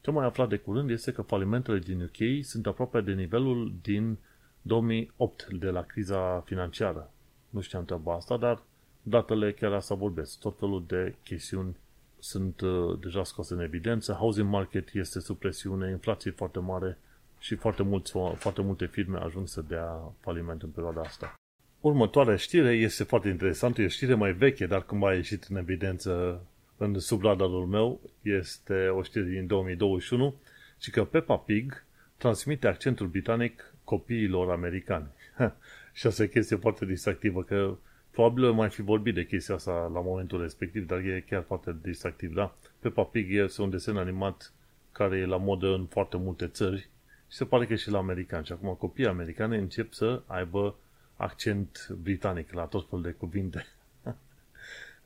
Ce 0.00 0.10
mai 0.10 0.26
aflat 0.26 0.48
de 0.48 0.56
curând 0.56 0.90
este 0.90 1.12
că 1.12 1.22
falimentele 1.22 1.78
din 1.78 2.02
UK 2.02 2.44
sunt 2.44 2.66
aproape 2.66 3.00
de 3.00 3.12
nivelul 3.12 3.72
din 3.82 4.16
2008, 4.66 5.46
de 5.50 5.70
la 5.70 5.82
criza 5.82 6.42
financiară. 6.46 7.10
Nu 7.50 7.60
știam 7.60 7.84
treaba 7.84 8.14
asta, 8.14 8.36
dar 8.36 8.62
datele 9.02 9.52
chiar 9.52 9.72
asta 9.72 9.94
vorbesc. 9.94 10.38
Tot 10.38 10.58
felul 10.58 10.84
de 10.86 11.14
chestiuni 11.22 11.76
sunt 12.18 12.60
uh, 12.60 12.98
deja 13.00 13.24
scoase 13.24 13.54
în 13.54 13.60
evidență. 13.60 14.12
Housing 14.12 14.48
market 14.48 14.88
este 14.94 15.20
sub 15.20 15.38
presiune, 15.38 15.90
inflație 15.90 16.30
foarte 16.30 16.58
mare 16.58 16.98
și 17.38 17.54
foarte, 17.54 17.82
mulți, 17.82 18.12
foarte 18.36 18.62
multe 18.62 18.86
firme 18.86 19.18
ajung 19.18 19.48
să 19.48 19.64
dea 19.68 20.12
faliment 20.20 20.62
în 20.62 20.68
perioada 20.68 21.00
asta. 21.00 21.34
Următoarea 21.80 22.36
știre 22.36 22.72
este 22.72 23.04
foarte 23.04 23.28
interesantă, 23.28 23.82
e 23.82 23.84
o 23.84 23.88
știre 23.88 24.14
mai 24.14 24.32
veche, 24.32 24.66
dar 24.66 24.82
când 24.82 25.04
a 25.04 25.14
ieșit 25.14 25.44
în 25.44 25.56
evidență 25.56 26.42
în 26.76 26.98
subradarul 26.98 27.66
meu, 27.66 28.00
este 28.22 28.88
o 28.88 29.02
știre 29.02 29.24
din 29.24 29.46
2021 29.46 30.34
și 30.78 30.90
că 30.90 31.04
Peppa 31.04 31.36
Pig 31.36 31.84
transmite 32.16 32.66
accentul 32.66 33.06
britanic 33.06 33.73
copiilor 33.84 34.50
americani. 34.50 35.06
și 35.92 36.06
asta 36.06 36.22
e 36.22 36.26
chestie 36.26 36.56
foarte 36.56 36.84
distractivă, 36.84 37.42
că 37.42 37.76
probabil 38.10 38.52
mai 38.52 38.70
fi 38.70 38.82
vorbit 38.82 39.14
de 39.14 39.26
chestia 39.26 39.54
asta 39.54 39.90
la 39.92 40.00
momentul 40.00 40.40
respectiv, 40.40 40.86
dar 40.86 40.98
e 40.98 41.24
chiar 41.28 41.42
foarte 41.42 41.76
distractiv, 41.82 42.34
da? 42.34 42.56
Peppa 42.78 43.02
Pig 43.02 43.32
este 43.34 43.62
un 43.62 43.70
desen 43.70 43.96
animat 43.96 44.52
care 44.92 45.16
e 45.16 45.26
la 45.26 45.36
modă 45.36 45.66
în 45.66 45.86
foarte 45.86 46.16
multe 46.16 46.46
țări 46.46 46.88
și 47.34 47.36
se 47.36 47.44
pare 47.44 47.66
că 47.66 47.74
și 47.74 47.90
la 47.90 47.98
americani. 47.98 48.44
Și 48.44 48.52
acum 48.52 48.74
copiii 48.74 49.06
americani 49.06 49.56
încep 49.56 49.92
să 49.92 50.22
aibă 50.26 50.76
accent 51.16 51.88
britanic 52.02 52.52
la 52.52 52.64
tot 52.64 52.88
felul 52.88 53.04
de 53.04 53.10
cuvinte. 53.10 53.66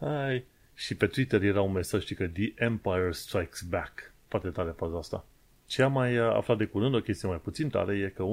Hai. 0.01 0.45
Și 0.75 0.95
pe 0.95 1.07
Twitter 1.07 1.43
era 1.43 1.61
un 1.61 1.73
mesaj 1.73 2.13
că 2.13 2.29
The 2.29 2.53
Empire 2.55 3.13
Strikes 3.13 3.61
Back. 3.61 4.13
Foarte 4.29 4.49
tare 4.49 4.71
faza 4.71 4.99
asta. 4.99 5.25
Ce 5.69 5.83
am 5.83 5.93
mai 5.93 6.19
uh, 6.19 6.35
aflat 6.35 6.59
de 6.59 6.67
curând, 6.67 6.95
o 6.95 7.01
chestie 7.01 7.29
mai 7.29 7.41
puțin 7.41 7.69
tare, 7.69 7.99
e 7.99 8.09
că 8.09 8.25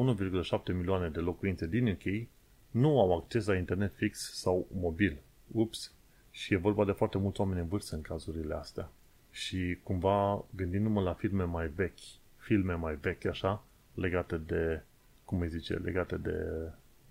1,7 0.60 0.76
milioane 0.76 1.10
de 1.10 1.20
locuințe 1.20 1.68
din 1.68 1.88
UK 1.88 2.28
nu 2.72 3.00
au 3.00 3.18
acces 3.18 3.46
la 3.46 3.56
internet 3.56 3.94
fix 3.96 4.34
sau 4.34 4.68
mobil. 4.72 5.18
Ups! 5.52 5.94
Și 6.32 6.54
e 6.54 6.58
vorba 6.58 6.86
de 6.86 6.92
foarte 6.92 7.18
mulți 7.18 7.40
oameni 7.40 7.60
în 7.60 7.68
vârstă 7.68 7.96
în 7.96 8.02
cazurile 8.02 8.54
astea. 8.54 8.90
Și 9.32 9.78
cumva, 9.84 10.46
gândindu-mă 10.56 11.02
la 11.02 11.14
filme 11.14 11.44
mai 11.44 11.68
vechi, 11.68 12.00
filme 12.38 12.74
mai 12.74 12.96
vechi 12.96 13.26
așa, 13.26 13.64
legate 13.94 14.38
de, 14.38 14.84
cum 15.26 15.40
îi 15.40 15.50
zice, 15.50 15.74
legate 15.74 16.18
de 16.18 16.48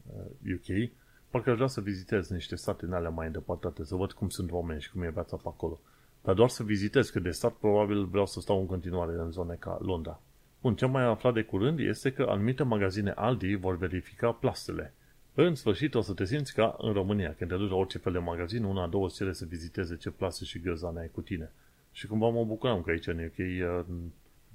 uh, 0.06 0.54
UK, 0.54 0.90
parcă 1.30 1.50
aș 1.50 1.56
vrea 1.56 1.68
să 1.68 1.80
vizitez 1.80 2.28
niște 2.28 2.56
state 2.56 2.84
în 2.84 2.92
alea 2.92 3.10
mai 3.10 3.26
îndepărtate, 3.26 3.84
să 3.84 3.94
văd 3.94 4.12
cum 4.12 4.28
sunt 4.28 4.50
oameni 4.50 4.80
și 4.80 4.90
cum 4.90 5.02
e 5.02 5.10
viața 5.10 5.36
pe 5.36 5.48
acolo. 5.48 5.80
Dar 6.24 6.34
doar 6.34 6.48
să 6.48 6.62
vizitez, 6.62 7.10
că 7.10 7.20
de 7.20 7.30
stat 7.30 7.52
probabil 7.52 8.04
vreau 8.04 8.26
să 8.26 8.40
stau 8.40 8.60
în 8.60 8.66
continuare 8.66 9.12
în 9.12 9.30
zone 9.30 9.56
ca 9.58 9.78
Londra. 9.82 10.20
Bun, 10.60 10.74
ce 10.74 10.84
am 10.84 10.90
mai 10.90 11.04
aflat 11.04 11.34
de 11.34 11.42
curând 11.42 11.78
este 11.78 12.12
că 12.12 12.26
anumite 12.28 12.62
magazine 12.62 13.10
Aldi 13.10 13.54
vor 13.54 13.76
verifica 13.76 14.32
plastele. 14.32 14.94
În 15.34 15.54
sfârșit 15.54 15.94
o 15.94 16.00
să 16.00 16.12
te 16.12 16.24
simți 16.24 16.54
ca 16.54 16.76
în 16.78 16.92
România, 16.92 17.34
când 17.38 17.50
te 17.50 17.56
duci 17.56 17.70
la 17.70 17.76
orice 17.76 17.98
fel 17.98 18.12
de 18.12 18.18
magazin, 18.18 18.64
una, 18.64 18.86
două, 18.86 19.08
cere 19.08 19.32
să 19.32 19.44
viziteze 19.44 19.96
ce 19.96 20.10
plaste 20.10 20.44
și 20.44 20.58
ghiozane 20.58 21.00
ai 21.00 21.10
cu 21.12 21.20
tine. 21.20 21.52
Și 21.92 22.06
cumva 22.06 22.28
mă 22.28 22.44
bucuram 22.44 22.82
că 22.82 22.90
aici 22.90 23.06
în 23.06 23.24
UK 23.24 23.38
uh, 23.38 23.84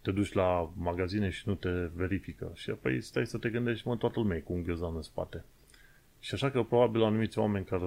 te 0.01 0.11
duci 0.11 0.33
la 0.33 0.71
magazine 0.75 1.29
și 1.29 1.47
nu 1.47 1.55
te 1.55 1.69
verifică. 1.95 2.51
Și 2.53 2.69
apoi 2.69 3.01
stai 3.01 3.25
să 3.25 3.37
te 3.37 3.49
gândești, 3.49 3.87
mă, 3.87 3.95
toată 3.95 4.19
lumea 4.19 4.41
cu 4.41 4.53
un 4.53 4.63
ghiozan 4.63 4.95
în 4.95 5.01
spate. 5.01 5.43
Și 6.19 6.33
așa 6.33 6.49
că 6.49 6.63
probabil 6.63 7.03
anumiți 7.03 7.39
oameni 7.39 7.65
care 7.65 7.83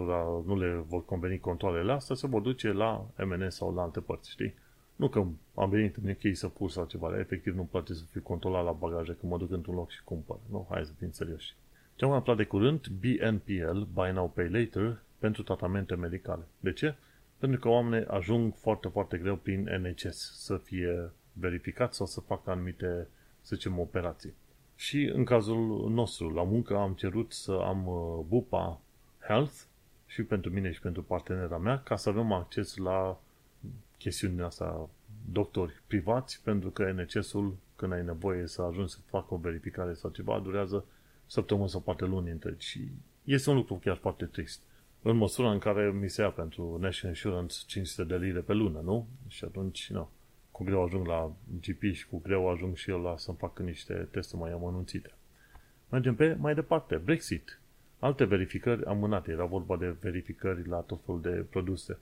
nu 0.46 0.56
le 0.58 0.84
vor 0.88 1.04
conveni 1.04 1.38
controlele 1.38 1.92
astea 1.92 2.16
se 2.16 2.26
vor 2.26 2.40
duce 2.40 2.72
la 2.72 3.06
MNS 3.24 3.54
sau 3.54 3.74
la 3.74 3.82
alte 3.82 4.00
părți, 4.00 4.30
știi? 4.30 4.54
Nu 4.96 5.08
că 5.08 5.24
am 5.54 5.70
venit 5.70 5.96
în 5.96 6.10
UK 6.10 6.36
să 6.36 6.48
pur 6.48 6.70
sau 6.70 6.84
ceva, 6.84 7.18
efectiv 7.18 7.54
nu 7.54 7.68
poate 7.70 7.94
să 7.94 8.02
fiu 8.10 8.20
controlat 8.20 8.64
la 8.64 8.72
bagaje 8.72 9.16
când 9.20 9.32
mă 9.32 9.38
duc 9.38 9.50
într-un 9.50 9.74
loc 9.74 9.90
și 9.90 10.04
cumpăr. 10.04 10.36
Nu, 10.50 10.66
hai 10.70 10.84
să 10.84 10.92
fim 10.98 11.10
serioși. 11.10 11.54
Ce 11.94 12.04
am 12.04 12.10
aflat 12.10 12.36
de 12.36 12.44
curând, 12.44 12.86
BNPL, 12.86 13.80
Buy 13.92 14.12
Now 14.12 14.28
Pay 14.28 14.48
Later, 14.48 15.02
pentru 15.18 15.42
tratamente 15.42 15.94
medicale. 15.94 16.42
De 16.60 16.72
ce? 16.72 16.94
Pentru 17.38 17.60
că 17.60 17.68
oamenii 17.68 18.06
ajung 18.06 18.54
foarte, 18.54 18.88
foarte 18.88 19.18
greu 19.18 19.36
prin 19.36 19.68
NHS 19.80 20.44
să 20.44 20.56
fie 20.56 21.10
verificați 21.32 21.96
sau 21.96 22.06
să 22.06 22.20
facă 22.20 22.50
anumite, 22.50 23.08
să 23.40 23.54
zicem, 23.54 23.78
operații. 23.78 24.34
Și 24.82 25.04
în 25.04 25.24
cazul 25.24 25.90
nostru, 25.90 26.30
la 26.30 26.42
muncă, 26.42 26.76
am 26.76 26.92
cerut 26.92 27.32
să 27.32 27.52
am 27.52 27.86
uh, 27.86 28.24
Bupa 28.28 28.80
Health 29.26 29.54
și 30.06 30.22
pentru 30.22 30.50
mine 30.50 30.72
și 30.72 30.80
pentru 30.80 31.02
partenera 31.02 31.58
mea, 31.58 31.82
ca 31.82 31.96
să 31.96 32.08
avem 32.08 32.32
acces 32.32 32.76
la 32.76 33.20
chestiunea 33.98 34.46
asta 34.46 34.88
doctori 35.32 35.82
privați, 35.86 36.42
pentru 36.42 36.70
că 36.70 36.92
NHS-ul, 36.92 37.56
când 37.76 37.92
ai 37.92 38.04
nevoie 38.04 38.46
să 38.46 38.62
ajungi 38.62 38.92
să 38.92 38.98
facă 39.06 39.34
o 39.34 39.36
verificare 39.36 39.94
sau 39.94 40.10
ceva, 40.10 40.38
durează 40.38 40.84
săptămâni 41.26 41.68
sau 41.68 41.80
poate 41.80 42.04
luni 42.04 42.30
întregi. 42.30 42.66
Și 42.66 42.88
este 43.24 43.50
un 43.50 43.56
lucru 43.56 43.74
chiar 43.74 43.96
foarte 43.96 44.24
trist. 44.24 44.60
În 45.02 45.16
măsura 45.16 45.50
în 45.50 45.58
care 45.58 45.90
mi 45.90 46.08
se 46.08 46.22
ia 46.22 46.30
pentru 46.30 46.78
National 46.80 47.16
Insurance 47.16 47.56
500 47.66 48.04
de 48.04 48.24
lire 48.24 48.40
pe 48.40 48.52
lună, 48.52 48.80
nu? 48.84 49.06
Și 49.28 49.44
atunci, 49.44 49.90
nu 49.90 50.08
cu 50.62 50.68
greu 50.68 50.82
ajung 50.82 51.06
la 51.06 51.32
GP 51.60 51.82
și 51.92 52.08
cu 52.08 52.18
greu 52.18 52.48
ajung 52.48 52.76
și 52.76 52.90
eu 52.90 53.02
la 53.02 53.16
să-mi 53.16 53.36
fac 53.36 53.58
niște 53.58 54.08
teste 54.10 54.36
mai 54.36 54.52
amănunțite. 54.52 55.10
Mergem 55.88 56.14
pe 56.14 56.36
mai 56.38 56.54
departe. 56.54 56.96
Brexit. 56.96 57.60
Alte 57.98 58.24
verificări 58.24 58.84
amânate. 58.84 59.30
Era 59.30 59.44
vorba 59.44 59.76
de 59.76 59.96
verificări 60.00 60.68
la 60.68 60.76
tot 60.76 61.00
felul 61.04 61.20
de 61.20 61.44
produse. 61.50 61.98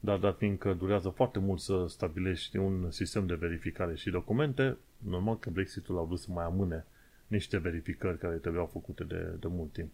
Dar 0.00 0.18
dat 0.18 0.36
fiindcă 0.36 0.72
durează 0.72 1.08
foarte 1.08 1.38
mult 1.38 1.60
să 1.60 1.86
stabilești 1.88 2.56
un 2.56 2.90
sistem 2.90 3.26
de 3.26 3.34
verificare 3.34 3.94
și 3.94 4.10
documente, 4.10 4.76
normal 4.98 5.38
că 5.38 5.50
Brexitul 5.50 5.98
a 5.98 6.02
vrut 6.02 6.18
să 6.18 6.26
mai 6.30 6.44
amâne 6.44 6.84
niște 7.26 7.58
verificări 7.58 8.18
care 8.18 8.36
trebuiau 8.36 8.66
făcute 8.66 9.04
de, 9.04 9.36
de 9.40 9.46
mult 9.48 9.72
timp. 9.72 9.90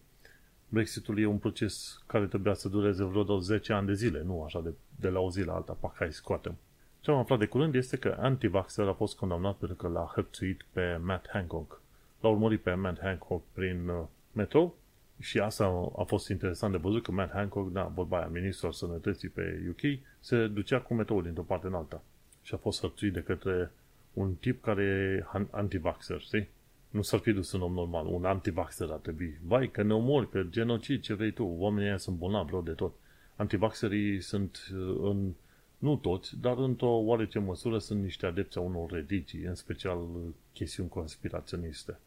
Brexitul 0.69 1.19
e 1.19 1.25
un 1.25 1.37
proces 1.37 2.03
care 2.07 2.25
trebuia 2.27 2.53
să 2.53 2.69
dureze 2.69 3.03
vreo 3.03 3.39
10 3.39 3.73
ani 3.73 3.87
de 3.87 3.93
zile, 3.93 4.21
nu 4.23 4.43
așa 4.43 4.61
de, 4.61 4.73
de 4.99 5.09
la 5.09 5.19
o 5.19 5.31
zi 5.31 5.43
la 5.43 5.53
alta, 5.53 5.77
pac, 5.79 5.95
hai 5.95 6.13
scoatem. 6.13 6.57
Ce 7.01 7.11
am 7.11 7.17
aflat 7.17 7.39
de 7.39 7.45
curând 7.45 7.75
este 7.75 7.97
că 7.97 8.17
antivaxer 8.19 8.87
a 8.87 8.93
fost 8.93 9.17
condamnat 9.17 9.55
pentru 9.55 9.77
că 9.77 9.87
l-a 9.87 10.11
hărțuit 10.15 10.65
pe 10.71 10.99
Matt 11.03 11.29
Hancock. 11.29 11.81
L-a 12.19 12.29
urmărit 12.29 12.61
pe 12.61 12.73
Matt 12.73 12.99
Hancock 12.99 13.43
prin 13.53 13.87
uh, 13.87 14.03
metro 14.31 14.73
Și 15.19 15.39
asta 15.39 15.91
a 15.97 16.03
fost 16.03 16.29
interesant 16.29 16.71
de 16.71 16.77
văzut 16.77 17.03
că 17.03 17.11
Matt 17.11 17.31
Hancock, 17.31 17.71
da, 17.71 17.83
vorba 17.83 18.17
aia, 18.17 18.27
ministrul 18.27 18.71
sănătății 18.71 19.29
pe 19.29 19.61
UK, 19.69 19.99
se 20.19 20.47
ducea 20.47 20.79
cu 20.79 20.93
metrou 20.93 21.21
dintr-o 21.21 21.41
parte 21.41 21.67
în 21.67 21.73
alta. 21.73 22.01
Și 22.41 22.53
a 22.53 22.57
fost 22.57 22.79
hărțuit 22.79 23.13
de 23.13 23.21
către 23.21 23.71
un 24.13 24.33
tip 24.33 24.63
care 24.63 24.83
e 24.83 25.25
anti-vaxxer, 25.51 26.19
știi? 26.19 26.47
Nu 26.89 27.01
s-ar 27.01 27.19
fi 27.19 27.31
dus 27.31 27.51
un 27.51 27.61
om 27.61 27.73
normal, 27.73 28.05
un 28.05 28.25
anti-vaxxer 28.25 28.89
ar 28.91 28.97
trebui. 28.97 29.37
Vai, 29.45 29.69
că 29.71 29.83
ne 29.83 29.93
omori, 29.93 30.29
că 30.29 30.41
genocid, 30.41 31.01
ce 31.01 31.13
vrei 31.13 31.31
tu, 31.31 31.43
oamenii 31.43 31.87
ăia 31.87 31.97
sunt 31.97 32.17
bolnavi 32.17 32.49
rău 32.51 32.61
de 32.61 32.71
tot. 32.71 32.93
Antivaxerii 33.35 34.21
sunt 34.21 34.69
uh, 34.73 34.97
în, 35.01 35.31
nu 35.79 35.95
toți, 35.95 36.39
dar 36.39 36.57
într-o 36.57 36.89
oarece 36.89 37.39
măsură 37.39 37.77
sunt 37.77 38.01
niște 38.01 38.25
adepți 38.25 38.57
a 38.57 38.61
unor 38.61 38.91
religii, 38.91 39.43
în 39.43 39.55
special 39.55 39.97
uh, 39.97 40.21
chestiuni 40.53 40.89
conspiraționiste. 40.89 41.99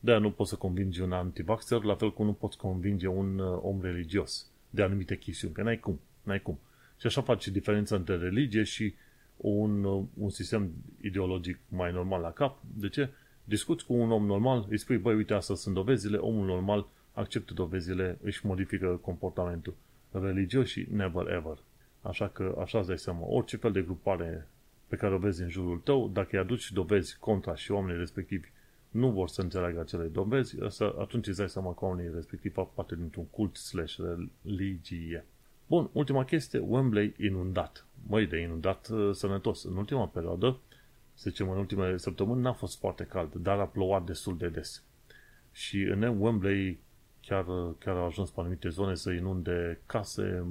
de 0.00 0.16
nu 0.16 0.30
poți 0.30 0.50
să 0.50 0.56
convingi 0.56 1.00
un 1.00 1.12
antivaxer, 1.12 1.82
la 1.82 1.94
fel 1.94 2.12
cum 2.12 2.26
nu 2.26 2.32
poți 2.32 2.56
convinge 2.56 3.06
un 3.06 3.38
uh, 3.38 3.58
om 3.62 3.80
religios 3.80 4.46
de 4.70 4.82
anumite 4.82 5.18
chestiuni, 5.18 5.54
că 5.54 5.62
n-ai 5.62 5.78
cum, 5.78 6.00
n-ai 6.22 6.42
cum. 6.42 6.58
Și 6.98 7.06
așa 7.06 7.22
faci 7.22 7.48
diferența 7.48 7.96
între 7.96 8.16
religie 8.16 8.62
și 8.62 8.94
un, 9.36 9.84
un 10.14 10.30
sistem 10.30 10.70
ideologic 11.00 11.58
mai 11.68 11.92
normal 11.92 12.20
la 12.20 12.32
cap. 12.32 12.58
De 12.74 12.88
ce? 12.88 13.08
Discuți 13.44 13.84
cu 13.84 13.92
un 13.92 14.10
om 14.10 14.26
normal, 14.26 14.66
îi 14.68 14.78
spui, 14.78 14.96
băi, 14.96 15.14
uite, 15.14 15.34
astea 15.34 15.54
sunt 15.54 15.74
dovezile, 15.74 16.16
omul 16.16 16.46
normal 16.46 16.86
acceptă 17.12 17.54
dovezile, 17.54 18.18
își 18.22 18.46
modifică 18.46 18.98
comportamentul 19.02 19.74
religios 20.10 20.68
și 20.68 20.86
never 20.90 21.26
ever. 21.26 21.58
Așa 22.02 22.28
că 22.28 22.56
așa 22.60 22.78
îți 22.78 22.88
dai 22.88 22.98
seama, 22.98 23.26
orice 23.26 23.56
fel 23.56 23.72
de 23.72 23.82
grupare 23.82 24.48
pe 24.86 24.96
care 24.96 25.14
o 25.14 25.18
vezi 25.18 25.42
în 25.42 25.48
jurul 25.48 25.78
tău, 25.78 26.08
dacă 26.08 26.28
îi 26.32 26.38
aduci 26.38 26.72
dovezi 26.72 27.18
contra 27.18 27.54
și 27.54 27.70
oamenii 27.70 27.98
respectivi 27.98 28.46
nu 28.90 29.10
vor 29.10 29.28
să 29.28 29.40
înțeleagă 29.40 29.80
acele 29.80 30.04
dovezi, 30.04 30.56
atunci 30.98 31.26
îți 31.26 31.38
dai 31.38 31.48
seama 31.48 31.74
că 31.74 31.84
oamenii 31.84 32.12
respectivi 32.14 32.54
fac 32.54 32.74
parte 32.74 32.94
dintr-un 32.94 33.26
cult 33.26 33.56
slash 33.56 33.96
religie. 34.44 35.24
Bun, 35.66 35.90
ultima 35.92 36.24
chestie, 36.24 36.58
Wembley 36.58 37.14
inundat. 37.18 37.86
Măi, 38.06 38.26
de 38.26 38.38
inundat 38.38 38.88
uh, 38.88 39.14
sănătos. 39.14 39.64
În 39.64 39.76
ultima 39.76 40.06
perioadă, 40.06 40.58
să 41.14 41.30
zicem 41.30 41.50
în 41.50 41.58
ultimele 41.58 41.96
săptămâni, 41.96 42.40
n-a 42.40 42.52
fost 42.52 42.78
foarte 42.78 43.04
cald, 43.04 43.34
dar 43.34 43.58
a 43.58 43.66
plouat 43.66 44.04
destul 44.04 44.36
de 44.36 44.48
des. 44.48 44.82
Și 45.52 45.82
în 45.82 46.02
Wembley 46.02 46.78
chiar, 47.20 47.44
chiar 47.78 47.96
au 47.96 48.06
ajuns 48.06 48.30
pe 48.30 48.40
anumite 48.40 48.68
zone 48.68 48.94
să 48.94 49.10
inunde 49.10 49.80
case, 49.86 50.44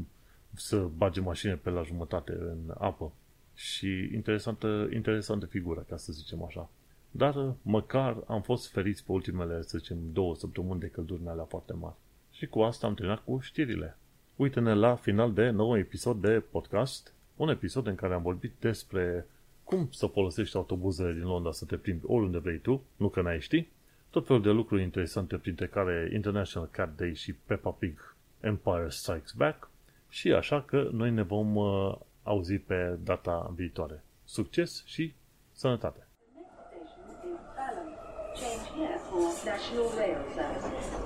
să 0.56 0.88
bage 0.98 1.20
mașini 1.22 1.54
pe 1.54 1.70
la 1.70 1.84
jumătate 1.84 2.32
în 2.32 2.74
apă. 2.78 3.12
Și 3.56 4.10
interesantă, 4.14 4.90
interesantă 4.94 5.46
figură, 5.46 5.86
ca 5.90 5.98
să 5.98 6.12
zicem 6.12 6.44
așa. 6.44 6.70
Dar 7.12 7.54
măcar 7.62 8.18
am 8.28 8.42
fost 8.42 8.72
feriți 8.72 9.06
pe 9.06 9.12
ultimele, 9.12 9.62
să 9.62 9.78
zicem, 9.78 9.98
două 10.14 10.36
săptămâni 10.36 10.80
de 10.80 10.88
călduri 10.88 11.22
alea 11.28 11.44
foarte 11.44 11.74
mari. 11.74 11.96
Și 12.32 12.48
cu 12.48 12.62
asta 12.62 12.88
am 12.88 12.94
terminat 12.94 13.24
cu 13.24 13.40
știrile. 13.40 13.98
Uite-ne 14.36 14.74
la 14.74 14.96
final 14.96 15.34
de 15.34 15.50
nou 15.50 15.78
episod 15.78 16.22
de 16.22 16.44
podcast, 16.52 17.14
un 17.36 17.50
episod 17.50 17.88
în 17.88 17.96
care 17.96 18.14
am 18.14 18.22
vorbit 18.22 18.54
despre 18.60 19.28
cum 19.64 19.88
să 19.92 20.06
folosești 20.06 20.56
autobuzele 20.56 21.14
din 21.14 21.24
Londra 21.24 21.52
să 21.52 21.66
te 21.66 21.76
plimbi 21.76 22.06
oriunde 22.06 22.38
vrei 22.38 22.58
tu, 22.58 22.84
nu 22.96 23.10
că 23.10 23.22
n-ai 23.22 23.42
ști, 23.42 23.68
tot 24.10 24.26
felul 24.26 24.42
de 24.42 24.50
lucruri 24.50 24.82
interesante, 24.82 25.38
printre 25.38 25.68
care 25.68 26.10
International 26.14 26.70
Cat 26.72 26.96
Day 26.96 27.14
și 27.16 27.34
Peppa 27.34 27.70
Pig 27.70 28.16
Empire 28.40 28.88
Strikes 28.90 29.32
Back 29.32 29.70
și 30.12 30.32
așa 30.32 30.62
că 30.62 30.88
noi 30.92 31.12
ne 31.12 31.22
vom 31.22 31.56
uh, 31.56 31.96
auzi 32.24 32.58
pe 32.58 32.98
data 33.04 33.52
viitoare. 33.56 34.04
Succes 34.24 34.84
și 34.86 35.14
sănătate! 35.52 36.08
Change 38.42 38.68
here 38.76 38.98
for 39.10 39.22
National 39.46 39.88
Rail 39.98 40.22
Services. 40.36 41.01